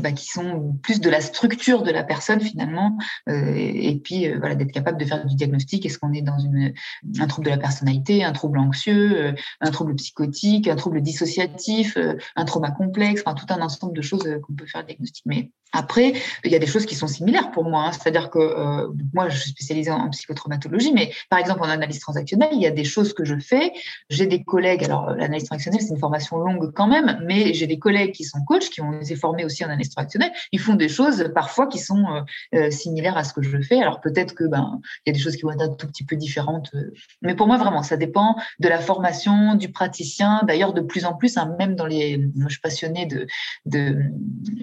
bah, 0.00 0.12
qui 0.12 0.26
sont 0.26 0.76
plus 0.82 1.00
de 1.00 1.08
la 1.08 1.20
structure 1.20 1.82
de 1.82 1.90
la 1.90 2.04
personne 2.04 2.40
finalement 2.40 2.98
et, 3.28 3.98
puis 4.04 4.30
voilà, 4.34 4.54
d'être 4.54 4.72
capable 4.72 4.98
de 4.98 5.04
faire 5.06 5.24
du 5.24 5.34
diagnostic. 5.34 5.86
Est-ce 5.86 5.98
qu'on 5.98 6.12
est 6.12 6.22
dans 6.22 6.38
une, 6.38 6.74
un 7.18 7.26
trouble 7.26 7.46
de 7.46 7.50
la 7.50 7.58
un 7.88 8.32
trouble 8.32 8.58
anxieux, 8.58 9.34
un 9.60 9.70
trouble 9.70 9.94
psychotique 9.94 10.68
un 10.68 10.76
trouble 10.76 11.00
dissociatif, 11.00 11.96
euh, 11.96 12.14
un 12.36 12.44
trauma 12.44 12.70
complexe, 12.70 13.22
enfin 13.24 13.34
tout 13.34 13.46
un 13.52 13.60
ensemble 13.60 13.94
de 13.94 14.02
choses 14.02 14.24
qu'on 14.42 14.54
peut 14.54 14.66
faire 14.66 14.84
diagnostic. 14.84 15.24
Mais 15.26 15.50
après, 15.72 16.14
il 16.44 16.50
y 16.50 16.54
a 16.54 16.58
des 16.58 16.66
choses 16.66 16.86
qui 16.86 16.94
sont 16.94 17.06
similaires 17.06 17.50
pour 17.50 17.64
moi. 17.64 17.84
Hein. 17.84 17.92
C'est-à-dire 17.92 18.30
que 18.30 18.38
euh, 18.38 18.88
moi, 19.12 19.28
je 19.28 19.38
suis 19.38 19.50
spécialisée 19.50 19.90
en, 19.90 20.08
psychotraumatologie, 20.08 20.92
mais 20.92 21.12
par 21.28 21.38
exemple 21.38 21.60
en 21.60 21.68
analyse 21.68 22.00
transactionnelle, 22.00 22.48
il 22.52 22.60
y 22.60 22.66
a 22.66 22.70
des 22.70 22.84
choses 22.84 23.12
que 23.12 23.24
je 23.24 23.38
fais. 23.38 23.72
J'ai 24.08 24.26
des 24.26 24.42
collègues, 24.42 24.84
alors 24.84 25.10
l'analyse 25.10 25.44
transactionnelle, 25.44 25.82
c'est 25.82 25.92
une 25.92 25.98
formation 25.98 26.38
longue 26.38 26.72
quand 26.72 26.86
même, 26.86 27.20
mais 27.26 27.52
j'ai 27.52 27.66
des 27.66 27.78
collègues 27.78 28.12
qui 28.12 28.24
sont 28.24 28.40
coachs, 28.46 28.70
qui 28.70 28.80
ont 28.80 28.98
été 29.00 29.14
formés 29.14 29.44
aussi 29.44 29.62
en 29.64 29.68
analyse 29.68 29.90
transactionnelle. 29.90 30.32
Ils 30.52 30.60
font 30.60 30.74
des 30.74 30.88
choses 30.88 31.30
parfois 31.34 31.66
qui 31.66 31.78
sont 31.78 32.24
euh, 32.54 32.70
similaires 32.70 33.18
à 33.18 33.24
ce 33.24 33.34
que 33.34 33.42
je 33.42 33.60
fais. 33.60 33.80
Alors 33.80 34.00
peut-être 34.00 34.34
que 34.34 34.44
ben 34.44 34.80
il 35.04 35.10
y 35.10 35.10
a 35.10 35.12
des 35.12 35.20
choses 35.20 35.36
qui 35.36 35.42
vont 35.42 35.52
être 35.52 35.62
un 35.62 35.68
tout 35.68 35.86
petit 35.86 36.04
peu 36.04 36.16
différentes, 36.16 36.72
mais 37.20 37.34
pour 37.34 37.46
moi 37.46 37.58
vraiment, 37.58 37.67
ça 37.82 37.96
dépend 37.96 38.36
de 38.58 38.68
la 38.68 38.78
formation 38.78 39.54
du 39.54 39.70
praticien. 39.70 40.42
D'ailleurs, 40.46 40.72
de 40.72 40.80
plus 40.80 41.04
en 41.04 41.14
plus, 41.14 41.36
hein, 41.36 41.54
même 41.58 41.74
dans 41.74 41.86
les, 41.86 42.20
je 42.36 42.48
suis 42.48 42.60
passionnée 42.60 43.06
de 43.06 43.26
de 43.66 43.96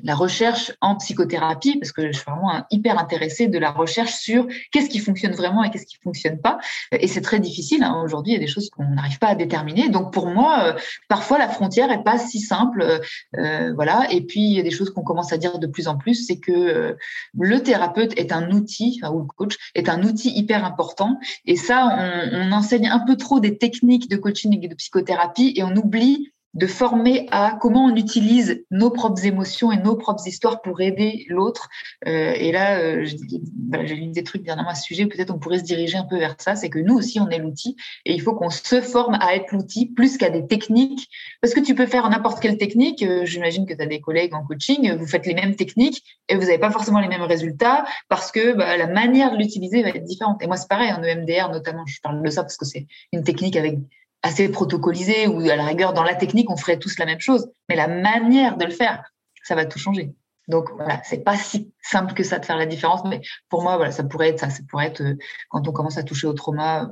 la 0.04 0.16
recherche 0.16 0.72
en 0.82 0.96
psychothérapie 0.96 1.78
parce 1.80 1.92
que 1.92 2.08
je 2.08 2.12
suis 2.12 2.26
vraiment 2.26 2.66
hyper 2.72 3.00
intéressée 3.00 3.48
de 3.48 3.58
la 3.58 3.72
recherche 3.72 4.14
sur 4.14 4.48
qu'est-ce 4.72 4.90
qui 4.90 5.00
fonctionne 5.00 5.34
vraiment 5.34 5.64
et 5.64 5.70
qu'est-ce 5.70 5.86
qui 5.86 5.98
fonctionne 6.04 6.40
pas. 6.40 6.60
Et 6.92 7.08
c'est 7.08 7.22
très 7.22 7.40
difficile. 7.40 7.84
Hein. 7.84 8.02
Aujourd'hui, 8.04 8.34
il 8.34 8.36
y 8.36 8.38
a 8.38 8.42
des 8.42 8.52
choses 8.52 8.70
qu'on 8.70 8.86
n'arrive 8.86 9.20
pas 9.20 9.28
à 9.28 9.36
déterminer. 9.36 9.90
Donc 9.90 10.14
pour 10.14 10.28
moi, 10.28 10.64
euh, 10.64 10.74
parfois 11.08 11.38
la 11.38 11.48
frontière 11.48 11.92
est 11.92 12.04
pas 12.04 12.18
si 12.18 12.40
simple. 12.40 12.82
Euh, 12.82 13.00
euh, 13.38 13.74
voilà. 13.74 14.08
Et 14.12 14.22
puis 14.22 14.42
il 14.42 14.54
y 14.54 14.60
a 14.60 14.64
des 14.64 14.72
choses 14.72 14.90
qu'on 14.92 15.04
commence 15.04 15.34
à 15.34 15.38
dire 15.38 15.60
de 15.60 15.68
plus 15.68 15.88
en 15.88 15.98
plus, 15.98 16.26
c'est 16.26 16.38
que 16.38 16.96
le 17.38 17.60
thérapeute 17.62 18.18
est 18.18 18.32
un 18.32 18.52
outil, 18.52 19.00
ou 19.12 19.20
le 19.20 19.26
coach 19.26 19.56
est 19.76 19.90
un 19.90 20.04
outil 20.04 20.32
hyper 20.36 20.66
important. 20.66 21.20
Et 21.46 21.56
ça, 21.56 21.98
on, 22.34 22.50
on 22.50 22.52
enseigne 22.52 22.88
un 22.96 23.00
peu 23.00 23.18
trop 23.18 23.42
des 23.42 23.58
techniques 23.58 24.10
de 24.10 24.16
coaching 24.16 24.58
et 24.64 24.68
de 24.70 24.76
psychothérapie 24.76 25.54
et 25.56 25.64
on 25.64 25.76
oublie 25.76 26.32
de 26.56 26.68
former 26.68 27.28
à 27.32 27.58
comment 27.60 27.86
on 27.86 27.96
utilise 27.96 28.66
nos 28.72 28.90
propres 28.90 29.26
émotions 29.26 29.72
et 29.72 29.78
nos 29.78 29.96
propres 29.96 30.26
histoires 30.26 30.62
pour 30.62 30.82
aider 30.82 31.26
l'autre. 31.30 31.70
Euh, 32.08 32.34
et 32.34 32.52
là, 32.52 32.80
euh, 32.80 33.06
j'ai 33.06 33.96
lu 33.96 34.08
des 34.08 34.24
trucs 34.24 34.44
dernièrement 34.44 34.72
à 34.72 34.76
ce 34.76 34.84
sujet, 34.84 35.06
peut-être 35.06 35.32
on 35.32 35.38
pourrait 35.38 35.60
se 35.60 35.64
diriger 35.64 35.98
un 35.98 36.06
peu 36.06 36.18
vers 36.18 36.36
ça, 36.40 36.56
c'est 36.56 36.70
que 36.70 36.80
nous 36.80 36.96
aussi, 36.96 37.20
on 37.20 37.30
est 37.30 37.40
l'outil 37.40 37.76
et 38.06 38.14
il 38.14 38.22
faut 38.22 38.34
qu'on 38.34 38.50
se 38.50 38.82
forme 38.82 39.18
à 39.20 39.36
être 39.36 39.52
l'outil 39.52 39.88
plus 39.88 40.18
qu'à 40.18 40.30
des 40.30 40.48
techniques. 40.48 41.10
Parce 41.42 41.54
que 41.54 41.60
tu 41.60 41.76
peux 41.76 41.86
faire 41.86 42.10
n'importe 42.10 42.42
quelle 42.42 42.58
technique, 42.58 43.04
euh, 43.04 43.26
j'imagine 43.26 43.66
que 43.66 43.74
tu 43.74 43.82
as 43.82 43.86
des 43.86 44.00
collègues 44.00 44.34
en 44.34 44.44
coaching, 44.44 44.96
vous 44.96 45.08
faites 45.08 45.26
les 45.26 45.34
mêmes 45.34 45.56
techniques 45.56 46.04
et 46.30 46.36
vous 46.36 46.44
n'avez 46.44 46.58
pas 46.58 46.72
forcément 46.72 47.00
les 47.00 47.10
mêmes 47.10 47.22
résultats 47.22 47.86
parce 48.08 48.32
que 48.32 48.54
bah, 48.54 48.78
la 48.78 48.88
manière 48.88 49.32
de 49.32 49.38
l'utiliser 49.38 49.84
va 49.84 49.90
être 49.90 50.04
différente. 50.04 50.42
Et 50.42 50.48
moi, 50.48 50.56
c'est 50.56 50.70
pareil, 50.70 50.92
en 50.94 51.04
EMDR 51.04 51.50
notamment, 51.52 51.86
je 51.86 52.00
parle 52.02 52.24
de 52.24 52.30
ça 52.30 52.44
parce 52.44 52.58
que 52.58 52.66
c'est 52.66 52.88
une 53.12 53.24
technique 53.24 53.58
avec 53.58 53.78
assez 54.26 54.50
protocolisé 54.50 55.28
ou 55.28 55.40
à 55.50 55.56
la 55.56 55.66
rigueur 55.66 55.94
dans 55.94 56.04
la 56.04 56.16
technique 56.16 56.50
on 56.50 56.58
ferait 56.58 56.80
tous 56.80 56.98
la 56.98 57.06
même 57.06 57.20
chose, 57.20 57.48
mais 57.70 57.76
la 57.76 57.88
manière 57.88 58.58
de 58.58 58.66
le 58.66 58.72
faire, 58.72 59.04
ça 59.44 59.54
va 59.54 59.66
tout 59.66 59.78
changer. 59.78 60.14
Donc 60.48 60.70
voilà, 60.76 61.00
c'est 61.04 61.24
pas 61.24 61.38
si 61.38 61.72
simple 61.82 62.14
que 62.14 62.24
ça 62.24 62.40
de 62.40 62.46
faire 62.46 62.58
la 62.58 62.66
différence, 62.66 63.02
mais 63.06 63.22
pour 63.50 63.62
moi 63.62 63.78
voilà, 63.78 63.92
ça 63.92 64.04
pourrait 64.04 64.30
être 64.30 64.40
ça, 64.40 64.50
ça 64.50 64.64
pourrait 64.68 64.88
être 64.88 65.02
euh, 65.02 65.14
quand 65.50 65.68
on 65.68 65.72
commence 65.72 65.98
à 66.00 66.04
toucher 66.04 66.26
au 66.26 66.34
trauma. 66.34 66.92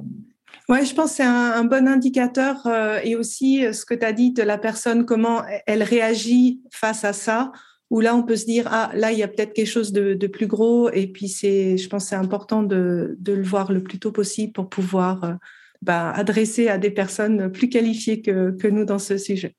Ouais, 0.69 0.85
je 0.85 0.93
pense 0.93 1.09
que 1.09 1.15
c'est 1.17 1.23
un, 1.23 1.63
bon 1.65 1.87
indicateur 1.87 2.65
euh, 2.67 2.99
et 3.03 3.15
aussi 3.15 3.65
euh, 3.65 3.73
ce 3.73 3.83
que 3.85 3.95
tu 3.95 4.05
as 4.05 4.13
dit 4.13 4.31
de 4.31 4.43
la 4.43 4.59
personne, 4.59 5.05
comment 5.05 5.43
elle 5.65 5.83
réagit 5.83 6.61
face 6.71 7.03
à 7.03 7.13
ça, 7.13 7.51
où 7.89 7.99
là 7.99 8.15
on 8.15 8.21
peut 8.21 8.35
se 8.35 8.45
dire 8.45 8.67
ah 8.71 8.91
là 8.93 9.11
il 9.11 9.17
y 9.17 9.23
a 9.23 9.27
peut-être 9.27 9.53
quelque 9.53 9.67
chose 9.67 9.91
de, 9.91 10.27
plus 10.27 10.47
gros 10.47 10.91
et 10.91 11.07
puis 11.07 11.29
c'est, 11.29 11.77
je 11.77 11.89
pense 11.89 12.05
c'est 12.05 12.15
important 12.15 12.61
de, 12.61 13.15
de, 13.19 13.33
le 13.33 13.43
voir 13.43 13.71
le 13.71 13.81
plus 13.81 13.99
tôt 13.99 14.11
possible 14.11 14.53
pour 14.53 14.69
pouvoir 14.69 15.37
bah, 15.83 16.11
adressé 16.11 16.69
à 16.69 16.77
des 16.77 16.91
personnes 16.91 17.51
plus 17.51 17.69
qualifiées 17.69 18.21
que, 18.21 18.67
nous 18.67 18.85
dans 18.85 18.99
ce 18.99 19.17
sujet 19.17 19.55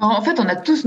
en 0.00 0.22
fait, 0.22 0.38
on 0.38 0.46
a 0.46 0.54
tous 0.54 0.86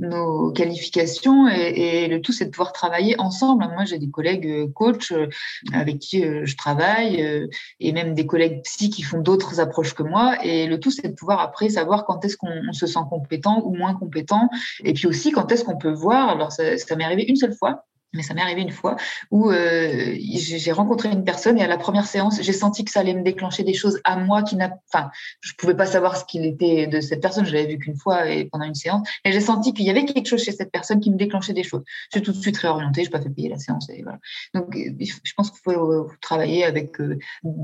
nos, 0.00 0.50
qualifications 0.50 1.46
et, 1.46 2.08
le 2.08 2.20
tout, 2.20 2.32
c'est 2.32 2.46
de 2.46 2.50
pouvoir 2.50 2.72
travailler 2.72 3.14
ensemble. 3.20 3.68
Moi, 3.72 3.84
j'ai 3.84 3.98
des 3.98 4.10
collègues 4.10 4.48
euh, 4.48 4.66
coachs 4.74 5.12
euh, 5.12 5.28
avec 5.72 6.00
qui 6.00 6.24
euh, 6.24 6.42
je 6.44 6.56
travaille 6.56 7.48
et 7.78 7.92
même 7.92 8.14
des 8.14 8.26
collègues 8.26 8.62
psy 8.64 8.90
qui 8.90 9.02
font 9.02 9.20
d'autres 9.20 9.60
approches 9.60 9.94
que 9.94 10.02
moi. 10.02 10.44
Et 10.44 10.66
le 10.66 10.80
tout, 10.80 10.90
c'est 10.90 11.06
de 11.06 11.14
pouvoir 11.14 11.38
après 11.38 11.68
savoir 11.68 12.04
quand 12.04 12.24
est-ce 12.24 12.36
qu'on 12.36 12.72
se 12.72 12.86
sent 12.86 13.00
compétent 13.08 13.62
ou 13.64 13.76
moins 13.76 13.94
compétent. 13.94 14.48
Et 14.82 14.92
puis 14.92 15.06
aussi, 15.06 15.30
quand 15.30 15.52
est-ce 15.52 15.62
qu'on 15.62 15.78
peut 15.78 15.92
voir. 15.92 16.30
Alors, 16.30 16.50
ça 16.50 16.96
m'est 16.96 17.04
arrivé 17.04 17.22
une 17.28 17.36
seule 17.36 17.54
fois 17.54 17.84
mais 18.14 18.22
ça 18.22 18.34
m'est 18.34 18.40
arrivé 18.40 18.62
une 18.62 18.70
fois 18.70 18.96
où 19.30 19.50
euh, 19.50 20.14
j'ai 20.18 20.72
rencontré 20.72 21.10
une 21.10 21.24
personne 21.24 21.58
et 21.58 21.62
à 21.62 21.66
la 21.66 21.76
première 21.76 22.06
séance, 22.06 22.40
j'ai 22.40 22.52
senti 22.52 22.84
que 22.84 22.90
ça 22.90 23.00
allait 23.00 23.14
me 23.14 23.22
déclencher 23.22 23.62
des 23.64 23.74
choses 23.74 24.00
à 24.04 24.16
moi 24.16 24.42
qui 24.42 24.56
n'a, 24.56 24.78
enfin, 24.92 25.10
je 25.40 25.52
pouvais 25.58 25.74
pas 25.74 25.86
savoir 25.86 26.16
ce 26.16 26.24
qu'il 26.24 26.44
était 26.44 26.86
de 26.86 27.00
cette 27.00 27.20
personne. 27.20 27.44
Je 27.44 27.52
l'avais 27.52 27.66
vu 27.66 27.78
qu'une 27.78 27.96
fois 27.96 28.28
et 28.28 28.46
pendant 28.46 28.64
une 28.64 28.74
séance, 28.74 29.08
et 29.24 29.32
j'ai 29.32 29.40
senti 29.40 29.72
qu'il 29.74 29.84
y 29.84 29.90
avait 29.90 30.04
quelque 30.04 30.26
chose 30.26 30.42
chez 30.42 30.52
cette 30.52 30.70
personne 30.70 31.00
qui 31.00 31.10
me 31.10 31.16
déclenchait 31.16 31.52
des 31.52 31.64
choses. 31.64 31.82
J'ai 32.12 32.22
tout 32.22 32.32
de 32.32 32.38
suite 32.38 32.56
réorienté, 32.56 33.02
je 33.02 33.08
n'ai 33.08 33.12
pas 33.12 33.20
fait 33.20 33.30
payer 33.30 33.48
la 33.48 33.58
séance 33.58 33.88
et 33.90 34.02
voilà. 34.02 34.18
Donc, 34.54 34.74
je 34.74 35.32
pense 35.36 35.50
qu'il 35.50 35.60
faut 35.62 35.92
euh, 35.92 36.08
travailler 36.20 36.64
avec, 36.64 37.00
euh, 37.00 37.18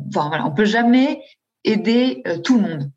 enfin 0.09 0.29
voilà, 0.29 0.47
on 0.47 0.53
peut 0.53 0.65
jamais 0.65 1.23
aider 1.65 2.23
tout 2.43 2.57
le 2.57 2.63
monde. 2.63 2.91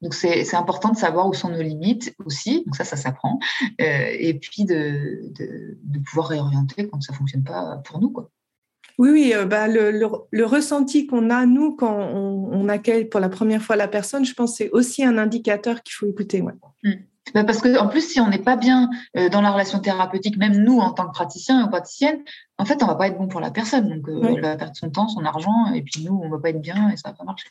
Donc 0.00 0.14
c'est 0.14 0.54
important 0.54 0.90
de 0.90 0.96
savoir 0.96 1.28
où 1.28 1.34
sont 1.34 1.48
nos 1.48 1.62
limites 1.62 2.14
aussi, 2.24 2.62
donc 2.64 2.76
ça, 2.76 2.84
ça 2.84 2.96
s'apprend, 2.96 3.40
euh, 3.80 4.08
et 4.18 4.34
puis 4.34 4.64
de, 4.64 5.32
de, 5.36 5.76
de, 5.82 5.98
pouvoir 5.98 6.28
réorienter 6.28 6.88
quand 6.88 7.02
ça 7.02 7.12
fonctionne 7.12 7.42
pas 7.42 7.80
pour 7.84 8.00
nous. 8.00 8.10
Quoi. 8.10 8.30
Oui, 8.98 9.10
oui, 9.10 9.32
euh, 9.34 9.44
bah, 9.44 9.66
le, 9.66 9.90
le, 9.90 10.44
ressenti 10.44 11.06
qu'on 11.06 11.30
a, 11.30 11.46
nous, 11.46 11.74
quand 11.74 11.96
on, 11.96 12.50
on, 12.52 12.68
accueille 12.68 13.06
pour 13.06 13.20
la 13.20 13.28
première 13.28 13.62
fois 13.62 13.76
la 13.76 13.88
personne, 13.88 14.24
je 14.24 14.34
pense 14.34 14.52
que 14.52 14.56
c'est 14.58 14.70
aussi 14.70 15.04
un 15.04 15.18
indicateur 15.18 15.82
qu'il 15.82 15.94
faut 15.94 16.06
écouter. 16.06 16.42
Ouais. 16.42 16.54
Mmh. 16.84 16.92
Bah, 17.34 17.44
parce 17.44 17.60
que 17.60 17.78
en 17.78 17.88
plus, 17.88 18.08
si 18.08 18.20
on 18.20 18.28
n'est 18.28 18.38
pas 18.38 18.56
bien 18.56 18.90
euh, 19.16 19.28
dans 19.28 19.40
la 19.40 19.50
relation 19.50 19.78
thérapeutique, 19.80 20.36
même 20.36 20.56
nous 20.56 20.78
en 20.78 20.92
tant 20.92 21.06
que 21.06 21.12
praticiens 21.12 21.66
ou 21.66 21.68
praticiennes, 21.68 22.22
en 22.60 22.64
fait, 22.64 22.82
on 22.82 22.86
va 22.86 22.96
pas 22.96 23.06
être 23.06 23.16
bon 23.16 23.28
pour 23.28 23.40
la 23.40 23.52
personne. 23.52 23.88
Donc, 23.88 24.08
euh, 24.08 24.34
elle 24.34 24.40
va 24.40 24.56
perdre 24.56 24.74
son 24.74 24.90
temps, 24.90 25.06
son 25.06 25.24
argent, 25.24 25.72
et 25.72 25.82
puis 25.82 26.04
nous, 26.04 26.20
on 26.22 26.28
va 26.28 26.38
pas 26.38 26.50
être 26.50 26.60
bien 26.60 26.90
et 26.90 26.96
ça 26.96 27.10
va 27.10 27.14
pas 27.14 27.22
marcher. 27.22 27.48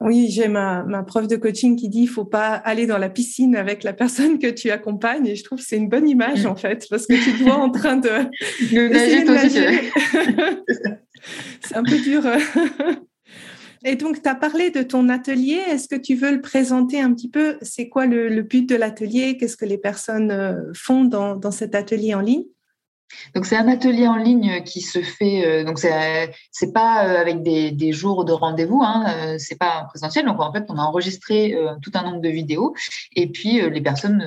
Oui, 0.00 0.28
j'ai 0.30 0.46
ma, 0.46 0.84
ma 0.84 1.02
prof 1.02 1.26
de 1.26 1.34
coaching 1.34 1.76
qui 1.76 1.88
dit 1.88 2.02
il 2.02 2.08
faut 2.08 2.24
pas 2.24 2.54
aller 2.54 2.86
dans 2.86 2.98
la 2.98 3.10
piscine 3.10 3.56
avec 3.56 3.82
la 3.82 3.92
personne 3.92 4.38
que 4.38 4.46
tu 4.46 4.70
accompagnes, 4.70 5.26
et 5.26 5.34
je 5.34 5.42
trouve 5.42 5.58
que 5.58 5.64
c'est 5.64 5.76
une 5.76 5.88
bonne 5.88 6.08
image 6.08 6.44
mm. 6.44 6.48
en 6.48 6.54
fait, 6.54 6.86
parce 6.88 7.06
que 7.06 7.14
tu 7.14 7.32
te 7.36 7.42
vois 7.42 7.56
en 7.56 7.70
train 7.70 7.96
de, 7.96 8.08
de 8.72 8.88
nager, 9.32 9.90
c'est 11.60 11.76
un 11.76 11.82
peu 11.82 11.98
dur. 11.98 12.22
Et 13.86 13.96
donc, 13.96 14.22
tu 14.22 14.28
as 14.30 14.34
parlé 14.34 14.70
de 14.70 14.82
ton 14.82 15.10
atelier. 15.10 15.60
Est-ce 15.68 15.88
que 15.88 15.96
tu 15.96 16.14
veux 16.14 16.32
le 16.32 16.40
présenter 16.40 17.02
un 17.02 17.12
petit 17.12 17.28
peu? 17.28 17.58
C'est 17.60 17.90
quoi 17.90 18.06
le, 18.06 18.40
but 18.40 18.66
de 18.66 18.76
l'atelier? 18.76 19.36
Qu'est-ce 19.36 19.58
que 19.58 19.66
les 19.66 19.76
personnes 19.76 20.30
euh, 20.30 20.72
font 20.74 21.04
dans, 21.04 21.36
dans 21.36 21.50
cet 21.50 21.74
atelier 21.74 22.14
en 22.14 22.20
ligne? 22.20 22.44
Donc 23.34 23.46
c'est 23.46 23.56
un 23.56 23.68
atelier 23.68 24.06
en 24.06 24.16
ligne 24.16 24.62
qui 24.64 24.80
se 24.80 25.00
fait. 25.00 25.46
Euh, 25.46 25.64
donc 25.64 25.78
c'est 25.78 26.32
c'est 26.50 26.72
pas 26.72 27.06
euh, 27.06 27.20
avec 27.20 27.42
des, 27.42 27.70
des 27.70 27.92
jours 27.92 28.24
de 28.24 28.32
rendez-vous, 28.32 28.82
hein, 28.82 29.04
euh, 29.08 29.36
c'est 29.38 29.58
pas 29.58 29.82
en 29.82 29.86
présentiel. 29.86 30.26
Donc 30.26 30.40
en 30.40 30.52
fait 30.52 30.64
on 30.68 30.78
a 30.78 30.82
enregistré 30.82 31.56
tout 31.82 31.90
un 31.94 32.02
nombre 32.02 32.20
de 32.20 32.28
vidéos 32.28 32.74
et 33.14 33.30
puis 33.30 33.60
les 33.70 33.80
personnes 33.80 34.22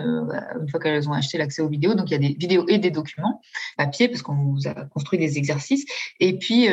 une 0.61 0.69
fois 0.69 0.79
qu'elles 0.79 1.07
ont 1.09 1.13
acheté 1.13 1.37
l'accès 1.37 1.61
aux 1.61 1.69
vidéos, 1.69 1.93
donc 1.95 2.09
il 2.09 2.13
y 2.13 2.15
a 2.15 2.19
des 2.19 2.35
vidéos 2.37 2.65
et 2.67 2.77
des 2.77 2.91
documents 2.91 3.41
papier 3.77 4.07
parce 4.07 4.21
qu'on 4.21 4.35
vous 4.35 4.67
a 4.67 4.73
construit 4.85 5.19
des 5.19 5.37
exercices. 5.37 5.85
Et 6.19 6.37
puis 6.37 6.67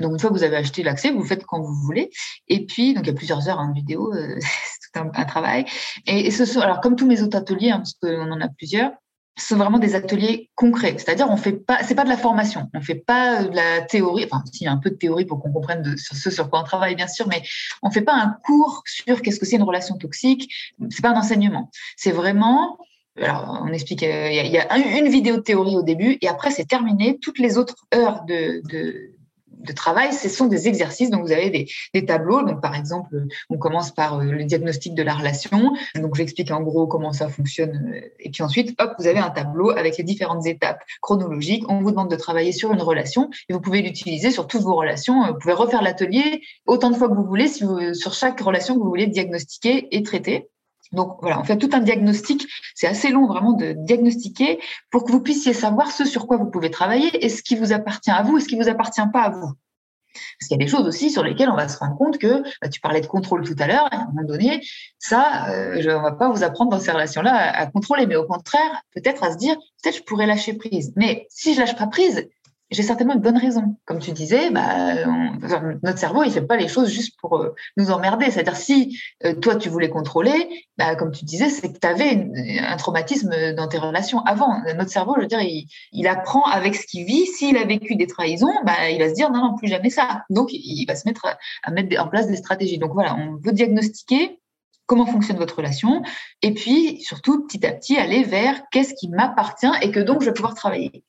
donc 0.00 0.12
une 0.12 0.18
fois 0.18 0.30
que 0.30 0.34
vous 0.34 0.44
avez 0.44 0.56
acheté 0.56 0.82
l'accès, 0.82 1.10
vous 1.10 1.24
faites 1.24 1.44
quand 1.44 1.60
vous 1.60 1.74
voulez. 1.74 2.10
Et 2.48 2.66
puis 2.66 2.94
donc 2.94 3.04
il 3.04 3.08
y 3.08 3.10
a 3.10 3.14
plusieurs 3.14 3.48
heures 3.48 3.58
en 3.58 3.72
vidéo, 3.72 4.12
c'est 4.40 4.92
tout 4.92 5.10
un, 5.14 5.24
travail. 5.24 5.64
Et, 6.06 6.30
ce 6.30 6.44
sont 6.44 6.60
alors 6.60 6.80
comme 6.80 6.96
tous 6.96 7.06
mes 7.06 7.22
autres 7.22 7.36
ateliers, 7.36 7.70
hein, 7.70 7.78
parce 7.78 7.94
qu'on 7.94 8.30
en 8.30 8.40
a 8.40 8.48
plusieurs 8.48 8.92
ce 9.36 9.48
sont 9.48 9.56
vraiment 9.56 9.78
des 9.78 9.94
ateliers 9.94 10.50
concrets. 10.54 10.94
C'est-à-dire, 10.98 11.28
on 11.30 11.36
fait 11.36 11.52
pas, 11.52 11.82
c'est 11.82 11.94
pas 11.94 12.04
de 12.04 12.08
la 12.08 12.16
formation, 12.16 12.68
on 12.74 12.80
fait 12.80 12.94
pas 12.94 13.44
de 13.44 13.54
la 13.54 13.80
théorie. 13.80 14.26
Enfin, 14.30 14.44
s'il 14.52 14.64
y 14.64 14.68
a 14.68 14.72
un 14.72 14.76
peu 14.76 14.90
de 14.90 14.96
théorie 14.96 15.24
pour 15.24 15.40
qu'on 15.40 15.52
comprenne 15.52 15.96
sur 15.96 16.16
ce 16.16 16.30
sur 16.30 16.50
quoi 16.50 16.60
on 16.60 16.64
travaille, 16.64 16.94
bien 16.94 17.08
sûr, 17.08 17.26
mais 17.28 17.42
on 17.82 17.90
fait 17.90 18.02
pas 18.02 18.14
un 18.14 18.36
cours 18.44 18.82
sur 18.86 19.22
qu'est-ce 19.22 19.40
que 19.40 19.46
c'est 19.46 19.56
une 19.56 19.62
relation 19.62 19.96
toxique. 19.96 20.52
C'est 20.90 21.02
pas 21.02 21.10
un 21.10 21.16
enseignement. 21.18 21.70
C'est 21.96 22.12
vraiment 22.12 22.78
alors, 23.16 23.62
on 23.66 23.72
explique, 23.72 24.02
euh, 24.02 24.30
il 24.30 24.50
y 24.50 24.58
a, 24.58 24.78
une 24.98 25.08
vidéo 25.08 25.36
de 25.36 25.42
théorie 25.42 25.76
au 25.76 25.82
début 25.82 26.16
et 26.22 26.28
après 26.28 26.50
c'est 26.50 26.64
terminé. 26.64 27.18
Toutes 27.20 27.38
les 27.38 27.58
autres 27.58 27.74
heures 27.94 28.24
de 28.24 28.62
travail, 29.74 30.12
ce 30.12 30.28
sont 30.28 30.46
des 30.46 30.68
exercices. 30.68 31.10
Donc, 31.10 31.22
vous 31.22 31.32
avez 31.32 31.50
des, 31.50 32.06
tableaux. 32.06 32.42
Donc, 32.42 32.60
par 32.60 32.74
exemple, 32.74 33.26
on 33.50 33.58
commence 33.58 33.90
par 33.90 34.18
euh, 34.20 34.24
le 34.24 34.44
diagnostic 34.44 34.94
de 34.94 35.02
la 35.02 35.14
relation. 35.14 35.72
Donc, 35.94 36.14
j'explique 36.14 36.50
en 36.50 36.62
gros 36.62 36.86
comment 36.86 37.12
ça 37.12 37.28
fonctionne. 37.28 37.92
Euh, 37.94 38.00
et 38.18 38.30
puis 38.30 38.42
ensuite, 38.42 38.74
hop, 38.80 38.92
vous 38.98 39.06
avez 39.06 39.18
un 39.18 39.30
tableau 39.30 39.70
avec 39.70 39.96
les 39.98 40.04
différentes 40.04 40.46
étapes 40.46 40.82
chronologiques. 41.00 41.64
On 41.68 41.80
vous 41.80 41.90
demande 41.90 42.10
de 42.10 42.16
travailler 42.16 42.52
sur 42.52 42.72
une 42.72 42.82
relation 42.82 43.30
et 43.48 43.52
vous 43.52 43.60
pouvez 43.60 43.82
l'utiliser 43.82 44.30
sur 44.30 44.46
toutes 44.46 44.62
vos 44.62 44.74
relations. 44.74 45.26
Vous 45.26 45.38
pouvez 45.38 45.54
refaire 45.54 45.82
l'atelier 45.82 46.42
autant 46.66 46.90
de 46.90 46.96
fois 46.96 47.08
que 47.08 47.14
vous 47.14 47.24
voulez 47.24 47.48
sur 47.48 48.14
chaque 48.14 48.40
relation 48.40 48.74
que 48.74 48.80
vous 48.80 48.88
voulez 48.88 49.06
diagnostiquer 49.06 49.88
et 49.94 50.02
traiter. 50.02 50.48
Donc 50.92 51.18
voilà, 51.20 51.40
on 51.40 51.44
fait 51.44 51.56
tout 51.56 51.70
un 51.72 51.80
diagnostic. 51.80 52.46
C'est 52.74 52.86
assez 52.86 53.10
long 53.10 53.26
vraiment 53.26 53.52
de 53.52 53.74
diagnostiquer 53.76 54.60
pour 54.90 55.04
que 55.04 55.12
vous 55.12 55.20
puissiez 55.20 55.52
savoir 55.52 55.90
ce 55.90 56.04
sur 56.04 56.26
quoi 56.26 56.36
vous 56.36 56.50
pouvez 56.50 56.70
travailler 56.70 57.24
et 57.24 57.28
ce 57.28 57.42
qui 57.42 57.56
vous 57.56 57.72
appartient 57.72 58.10
à 58.10 58.22
vous 58.22 58.38
et 58.38 58.40
ce 58.40 58.48
qui 58.48 58.56
vous 58.56 58.68
appartient 58.68 59.00
pas 59.12 59.22
à 59.22 59.30
vous. 59.30 59.52
Parce 60.12 60.48
qu'il 60.48 60.60
y 60.60 60.60
a 60.60 60.64
des 60.64 60.70
choses 60.70 60.86
aussi 60.86 61.10
sur 61.10 61.22
lesquelles 61.22 61.50
on 61.50 61.56
va 61.56 61.68
se 61.68 61.78
rendre 61.78 61.96
compte 61.96 62.18
que 62.18 62.42
bah, 62.60 62.68
tu 62.68 62.80
parlais 62.80 63.00
de 63.00 63.06
contrôle 63.06 63.46
tout 63.46 63.54
à 63.58 63.68
l'heure, 63.68 63.86
à 63.92 63.96
un 63.96 64.06
moment 64.06 64.26
donné, 64.26 64.60
ça, 64.98 65.48
euh, 65.50 65.80
je, 65.80 65.90
on 65.90 66.02
va 66.02 66.12
pas 66.12 66.30
vous 66.30 66.42
apprendre 66.42 66.70
dans 66.70 66.80
ces 66.80 66.90
relations-là 66.90 67.32
à, 67.32 67.60
à, 67.60 67.66
contrôler, 67.66 68.06
mais 68.06 68.16
au 68.16 68.26
contraire, 68.26 68.82
peut-être 68.92 69.22
à 69.22 69.32
se 69.32 69.36
dire, 69.36 69.56
peut-être 69.82 69.98
je 69.98 70.02
pourrais 70.02 70.26
lâcher 70.26 70.54
prise. 70.54 70.92
Mais 70.96 71.26
si 71.30 71.54
je 71.54 71.60
lâche 71.60 71.76
pas 71.76 71.86
prise, 71.86 72.28
j'ai 72.70 72.82
certainement 72.82 73.14
une 73.14 73.20
bonne 73.20 73.36
raison. 73.36 73.76
Comme 73.84 73.98
tu 73.98 74.12
disais, 74.12 74.50
bah, 74.50 75.04
notre 75.82 75.98
cerveau, 75.98 76.22
il 76.22 76.30
fait 76.30 76.42
pas 76.42 76.56
les 76.56 76.68
choses 76.68 76.88
juste 76.88 77.18
pour 77.20 77.36
euh, 77.36 77.54
nous 77.76 77.90
emmerder. 77.90 78.30
C'est-à-dire, 78.30 78.56
si 78.56 78.98
euh, 79.24 79.34
toi, 79.34 79.56
tu 79.56 79.68
voulais 79.68 79.88
contrôler, 79.88 80.48
bah, 80.78 80.94
comme 80.94 81.10
tu 81.10 81.24
disais, 81.24 81.48
c'est 81.48 81.72
que 81.72 81.78
tu 81.78 81.86
avais 81.86 82.28
un 82.60 82.76
traumatisme 82.76 83.54
dans 83.54 83.68
tes 83.68 83.78
relations 83.78 84.20
avant. 84.20 84.62
Notre 84.76 84.90
cerveau, 84.90 85.14
je 85.16 85.22
veux 85.22 85.26
dire, 85.26 85.40
il, 85.40 86.06
apprend 86.06 86.44
avec 86.44 86.74
ce 86.76 86.86
qu'il 86.86 87.04
vit. 87.06 87.26
S'il 87.26 87.56
a 87.56 87.64
vécu 87.64 87.96
des 87.96 88.06
trahisons, 88.06 88.54
bah, 88.64 88.90
il 88.90 88.98
va 88.98 89.08
se 89.08 89.14
dire 89.14 89.30
non, 89.30 89.40
non, 89.40 89.56
plus 89.56 89.68
jamais 89.68 89.90
ça. 89.90 90.24
Donc, 90.30 90.50
il 90.52 90.84
va 90.86 90.94
se 90.94 91.08
mettre 91.08 91.26
à, 91.26 91.38
à 91.64 91.70
mettre 91.70 92.00
en 92.00 92.08
place 92.08 92.28
des 92.28 92.36
stratégies. 92.36 92.78
Donc 92.78 92.92
voilà, 92.92 93.16
on 93.16 93.36
veut 93.44 93.52
diagnostiquer 93.52 94.40
comment 94.86 95.06
fonctionne 95.06 95.36
votre 95.36 95.56
relation, 95.56 96.02
et 96.42 96.52
puis 96.52 97.00
surtout 97.00 97.46
petit 97.46 97.64
à 97.64 97.70
petit 97.70 97.96
aller 97.96 98.24
vers 98.24 98.60
qu'est-ce 98.72 98.92
qui 98.94 99.08
m'appartient 99.08 99.70
et 99.82 99.92
que 99.92 100.00
donc 100.00 100.20
je 100.20 100.26
vais 100.26 100.32
pouvoir 100.32 100.54
travailler. 100.54 101.04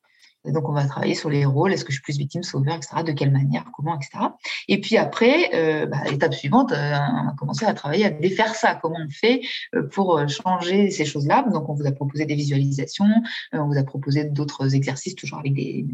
Donc, 0.46 0.68
on 0.68 0.74
va 0.74 0.86
travailler 0.86 1.16
sur 1.16 1.30
les 1.30 1.46
rôles. 1.46 1.72
Est-ce 1.72 1.86
que 1.86 1.92
je 1.92 1.98
suis 1.98 2.04
plus 2.04 2.18
victime, 2.18 2.44
sauveur, 2.44 2.76
etc. 2.76 3.04
De 3.04 3.12
quelle 3.12 3.32
manière, 3.32 3.66
comment, 3.74 3.96
etc. 3.96 4.26
Et 4.68 4.82
puis 4.82 4.98
après, 4.98 5.52
euh, 5.54 5.86
bah, 5.86 5.98
l'étape 6.10 6.34
suivante, 6.34 6.72
euh, 6.72 6.76
on 6.76 7.26
va 7.26 7.34
commencer 7.38 7.66
à 7.66 7.74
travailler 7.74 8.06
à 8.06 8.10
défaire 8.10 8.56
ça. 8.56 8.76
Comment 8.76 8.98
on 9.06 9.10
fait 9.10 9.42
euh, 9.76 9.88
pour 9.88 10.18
euh, 10.18 10.28
changer 10.28 10.90
ces 10.90 11.06
choses-là 11.06 11.46
Donc, 11.52 11.70
on 11.70 11.74
vous 11.74 11.86
a 11.86 11.92
proposé 11.92 12.26
des 12.26 12.36
visualisations, 12.36 13.06
on 13.54 13.68
vous 13.68 13.78
a 13.78 13.84
proposé 13.84 14.26
d'autres 14.26 14.76
exercices, 14.76 15.16
toujours 15.16 15.40
avec 15.40 15.54
des, 15.54 15.86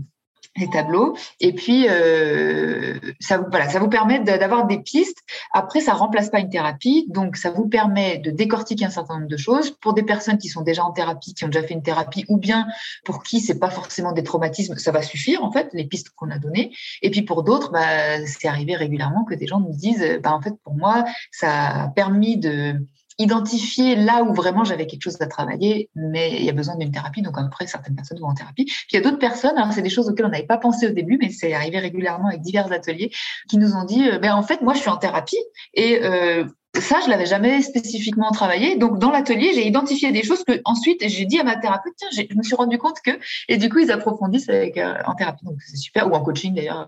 les 0.58 0.70
tableaux. 0.70 1.16
Et 1.40 1.54
puis, 1.54 1.88
euh, 1.90 3.00
ça, 3.20 3.38
voilà, 3.50 3.70
ça 3.70 3.80
vous 3.80 3.90
permet 3.90 4.20
d'avoir 4.20 4.68
des 4.68 4.80
pistes. 4.80 5.20
Après, 5.54 5.80
ça 5.80 5.94
remplace 5.94 6.30
pas 6.30 6.40
une 6.40 6.50
thérapie. 6.50 7.06
Donc, 7.10 7.38
ça 7.38 7.52
vous 7.52 7.68
permet 7.68 8.18
de 8.18 8.32
décortiquer 8.32 8.86
un 8.86 8.90
certain 8.90 9.16
nombre 9.16 9.28
de 9.28 9.38
choses. 9.38 9.72
Pour 9.72 9.94
des 9.94 10.04
personnes 10.04 10.38
qui 10.38 10.50
sont 10.50 10.62
déjà 10.62 10.84
en 10.84 10.92
thérapie, 10.92 11.34
qui 11.34 11.46
ont 11.46 11.50
déjà 11.50 11.66
fait 11.66 11.74
une 11.74 11.84
thérapie, 11.84 12.26
ou 12.30 12.38
bien 12.38 12.68
pour 13.06 13.24
qui 13.24 13.40
c'est 13.40 13.60
pas 13.60 13.70
forcément 13.70 14.12
des 14.12 14.24
traumatismes, 14.24 14.76
ça 14.78 14.92
va 14.92 15.02
suffire, 15.02 15.44
en 15.44 15.52
fait, 15.52 15.70
les 15.74 15.86
pistes 15.86 16.10
qu'on 16.16 16.30
a 16.30 16.40
données. 16.40 16.72
Et 17.02 17.10
puis, 17.10 17.22
pour 17.22 17.44
d'autres, 17.44 17.72
bah, 17.72 18.26
c'est 18.26 18.48
arrivé 18.48 18.76
régulièrement 18.76 19.24
que 19.24 19.36
des 19.36 19.48
gens 19.48 19.60
nous 19.60 19.76
disent, 19.76 20.20
bah, 20.24 20.34
en 20.34 20.42
fait, 20.42 20.54
pour 20.64 20.74
moi, 20.74 21.06
ça 21.32 21.84
a 21.84 21.88
permis 21.90 22.38
de, 22.38 22.76
identifier 23.18 23.96
là 23.96 24.24
où 24.24 24.34
vraiment 24.34 24.64
j'avais 24.64 24.86
quelque 24.86 25.02
chose 25.02 25.20
à 25.22 25.28
travailler, 25.28 25.90
mais 25.96 26.38
il 26.38 26.46
y 26.46 26.50
a 26.50 26.54
besoin 26.54 26.76
d'une 26.76 26.92
thérapie. 26.92 27.22
Donc 27.22 27.38
après, 27.38 27.66
certaines 27.68 27.96
personnes 27.96 28.20
vont 28.20 28.28
en 28.28 28.34
thérapie. 28.34 28.66
Puis 28.66 28.88
il 28.92 28.96
y 28.96 29.00
a 29.00 29.02
d'autres 29.02 29.20
personnes, 29.20 29.58
alors 29.58 29.74
c'est 29.74 29.82
des 29.82 29.90
choses 29.90 30.08
auxquelles 30.10 30.28
on 30.28 30.30
n'avait 30.30 30.46
pas 30.46 30.58
pensé 30.58 30.88
au 30.88 30.92
début, 30.92 31.18
mais 31.20 31.30
c'est 31.30 31.54
arrivé 31.54 31.80
régulièrement 31.80 32.28
avec 32.28 32.42
divers 32.42 32.72
ateliers, 32.72 33.12
qui 33.50 33.58
nous 33.58 33.74
ont 33.74 33.86
dit, 33.86 34.10
ben 34.22 34.34
en 34.34 34.44
fait, 34.44 34.62
moi 34.62 34.74
je 34.74 34.80
suis 34.80 34.90
en 34.90 34.98
thérapie 34.98 35.38
et 35.74 36.04
euh, 36.04 36.46
ça, 36.82 37.00
je 37.04 37.10
l'avais 37.10 37.26
jamais 37.26 37.62
spécifiquement 37.62 38.32
travaillé. 38.32 38.76
Donc, 38.78 39.00
dans 39.00 39.12
l'atelier, 39.12 39.52
j'ai 39.54 39.68
identifié 39.68 40.12
des 40.12 40.24
choses 40.24 40.44
que 40.44 40.62
ensuite 40.66 41.04
j'ai 41.08 41.26
dit 41.26 41.40
à 41.40 41.44
ma 41.44 41.56
thérapeute, 41.56 41.94
tiens, 41.98 42.08
je 42.12 42.36
me 42.36 42.44
suis 42.44 42.56
rendu 42.56 42.78
compte 42.78 42.98
que, 43.04 43.12
et 43.48 43.58
du 43.58 43.70
coup, 43.70 43.80
ils 43.80 43.92
approfondissent 43.92 44.50
avec, 44.50 44.78
euh, 44.78 44.96
en 45.06 45.16
thérapie. 45.16 45.46
Donc, 45.46 45.58
c'est 45.66 45.78
super. 45.78 46.12
Ou 46.12 46.16
en 46.16 46.22
coaching, 46.22 46.54
d'ailleurs. 46.54 46.88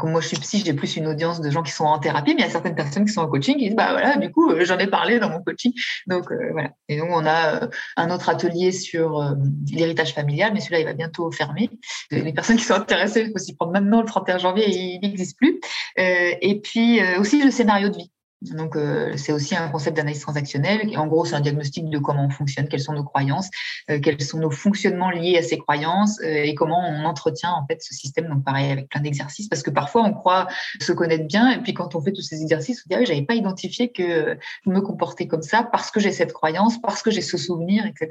Comme 0.00 0.12
moi, 0.12 0.20
je 0.20 0.28
suis 0.28 0.36
psy, 0.38 0.62
j'ai 0.64 0.72
plus 0.72 0.96
une 0.96 1.06
audience 1.06 1.40
de 1.40 1.50
gens 1.50 1.62
qui 1.62 1.72
sont 1.72 1.84
en 1.84 1.98
thérapie, 1.98 2.34
mais 2.34 2.42
il 2.42 2.44
y 2.44 2.48
a 2.48 2.50
certaines 2.50 2.74
personnes 2.74 3.04
qui 3.04 3.12
sont 3.12 3.22
en 3.22 3.28
coaching 3.28 3.56
qui 3.56 3.66
disent, 3.66 3.76
bah 3.76 3.92
voilà, 3.92 4.16
du 4.16 4.30
coup, 4.30 4.50
euh, 4.50 4.64
j'en 4.64 4.78
ai 4.78 4.86
parlé 4.86 5.18
dans 5.18 5.30
mon 5.30 5.42
coaching. 5.42 5.72
Donc, 6.06 6.30
euh, 6.30 6.50
voilà. 6.52 6.70
Et 6.88 6.96
donc, 6.98 7.08
on 7.10 7.26
a 7.26 7.68
un 7.96 8.10
autre 8.10 8.28
atelier 8.28 8.72
sur 8.72 9.22
l'héritage 9.70 10.14
familial, 10.14 10.52
mais 10.54 10.60
celui-là, 10.60 10.80
il 10.80 10.84
va 10.84 10.94
bientôt 10.94 11.30
fermer. 11.30 11.70
Les 12.10 12.32
personnes 12.32 12.56
qui 12.56 12.64
sont 12.64 12.74
intéressées, 12.74 13.24
il 13.26 13.32
faut 13.32 13.38
s'y 13.38 13.54
prendre 13.54 13.72
maintenant, 13.72 14.00
le 14.00 14.06
31 14.06 14.38
janvier, 14.38 14.68
il 14.68 15.00
n'existe 15.00 15.36
plus. 15.36 15.60
et 15.96 16.60
puis, 16.62 17.00
aussi 17.18 17.42
le 17.42 17.50
scénario 17.50 17.88
de 17.88 17.96
vie. 17.96 18.11
Donc, 18.50 18.74
euh, 18.74 19.16
c'est 19.16 19.32
aussi 19.32 19.54
un 19.54 19.68
concept 19.68 19.96
d'analyse 19.96 20.20
transactionnelle. 20.20 20.96
En 20.96 21.06
gros, 21.06 21.24
c'est 21.24 21.34
un 21.34 21.40
diagnostic 21.40 21.88
de 21.88 21.98
comment 21.98 22.26
on 22.26 22.30
fonctionne, 22.30 22.66
quelles 22.66 22.80
sont 22.80 22.92
nos 22.92 23.04
croyances, 23.04 23.48
euh, 23.88 24.00
quels 24.00 24.20
sont 24.20 24.38
nos 24.38 24.50
fonctionnements 24.50 25.10
liés 25.10 25.38
à 25.38 25.42
ces 25.42 25.58
croyances 25.58 26.20
euh, 26.20 26.42
et 26.42 26.54
comment 26.54 26.80
on 26.80 27.04
entretient 27.04 27.52
en 27.52 27.64
fait 27.66 27.80
ce 27.82 27.94
système. 27.94 28.28
Donc, 28.28 28.44
pareil 28.44 28.70
avec 28.70 28.88
plein 28.88 29.00
d'exercices, 29.00 29.48
parce 29.48 29.62
que 29.62 29.70
parfois 29.70 30.02
on 30.02 30.12
croit 30.12 30.48
se 30.80 30.92
connaître 30.92 31.26
bien 31.26 31.52
et 31.52 31.62
puis 31.62 31.72
quand 31.72 31.94
on 31.94 32.00
fait 32.00 32.12
tous 32.12 32.22
ces 32.22 32.42
exercices, 32.42 32.84
on 32.84 32.94
dit 32.94 33.00
ah, 33.00 33.04
j'avais 33.04 33.22
pas 33.22 33.34
identifié 33.34 33.92
que 33.92 34.36
je 34.64 34.70
me 34.70 34.80
comportais 34.80 35.28
comme 35.28 35.42
ça 35.42 35.62
parce 35.62 35.90
que 35.90 36.00
j'ai 36.00 36.12
cette 36.12 36.32
croyance, 36.32 36.80
parce 36.80 37.02
que 37.02 37.10
j'ai 37.10 37.22
ce 37.22 37.36
souvenir, 37.36 37.86
etc. 37.86 38.10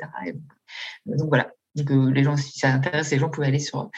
donc, 1.06 1.28
voilà. 1.28 1.52
Donc, 1.76 1.90
les 2.14 2.24
gens, 2.24 2.36
si 2.36 2.60
ça 2.60 2.70
intéresse 2.70 3.12
les 3.12 3.20
gens, 3.20 3.30
peuvent 3.30 3.46
aller 3.46 3.60
sur 3.60 3.90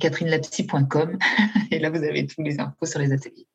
catherinelapsy.com 0.00 1.18
et 1.70 1.78
là 1.78 1.90
vous 1.90 2.02
avez 2.02 2.26
tous 2.26 2.42
les 2.42 2.60
infos 2.60 2.86
sur 2.86 2.98
les 2.98 3.12
ateliers. 3.12 3.46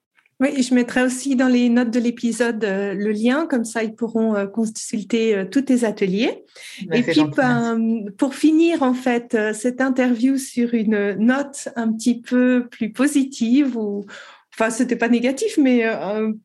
Oui, 0.42 0.64
je 0.64 0.74
mettrai 0.74 1.04
aussi 1.04 1.36
dans 1.36 1.50
les 1.50 1.68
notes 1.68 1.92
de 1.92 2.00
l'épisode 2.00 2.64
euh, 2.64 2.94
le 2.94 3.12
lien, 3.12 3.46
comme 3.46 3.66
ça 3.66 3.84
ils 3.84 3.94
pourront 3.94 4.36
euh, 4.36 4.46
consulter 4.46 5.36
euh, 5.36 5.44
tous 5.44 5.64
tes 5.64 5.84
ateliers. 5.84 6.46
Ben, 6.88 6.98
et 6.98 7.04
puis, 7.04 7.22
ben, 7.36 8.06
pour 8.18 8.34
finir 8.34 8.82
en 8.82 8.94
fait 8.94 9.38
cette 9.54 9.82
interview 9.82 10.38
sur 10.38 10.74
une 10.74 11.16
note 11.16 11.68
un 11.76 11.92
petit 11.92 12.22
peu 12.22 12.68
plus 12.72 12.94
positive 12.94 13.76
ou 13.76 14.06
enfin 14.54 14.70
c'était 14.70 14.96
pas 14.96 15.10
négatif, 15.10 15.58
mais 15.58 15.84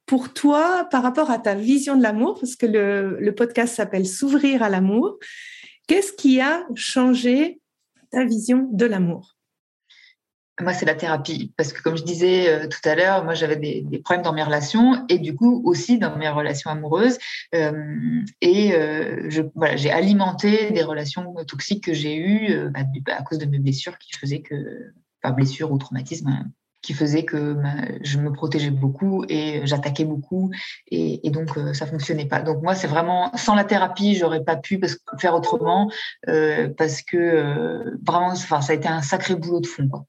pour 0.07 0.33
toi 0.33 0.89
par 0.91 1.03
rapport 1.05 1.31
à 1.31 1.39
ta 1.39 1.55
vision 1.55 1.97
de 1.97 2.03
l'amour, 2.03 2.39
parce 2.41 2.57
que 2.57 2.67
le, 2.67 3.19
le 3.21 3.35
podcast 3.35 3.77
s'appelle 3.77 4.07
S'ouvrir 4.07 4.63
à 4.65 4.69
l'amour, 4.69 5.19
qu'est-ce 5.87 6.13
qui 6.13 6.41
a 6.41 6.67
changé 6.75 7.61
ta 8.11 8.25
vision 8.25 8.69
de 8.73 8.87
l'amour? 8.87 9.34
Moi, 10.61 10.73
c'est 10.73 10.87
la 10.87 10.95
thérapie. 10.95 11.53
Parce 11.57 11.73
que, 11.73 11.83
comme 11.83 11.97
je 11.97 12.05
disais 12.05 12.49
euh, 12.49 12.69
tout 12.69 12.89
à 12.89 12.95
l'heure, 12.95 13.25
moi, 13.25 13.35
j'avais 13.35 13.57
des, 13.57 13.83
des, 13.83 13.99
problèmes 13.99 14.23
dans 14.23 14.33
mes 14.33 14.43
relations 14.43 15.05
et 15.09 15.19
du 15.19 15.35
coup 15.35 15.63
aussi 15.65 15.99
dans 15.99 16.17
mes 16.17 16.29
relations 16.29 16.71
amoureuses. 16.71 17.19
Euh, 17.55 18.23
et 18.41 18.75
euh, 18.75 19.49
voilà, 19.55 19.77
j'ai 19.77 19.91
alimenté 19.91 20.71
des 20.71 20.83
relations 20.83 21.35
toxiques 21.47 21.85
que 21.85 21.93
j'ai 21.93 22.17
eues 22.17 22.53
euh, 22.53 22.71
bah, 22.71 22.83
à 23.17 23.23
cause 23.23 23.39
de 23.39 23.47
mes 23.47 23.59
blessures 23.59 23.99
qui 23.99 24.13
faisaient 24.17 24.43
que, 24.43 24.93
pas 25.23 25.33
blessures 25.33 25.73
ou 25.73 25.79
traumatisme, 25.79 26.29
hein, 26.29 26.47
qui 26.85 26.93
faisait 26.93 27.25
que 27.25 27.55
bah, 27.55 27.75
je 28.03 28.19
me 28.19 28.31
protégeais 28.31 28.71
beaucoup 28.71 29.25
et 29.29 29.63
j'attaquais 29.65 30.05
beaucoup 30.05 30.51
et, 30.91 31.27
et 31.27 31.31
donc 31.31 31.57
euh, 31.57 31.73
ça 31.73 31.87
fonctionnait 31.87 32.27
pas. 32.27 32.43
Donc 32.43 32.63
moi 32.63 32.75
c'est 32.75 32.87
vraiment 32.87 33.35
sans 33.37 33.55
la 33.55 33.65
thérapie 33.65 34.15
j'aurais 34.15 34.45
pas 34.45 34.57
pu 34.57 34.79
parce, 34.79 34.99
faire 35.19 35.35
autrement 35.35 35.91
euh, 36.29 36.69
parce 36.77 37.03
que 37.03 37.97
vraiment 38.07 38.29
enfin 38.29 38.61
ça 38.61 38.75
a 38.75 38.77
été 38.77 38.87
un 38.87 39.03
sacré 39.03 39.35
boulot 39.35 39.61
de 39.61 39.67
fond 39.67 39.89
quoi. 39.89 40.05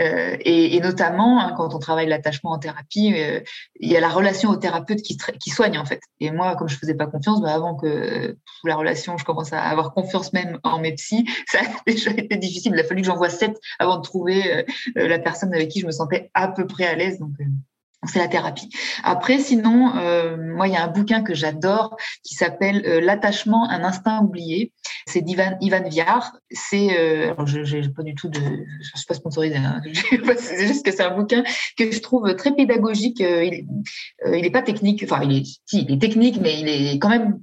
Euh, 0.00 0.36
et, 0.40 0.80
notamment, 0.80 1.40
hein, 1.40 1.54
quand 1.56 1.74
on 1.74 1.78
travaille 1.78 2.06
l'attachement 2.06 2.50
en 2.50 2.58
thérapie, 2.58 3.14
euh, 3.16 3.40
il 3.80 3.90
y 3.90 3.96
a 3.96 4.00
la 4.00 4.08
relation 4.08 4.50
au 4.50 4.56
thérapeute 4.56 5.02
qui, 5.02 5.50
soigne 5.50 5.78
en 5.78 5.84
fait. 5.84 6.00
Et 6.20 6.30
moi, 6.30 6.56
comme 6.56 6.68
je 6.68 6.76
faisais 6.76 6.94
pas 6.94 7.06
confiance, 7.06 7.40
bah, 7.40 7.54
avant 7.54 7.74
que 7.74 7.86
euh, 7.86 8.34
la 8.64 8.76
relation, 8.76 9.16
je 9.16 9.24
commence 9.24 9.52
à 9.52 9.62
avoir 9.62 9.92
confiance 9.92 10.32
même 10.32 10.58
en 10.62 10.78
mes 10.78 10.92
psys, 10.92 11.28
ça 11.46 11.58
a 11.60 11.82
déjà 11.86 12.10
été 12.10 12.36
difficile. 12.36 12.72
Il 12.74 12.80
a 12.80 12.84
fallu 12.84 13.02
que 13.02 13.06
j'envoie 13.06 13.30
sept 13.30 13.56
avant 13.78 13.96
de 13.96 14.02
trouver 14.02 14.64
la 14.94 15.18
personne 15.18 15.52
avec 15.54 15.68
qui 15.68 15.80
je 15.80 15.86
me 15.86 15.92
sentais 15.92 16.30
à 16.34 16.48
peu 16.48 16.66
près 16.66 16.86
à 16.86 16.94
l'aise. 16.94 17.20
C'est 18.06 18.18
la 18.18 18.28
thérapie. 18.28 18.68
Après, 19.02 19.38
sinon, 19.38 19.96
euh, 19.96 20.36
moi, 20.36 20.68
il 20.68 20.74
y 20.74 20.76
a 20.76 20.84
un 20.84 20.88
bouquin 20.88 21.22
que 21.22 21.34
j'adore 21.34 21.96
qui 22.22 22.34
s'appelle 22.34 22.82
euh, 22.86 23.00
L'attachement, 23.00 23.68
un 23.70 23.84
instinct 23.84 24.20
oublié. 24.20 24.72
C'est 25.06 25.20
d'Ivan 25.20 25.56
Ivan 25.60 25.86
Viard. 25.88 26.36
C'est, 26.50 26.98
euh, 26.98 27.34
je 27.44 27.76
n'ai 27.76 27.88
pas 27.88 28.02
du 28.02 28.14
tout 28.14 28.28
de, 28.28 28.40
je 28.40 28.96
suis 28.96 29.06
pas 29.06 29.14
sponsorisée. 29.14 29.56
Hein. 29.56 29.80
c'est 30.38 30.66
juste 30.66 30.84
que 30.84 30.92
c'est 30.92 31.02
un 31.02 31.16
bouquin 31.16 31.42
que 31.76 31.90
je 31.90 32.00
trouve 32.00 32.34
très 32.36 32.54
pédagogique. 32.54 33.20
Euh, 33.20 33.44
il, 33.44 33.66
euh, 34.26 34.36
il 34.36 34.44
est 34.44 34.50
pas 34.50 34.62
technique, 34.62 35.02
enfin, 35.04 35.22
il 35.22 35.38
est, 35.38 35.44
si, 35.66 35.82
il 35.82 35.92
est 35.92 36.00
technique, 36.00 36.38
mais 36.40 36.60
il 36.60 36.68
est 36.68 36.98
quand 36.98 37.10
même 37.10 37.40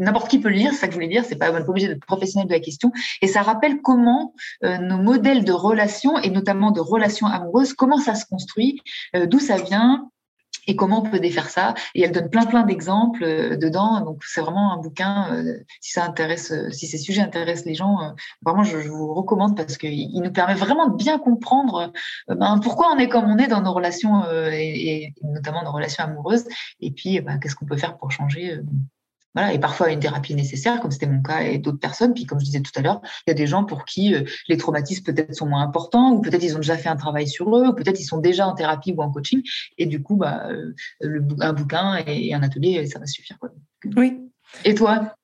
n'importe 0.00 0.28
qui 0.28 0.40
peut 0.40 0.48
le 0.48 0.56
lire, 0.56 0.72
c'est 0.72 0.80
ça 0.80 0.86
que 0.86 0.92
je 0.92 0.96
voulais 0.96 1.08
dire, 1.08 1.24
c'est 1.24 1.36
pas, 1.36 1.52
pas 1.52 1.68
obligé 1.68 1.88
d'être 1.88 2.04
professionnel 2.04 2.48
de 2.48 2.52
la 2.52 2.60
question. 2.60 2.90
Et 3.22 3.26
ça 3.26 3.42
rappelle 3.42 3.80
comment 3.82 4.34
euh, 4.64 4.78
nos 4.78 4.98
modèles 4.98 5.44
de 5.44 5.52
relations, 5.52 6.18
et 6.18 6.30
notamment 6.30 6.70
de 6.70 6.80
relations 6.80 7.26
amoureuses, 7.26 7.74
comment 7.74 7.98
ça 7.98 8.14
se 8.14 8.24
construit, 8.26 8.80
euh, 9.14 9.26
d'où 9.26 9.38
ça 9.38 9.56
vient, 9.56 10.08
et 10.66 10.76
comment 10.76 11.00
on 11.00 11.10
peut 11.10 11.20
défaire 11.20 11.48
ça. 11.48 11.74
Et 11.94 12.02
elle 12.02 12.12
donne 12.12 12.28
plein 12.28 12.44
plein 12.44 12.64
d'exemples 12.64 13.24
euh, 13.24 13.56
dedans. 13.56 14.00
Donc 14.02 14.22
c'est 14.24 14.40
vraiment 14.40 14.72
un 14.72 14.78
bouquin. 14.78 15.44
Si 15.80 15.92
ça 15.92 16.04
intéresse, 16.04 16.52
si 16.70 16.86
ces 16.86 16.98
sujets 16.98 17.22
intéressent 17.22 17.66
les 17.66 17.74
gens, 17.74 18.14
vraiment 18.42 18.62
je, 18.62 18.76
vous 18.76 19.12
recommande 19.14 19.56
parce 19.56 19.76
qu'il 19.76 20.20
nous 20.20 20.32
permet 20.32 20.54
vraiment 20.54 20.88
de 20.88 20.96
bien 20.96 21.18
comprendre 21.18 21.92
ben, 22.28 22.58
pourquoi 22.62 22.92
on 22.94 22.98
est 22.98 23.08
comme 23.08 23.24
on 23.24 23.38
est 23.38 23.48
dans 23.48 23.62
nos 23.62 23.72
relations 23.72 24.22
et, 24.30 25.14
notamment 25.22 25.62
nos 25.62 25.72
relations 25.72 26.04
amoureuses. 26.04 26.46
Et 26.80 26.90
puis 26.90 27.20
ben, 27.20 27.38
qu'est-ce 27.38 27.56
qu'on 27.56 27.66
peut 27.66 27.78
faire 27.78 27.96
pour 27.96 28.10
changer 28.10 28.60
voilà, 29.34 29.52
et 29.52 29.58
parfois 29.58 29.90
une 29.90 30.00
thérapie 30.00 30.34
nécessaire, 30.34 30.80
comme 30.80 30.90
c'était 30.90 31.06
mon 31.06 31.22
cas 31.22 31.42
et 31.42 31.58
d'autres 31.58 31.78
personnes. 31.78 32.14
Puis 32.14 32.26
comme 32.26 32.40
je 32.40 32.44
disais 32.44 32.60
tout 32.60 32.72
à 32.76 32.80
l'heure, 32.80 33.00
il 33.26 33.30
y 33.30 33.32
a 33.32 33.34
des 33.34 33.46
gens 33.46 33.64
pour 33.64 33.84
qui 33.84 34.14
euh, 34.14 34.22
les 34.48 34.56
traumatismes 34.56 35.04
peut-être 35.04 35.34
sont 35.34 35.46
moins 35.46 35.62
importants, 35.62 36.12
ou 36.12 36.20
peut-être 36.20 36.42
ils 36.42 36.54
ont 36.54 36.60
déjà 36.60 36.76
fait 36.76 36.88
un 36.88 36.96
travail 36.96 37.28
sur 37.28 37.56
eux, 37.56 37.68
ou 37.68 37.72
peut-être 37.72 38.00
ils 38.00 38.04
sont 38.04 38.18
déjà 38.18 38.46
en 38.46 38.54
thérapie 38.54 38.92
ou 38.96 39.02
en 39.02 39.10
coaching. 39.10 39.42
Et 39.78 39.86
du 39.86 40.02
coup, 40.02 40.16
bah, 40.16 40.48
euh, 40.48 40.74
le, 41.00 41.24
un 41.40 41.52
bouquin 41.52 42.02
et 42.06 42.34
un 42.34 42.42
atelier, 42.42 42.86
ça 42.86 42.98
va 42.98 43.06
suffire. 43.06 43.38
Quoi. 43.38 43.50
Oui. 43.96 44.18
Et 44.64 44.74
toi? 44.74 45.14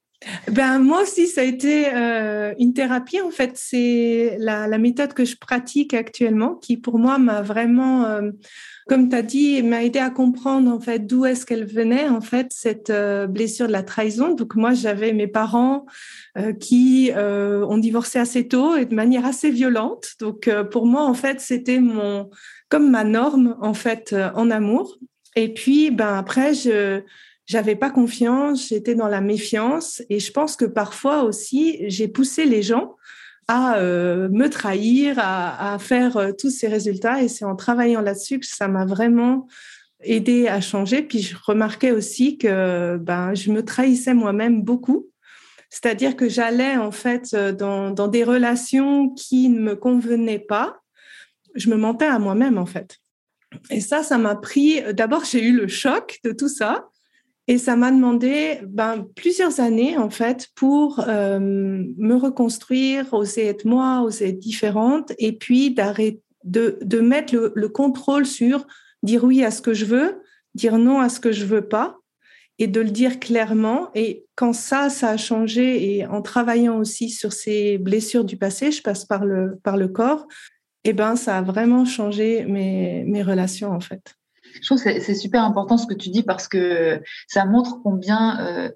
Ben, 0.51 0.79
moi 0.79 1.03
aussi, 1.03 1.27
ça 1.27 1.43
a 1.43 1.45
été 1.45 1.89
euh, 1.95 2.55
une 2.59 2.73
thérapie. 2.73 3.21
En 3.21 3.31
fait, 3.31 3.53
c'est 3.55 4.37
la, 4.39 4.67
méthode 4.79 5.13
que 5.13 5.25
je 5.25 5.37
pratique 5.37 5.95
actuellement 5.95 6.55
qui, 6.55 6.77
pour 6.77 6.99
moi, 6.99 7.19
m'a 7.19 7.43
vraiment, 7.43 8.07
euh, 8.07 8.31
comme 8.89 9.09
tu 9.09 9.17
as 9.17 9.23
dit, 9.23 9.63
m'a 9.63 9.85
aidé 9.85 9.99
à 9.99 10.11
comprendre 10.11 10.71
en 10.73 10.81
fait 10.81 11.07
d'où 11.07 11.27
est-ce 11.27 11.45
qu'elle 11.45 11.67
venait, 11.67 12.09
en 12.09 12.21
fait, 12.21 12.49
cette 12.51 12.91
euh, 12.91 13.27
blessure 13.27 13.67
de 13.67 13.73
la 13.73 13.83
trahison. 13.83 14.35
Donc, 14.35 14.55
moi, 14.55 14.73
j'avais 14.73 15.13
mes 15.13 15.29
parents 15.29 15.87
qui 16.61 17.11
ont 17.17 17.79
divorcé 17.79 18.19
assez 18.19 18.47
tôt 18.47 18.77
et 18.77 18.85
de 18.85 18.95
manière 18.95 19.25
assez 19.25 19.51
violente. 19.51 20.09
Donc, 20.21 20.51
pour 20.71 20.87
moi, 20.87 21.03
en 21.05 21.15
fait, 21.15 21.41
c'était 21.41 21.81
mon, 21.81 22.29
comme 22.69 22.91
ma 22.91 23.05
norme, 23.05 23.57
en 23.63 23.73
fait, 23.73 24.15
en 24.35 24.51
amour. 24.51 24.99
Et 25.35 25.55
puis, 25.55 25.91
ben, 25.91 26.15
après, 26.15 26.53
je, 26.53 27.01
j'avais 27.47 27.77
pas 27.77 27.91
confiance, 27.91 28.69
j'étais 28.69 28.95
dans 28.95 29.09
la 29.09 29.21
méfiance 29.21 30.03
et 30.11 30.19
je 30.19 30.33
pense 30.33 30.57
que 30.57 30.65
parfois 30.65 31.23
aussi 31.23 31.89
j'ai 31.89 32.09
poussé 32.09 32.45
les 32.45 32.63
gens 32.63 32.97
à 33.49 33.79
euh, 33.79 34.29
me 34.29 34.49
trahir, 34.49 35.17
à, 35.19 35.79
faire 35.79 36.17
euh, 36.17 36.33
tous 36.33 36.51
ces 36.51 36.67
résultats 36.67 37.23
et 37.23 37.29
c'est 37.29 37.45
en 37.45 37.55
travaillant 37.55 38.01
là-dessus 38.01 38.41
que 38.41 38.47
ça 38.47 38.67
m'a 38.67 38.85
vraiment 38.85 39.47
aidé 40.03 40.49
à 40.49 40.61
changer. 40.61 41.03
Puis 41.03 41.23
je 41.23 41.37
remarquais 41.41 41.93
aussi 41.93 42.39
que 42.39 42.97
ben 42.97 43.35
je 43.35 43.53
me 43.53 43.65
trahissais 43.65 44.15
moi-même 44.15 44.63
beaucoup. 44.63 45.07
C'est-à-dire 45.71 46.17
que 46.17 46.29
j'allais 46.29 46.77
en 46.77 46.91
fait 46.91 47.35
dans, 47.35 47.91
dans 47.91 48.09
des 48.09 48.25
relations 48.25 49.11
qui 49.11 49.49
ne 49.49 49.61
me 49.61 49.77
convenaient 49.77 50.41
pas. 50.41 50.81
Je 51.55 51.71
me 51.71 51.77
mentais 51.77 52.07
à 52.07 52.19
moi-même 52.19 52.59
en 52.59 52.67
fait. 52.67 52.99
Et 53.71 53.81
ça, 53.81 54.03
ça 54.03 54.19
m'a 54.19 54.35
pris. 54.35 54.83
D'abord, 54.93 55.25
j'ai 55.25 55.43
eu 55.43 55.53
le 55.53 55.69
choc 55.69 56.19
de 56.25 56.33
tout 56.33 56.49
ça. 56.49 56.89
Et 57.49 57.59
ça 57.59 57.77
m'a 57.77 57.93
demandé 57.93 58.59
ben, 58.67 59.07
plusieurs 59.15 59.61
années, 59.61 59.97
en 59.97 60.11
fait, 60.11 60.49
pour 60.57 61.05
euh, 61.07 61.39
me 61.41 62.15
reconstruire, 62.15 63.13
oser 63.13 63.47
être 63.47 63.65
moi, 63.65 64.03
oser 64.03 64.31
être 64.31 64.39
différente, 64.39 65.13
et 65.19 65.33
puis 65.33 65.75
de, 66.45 67.01
mettre 67.01 67.35
le, 67.35 67.53
le, 67.55 67.69
contrôle 67.69 68.27
sur 68.27 68.67
dire 69.05 69.23
oui 69.23 69.45
à 69.45 69.53
ce 69.53 69.63
que 69.63 69.75
je 69.75 69.85
veux, 69.85 70.23
dire 70.55 70.79
non 70.79 70.99
à 70.99 71.09
ce 71.09 71.21
que 71.21 71.31
je 71.31 71.45
veux 71.45 71.69
pas, 71.69 71.99
et 72.59 72.67
de 72.67 72.81
le 72.81 72.91
dire 72.91 73.21
clairement. 73.21 73.91
Et 73.95 74.25
quand 74.35 74.53
ça, 74.53 74.91
ça 74.91 75.11
a 75.11 75.17
changé, 75.17 75.97
et 75.97 76.07
en 76.07 76.23
travaillant 76.23 76.79
aussi 76.79 77.11
sur 77.11 77.33
ces 77.33 77.79
blessures 77.79 78.25
du 78.25 78.37
passé, 78.37 78.73
je 78.73 78.83
passe 78.83 79.05
par 79.05 79.25
le, 79.25 79.61
par 79.63 79.77
le 79.77 79.87
corps, 79.87 80.27
et 80.83 80.93
ben, 80.93 81.15
ça 81.15 81.39
a 81.39 81.43
vraiment 81.43 81.85
changé 81.85 82.45
mes, 82.45 83.05
mes 83.05 83.23
relations, 83.23 83.71
en 83.71 83.81
fait 83.81 84.17
je 84.61 84.67
trouve 84.67 84.83
que 84.83 85.01
c'est 85.01 85.15
super 85.15 85.45
important 85.45 85.79
ce 85.79 85.87
que 85.87 85.95
tu 85.95 86.11
dis 86.11 86.23
parce 86.23 86.49
que 86.49 87.03
ça 87.29 87.45
montre 87.45 87.81
combien 87.83 88.41
euh, 88.41 88.71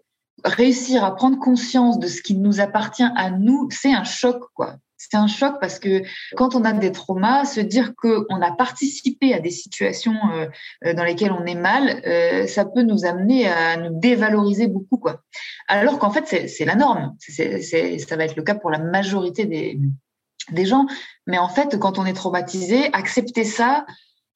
réussir 0.45 1.05
à 1.05 1.15
prendre 1.15 1.39
conscience 1.39 1.99
de 1.99 2.07
ce 2.07 2.23
qui 2.23 2.37
nous 2.37 2.61
appartient 2.61 3.09
à 3.17 3.31
nous, 3.31 3.69
c'est 3.71 3.93
un 3.93 4.05
choc, 4.05 4.43
quoi. 4.55 4.77
C'est 4.97 5.17
un 5.17 5.27
choc 5.27 5.55
parce 5.61 5.79
que 5.79 6.03
quand 6.37 6.55
on 6.55 6.63
a 6.63 6.75
des 6.75 6.93
traumas, 6.93 7.47
se 7.47 7.61
dire 7.61 7.95
qu'on 7.97 8.43
a 8.43 8.53
participé 8.53 9.33
à 9.33 9.41
des 9.41 9.51
situations 9.51 10.15
euh, 10.35 10.47
euh, 10.85 10.93
dans 10.93 11.05
lesquelles 11.05 11.33
on 11.33 11.47
est 11.47 11.55
mal, 11.55 12.03
ça 12.47 12.67
peut 12.67 12.83
nous 12.83 13.07
amener 13.07 13.49
à 13.49 13.79
nous 13.79 13.99
dévaloriser 13.99 14.67
beaucoup, 14.67 14.99
quoi. 14.99 15.23
Alors 15.69 15.99
qu'en 15.99 16.11
fait, 16.11 16.49
c'est 16.49 16.65
la 16.67 16.75
norme. 16.75 17.17
ça 17.19 18.17
va 18.17 18.25
être 18.25 18.37
le 18.37 18.43
cas 18.43 18.55
pour 18.55 18.71
la 18.71 18.79
majorité 18.79 19.47
des 19.47 20.67
gens. 20.67 20.87
Mais 21.27 21.39
en 21.39 21.49
fait, 21.49 21.79
quand 21.79 21.99
on 21.99 22.05
est 22.05 22.13
traumatisé, 22.13 22.93
accepter 22.93 23.45
ça, 23.45 23.87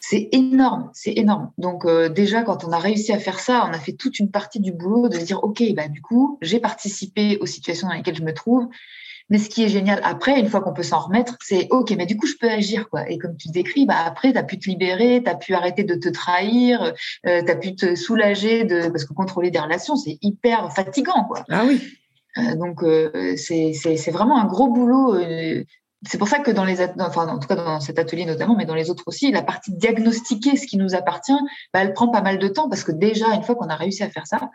c'est 0.06 0.28
énorme, 0.32 0.90
c'est 0.92 1.14
énorme. 1.16 1.50
Donc 1.56 1.86
euh, 1.86 2.10
déjà, 2.10 2.42
quand 2.42 2.62
on 2.64 2.72
a 2.72 2.78
réussi 2.78 3.10
à 3.12 3.18
faire 3.18 3.40
ça, 3.40 3.66
on 3.66 3.72
a 3.72 3.78
fait 3.78 3.92
toute 3.92 4.18
une 4.18 4.30
partie 4.30 4.60
du 4.60 4.70
boulot 4.70 5.08
de 5.08 5.18
se 5.18 5.24
dire, 5.24 5.42
OK, 5.42 5.62
bah, 5.74 5.88
du 5.88 6.02
coup, 6.02 6.38
j'ai 6.42 6.60
participé 6.60 7.38
aux 7.38 7.46
situations 7.46 7.88
dans 7.88 7.94
lesquelles 7.94 8.16
je 8.16 8.22
me 8.22 8.34
trouve. 8.34 8.68
Mais 9.30 9.38
ce 9.38 9.48
qui 9.48 9.64
est 9.64 9.70
génial 9.70 10.00
après, 10.04 10.38
une 10.38 10.48
fois 10.48 10.60
qu'on 10.60 10.74
peut 10.74 10.82
s'en 10.82 11.00
remettre, 11.00 11.38
c'est 11.40 11.68
OK, 11.70 11.90
mais 11.96 12.04
du 12.04 12.18
coup, 12.18 12.26
je 12.26 12.34
peux 12.38 12.50
agir. 12.50 12.90
quoi. 12.90 13.08
Et 13.10 13.16
comme 13.16 13.34
tu 13.38 13.48
décris, 13.48 13.86
bah, 13.86 13.96
après, 14.04 14.32
tu 14.32 14.38
as 14.38 14.42
pu 14.42 14.58
te 14.58 14.68
libérer, 14.68 15.22
tu 15.24 15.30
as 15.30 15.36
pu 15.36 15.54
arrêter 15.54 15.84
de 15.84 15.94
te 15.94 16.10
trahir, 16.10 16.92
euh, 17.26 17.42
tu 17.42 17.50
as 17.50 17.56
pu 17.56 17.74
te 17.74 17.94
soulager, 17.94 18.64
de... 18.64 18.90
parce 18.90 19.06
que 19.06 19.14
contrôler 19.14 19.50
des 19.50 19.58
relations, 19.58 19.96
c'est 19.96 20.18
hyper 20.20 20.70
fatigant. 20.74 21.24
Quoi. 21.24 21.44
Ah 21.48 21.64
oui. 21.66 21.80
Euh, 22.36 22.56
donc, 22.56 22.82
euh, 22.82 23.36
c'est 23.36 24.10
vraiment 24.10 24.38
un 24.38 24.44
gros 24.44 24.68
boulot 24.68 25.14
c'est 26.06 26.18
pour 26.18 26.28
ça 26.28 26.38
que 26.38 26.50
dans 26.50 26.64
les, 26.64 26.80
enfin, 26.98 27.28
en 27.28 27.38
tout 27.38 27.48
cas 27.48 27.56
dans 27.56 27.80
cet 27.80 27.98
atelier 27.98 28.24
notamment, 28.24 28.56
mais 28.56 28.66
dans 28.66 28.74
les 28.74 28.90
autres 28.90 29.04
aussi, 29.06 29.30
la 29.30 29.42
partie 29.42 29.72
diagnostiquer 29.72 30.56
ce 30.56 30.66
qui 30.66 30.76
nous 30.76 30.94
appartient, 30.94 31.32
bah, 31.72 31.80
elle 31.80 31.92
prend 31.92 32.08
pas 32.08 32.22
mal 32.22 32.38
de 32.38 32.48
temps 32.48 32.68
parce 32.68 32.84
que 32.84 32.92
déjà, 32.92 33.34
une 33.34 33.42
fois 33.42 33.54
qu'on 33.54 33.68
a 33.68 33.76
réussi 33.76 34.02
à 34.02 34.10
faire 34.10 34.26
ça, 34.26 34.50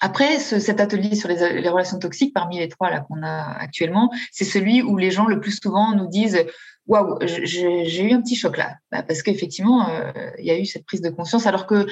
après, 0.00 0.38
cet 0.38 0.80
atelier 0.80 1.14
sur 1.14 1.28
les, 1.28 1.68
relations 1.68 1.98
toxiques, 1.98 2.32
parmi 2.32 2.58
les 2.58 2.68
trois 2.68 2.90
là 2.90 3.00
qu'on 3.00 3.22
a 3.22 3.52
actuellement, 3.58 4.10
c'est 4.32 4.46
celui 4.46 4.82
où 4.82 4.96
les 4.96 5.10
gens 5.10 5.26
le 5.26 5.40
plus 5.40 5.60
souvent 5.60 5.94
nous 5.94 6.06
disent 6.06 6.42
waouh, 6.86 7.18
j'ai 7.22 8.02
eu 8.02 8.12
un 8.12 8.22
petit 8.22 8.34
choc 8.34 8.56
là, 8.56 8.76
bah, 8.90 9.02
parce 9.02 9.22
qu'effectivement, 9.22 9.88
euh, 9.90 10.10
il 10.38 10.46
y 10.46 10.50
a 10.50 10.58
eu 10.58 10.64
cette 10.64 10.86
prise 10.86 11.02
de 11.02 11.10
conscience, 11.10 11.46
alors 11.46 11.66
que 11.66 11.86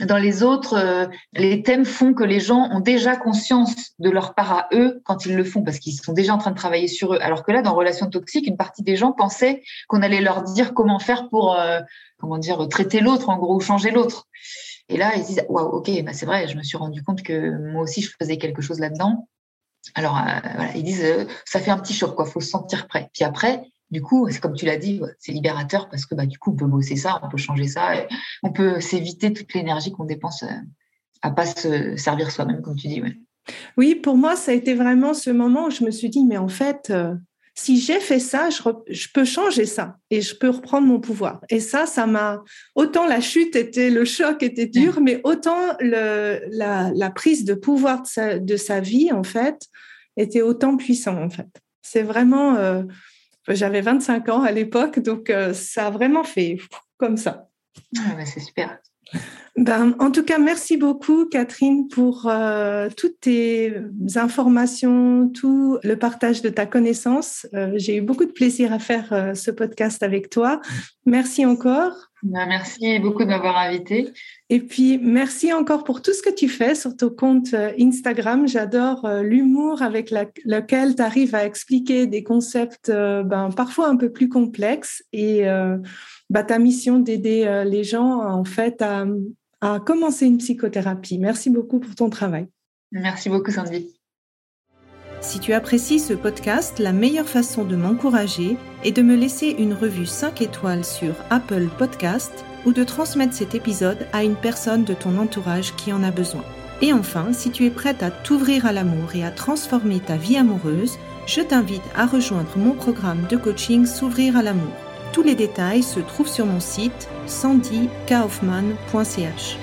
dans 0.00 0.18
les 0.18 0.42
autres, 0.42 0.74
euh, 0.74 1.06
les 1.32 1.62
thèmes 1.62 1.84
font 1.84 2.12
que 2.12 2.24
les 2.24 2.40
gens 2.40 2.68
ont 2.70 2.80
déjà 2.80 3.16
conscience 3.16 3.92
de 3.98 4.10
leur 4.10 4.34
part 4.34 4.52
à 4.52 4.68
eux 4.72 5.00
quand 5.04 5.24
ils 5.24 5.34
le 5.34 5.44
font, 5.44 5.62
parce 5.62 5.78
qu'ils 5.78 5.94
sont 5.94 6.12
déjà 6.12 6.34
en 6.34 6.38
train 6.38 6.50
de 6.50 6.56
travailler 6.56 6.88
sur 6.88 7.14
eux. 7.14 7.18
Alors 7.20 7.44
que 7.44 7.52
là, 7.52 7.62
dans 7.62 7.74
Relations 7.74 8.10
toxiques, 8.10 8.46
une 8.46 8.56
partie 8.56 8.82
des 8.82 8.96
gens 8.96 9.12
pensaient 9.12 9.62
qu'on 9.88 10.02
allait 10.02 10.20
leur 10.20 10.42
dire 10.42 10.74
comment 10.74 10.98
faire 10.98 11.28
pour, 11.28 11.54
euh, 11.54 11.80
comment 12.18 12.38
dire, 12.38 12.68
traiter 12.68 13.00
l'autre, 13.00 13.28
en 13.30 13.38
gros, 13.38 13.58
changer 13.60 13.90
l'autre. 13.90 14.26
Et 14.88 14.96
là, 14.98 15.12
ils 15.16 15.24
disent, 15.24 15.44
waouh, 15.48 15.76
ok, 15.76 15.90
bah 16.04 16.12
c'est 16.12 16.26
vrai, 16.26 16.46
je 16.46 16.56
me 16.56 16.62
suis 16.62 16.76
rendu 16.76 17.02
compte 17.02 17.22
que 17.22 17.56
moi 17.72 17.82
aussi, 17.82 18.02
je 18.02 18.10
faisais 18.20 18.36
quelque 18.36 18.62
chose 18.62 18.80
là-dedans. 18.80 19.28
Alors, 19.94 20.18
euh, 20.18 20.40
voilà, 20.56 20.76
ils 20.76 20.84
disent, 20.84 21.26
ça 21.44 21.58
fait 21.58 21.70
un 21.70 21.78
petit 21.78 21.94
choc, 21.94 22.14
quoi, 22.14 22.26
faut 22.26 22.40
se 22.40 22.50
sentir 22.50 22.86
prêt. 22.86 23.08
Puis 23.14 23.24
après, 23.24 23.62
du 23.90 24.02
coup, 24.02 24.28
c'est 24.30 24.40
comme 24.40 24.54
tu 24.54 24.66
l'as 24.66 24.76
dit, 24.76 25.00
c'est 25.18 25.32
libérateur 25.32 25.88
parce 25.88 26.06
que 26.06 26.14
bah, 26.14 26.26
du 26.26 26.38
coup, 26.38 26.52
on 26.52 26.56
peut 26.56 26.66
bosser 26.66 26.96
ça, 26.96 27.20
on 27.22 27.28
peut 27.28 27.36
changer 27.36 27.68
ça, 27.68 28.06
on 28.42 28.52
peut 28.52 28.80
s'éviter 28.80 29.32
toute 29.32 29.52
l'énergie 29.54 29.92
qu'on 29.92 30.04
dépense 30.04 30.42
euh, 30.42 30.56
à 31.22 31.30
pas 31.30 31.46
se 31.46 31.96
servir 31.96 32.30
soi-même, 32.30 32.62
comme 32.62 32.76
tu 32.76 32.88
dis. 32.88 33.02
Oui, 33.76 33.94
pour 33.94 34.16
moi, 34.16 34.36
ça 34.36 34.52
a 34.52 34.54
été 34.54 34.74
vraiment 34.74 35.14
ce 35.14 35.30
moment 35.30 35.66
où 35.66 35.70
je 35.70 35.84
me 35.84 35.90
suis 35.90 36.08
dit, 36.08 36.24
mais 36.24 36.36
en 36.36 36.48
fait, 36.48 36.88
euh, 36.90 37.14
si 37.54 37.80
j'ai 37.80 38.00
fait 38.00 38.18
ça, 38.18 38.50
je, 38.50 39.08
peux 39.14 39.24
changer 39.24 39.66
ça 39.66 39.96
et 40.10 40.20
je 40.20 40.34
peux 40.34 40.50
reprendre 40.50 40.86
mon 40.86 41.00
pouvoir. 41.00 41.40
Et 41.48 41.60
ça, 41.60 41.86
ça 41.86 42.06
m'a 42.06 42.42
autant 42.74 43.06
la 43.06 43.20
chute 43.20 43.54
était, 43.54 43.88
le 43.88 44.04
choc 44.04 44.42
était 44.42 44.66
dur, 44.66 45.00
mais 45.00 45.20
autant 45.22 45.76
le, 45.80 46.40
la, 46.50 47.10
prise 47.10 47.44
de 47.44 47.54
pouvoir 47.54 48.02
de 48.02 48.06
sa, 48.06 48.38
de 48.38 48.56
sa, 48.56 48.80
vie, 48.80 49.12
en 49.12 49.22
fait, 49.22 49.68
était 50.16 50.42
autant 50.42 50.76
puissant, 50.76 51.22
en 51.22 51.30
fait. 51.30 51.48
C'est 51.82 52.02
vraiment. 52.02 52.56
Euh, 52.56 52.82
j'avais 53.48 53.80
25 53.80 54.28
ans 54.28 54.42
à 54.42 54.50
l'époque, 54.50 54.98
donc 54.98 55.30
euh, 55.30 55.52
ça 55.54 55.86
a 55.86 55.90
vraiment 55.90 56.24
fait 56.24 56.58
comme 56.96 57.16
ça. 57.16 57.48
Ah, 57.98 58.24
c'est 58.24 58.40
super. 58.40 58.78
Ben, 59.56 59.94
en 60.00 60.10
tout 60.10 60.22
cas, 60.22 60.38
merci 60.38 60.76
beaucoup, 60.76 61.24
Catherine, 61.24 61.88
pour 61.88 62.26
euh, 62.26 62.90
toutes 62.94 63.20
tes 63.20 63.74
informations, 64.16 65.30
tout 65.30 65.78
le 65.82 65.96
partage 65.96 66.42
de 66.42 66.50
ta 66.50 66.66
connaissance. 66.66 67.46
Euh, 67.54 67.72
j'ai 67.76 67.96
eu 67.96 68.00
beaucoup 68.02 68.26
de 68.26 68.32
plaisir 68.32 68.72
à 68.72 68.78
faire 68.78 69.32
ce 69.34 69.50
podcast 69.50 70.02
avec 70.02 70.28
toi. 70.28 70.60
Merci 71.06 71.46
encore. 71.46 72.10
Ben, 72.22 72.46
merci 72.46 72.98
beaucoup 72.98 73.22
de 73.22 73.28
m'avoir 73.28 73.56
invité. 73.58 74.12
Et 74.48 74.60
puis, 74.60 74.98
merci 74.98 75.52
encore 75.52 75.84
pour 75.84 76.02
tout 76.02 76.12
ce 76.12 76.22
que 76.22 76.34
tu 76.34 76.48
fais 76.48 76.74
sur 76.74 76.96
ton 76.96 77.10
compte 77.10 77.52
euh, 77.52 77.72
Instagram. 77.78 78.48
J'adore 78.48 79.04
euh, 79.04 79.22
l'humour 79.22 79.82
avec 79.82 80.10
lequel 80.10 80.96
tu 80.96 81.02
arrives 81.02 81.34
à 81.34 81.44
expliquer 81.44 82.06
des 82.06 82.22
concepts 82.22 82.88
euh, 82.88 83.22
ben, 83.22 83.50
parfois 83.50 83.88
un 83.88 83.96
peu 83.96 84.10
plus 84.10 84.28
complexes 84.28 85.04
et 85.12 85.44
bah, 86.30 86.42
ta 86.42 86.58
mission 86.58 86.98
d'aider 86.98 87.64
les 87.66 87.84
gens 87.84 88.20
en 88.20 88.44
fait 88.44 88.82
à, 88.82 89.06
à 89.60 89.80
commencer 89.80 90.26
une 90.26 90.38
psychothérapie. 90.38 91.18
Merci 91.18 91.50
beaucoup 91.50 91.80
pour 91.80 91.94
ton 91.94 92.10
travail. 92.10 92.48
Merci 92.92 93.28
beaucoup, 93.28 93.50
Sandy. 93.50 93.96
Si 95.20 95.40
tu 95.40 95.52
apprécies 95.54 95.98
ce 95.98 96.12
podcast, 96.12 96.78
la 96.78 96.92
meilleure 96.92 97.28
façon 97.28 97.64
de 97.64 97.74
m'encourager 97.74 98.56
est 98.84 98.92
de 98.92 99.02
me 99.02 99.16
laisser 99.16 99.56
une 99.58 99.72
revue 99.72 100.06
5 100.06 100.42
étoiles 100.42 100.84
sur 100.84 101.14
Apple 101.30 101.68
Podcast 101.78 102.44
ou 102.64 102.72
de 102.72 102.84
transmettre 102.84 103.34
cet 103.34 103.54
épisode 103.54 104.06
à 104.12 104.22
une 104.22 104.36
personne 104.36 104.84
de 104.84 104.94
ton 104.94 105.18
entourage 105.18 105.74
qui 105.76 105.92
en 105.92 106.02
a 106.02 106.10
besoin. 106.10 106.44
Et 106.82 106.92
enfin, 106.92 107.32
si 107.32 107.50
tu 107.50 107.64
es 107.64 107.70
prête 107.70 108.02
à 108.02 108.10
t'ouvrir 108.10 108.66
à 108.66 108.72
l'amour 108.72 109.16
et 109.16 109.24
à 109.24 109.30
transformer 109.30 110.00
ta 110.00 110.16
vie 110.16 110.36
amoureuse, 110.36 110.98
je 111.26 111.40
t'invite 111.40 111.82
à 111.96 112.06
rejoindre 112.06 112.56
mon 112.56 112.72
programme 112.72 113.26
de 113.28 113.36
coaching 113.36 113.86
S'ouvrir 113.86 114.36
à 114.36 114.42
l'amour. 114.42 114.85
Tous 115.16 115.22
les 115.22 115.34
détails 115.34 115.82
se 115.82 115.98
trouvent 115.98 116.28
sur 116.28 116.44
mon 116.44 116.60
site 116.60 117.08
sandykaufman.ch. 117.24 119.56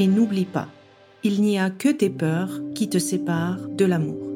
Et 0.00 0.08
n'oublie 0.08 0.44
pas, 0.44 0.66
il 1.22 1.40
n'y 1.40 1.56
a 1.56 1.70
que 1.70 1.88
tes 1.88 2.10
peurs 2.10 2.58
qui 2.74 2.88
te 2.88 2.98
séparent 2.98 3.68
de 3.68 3.84
l'amour. 3.84 4.27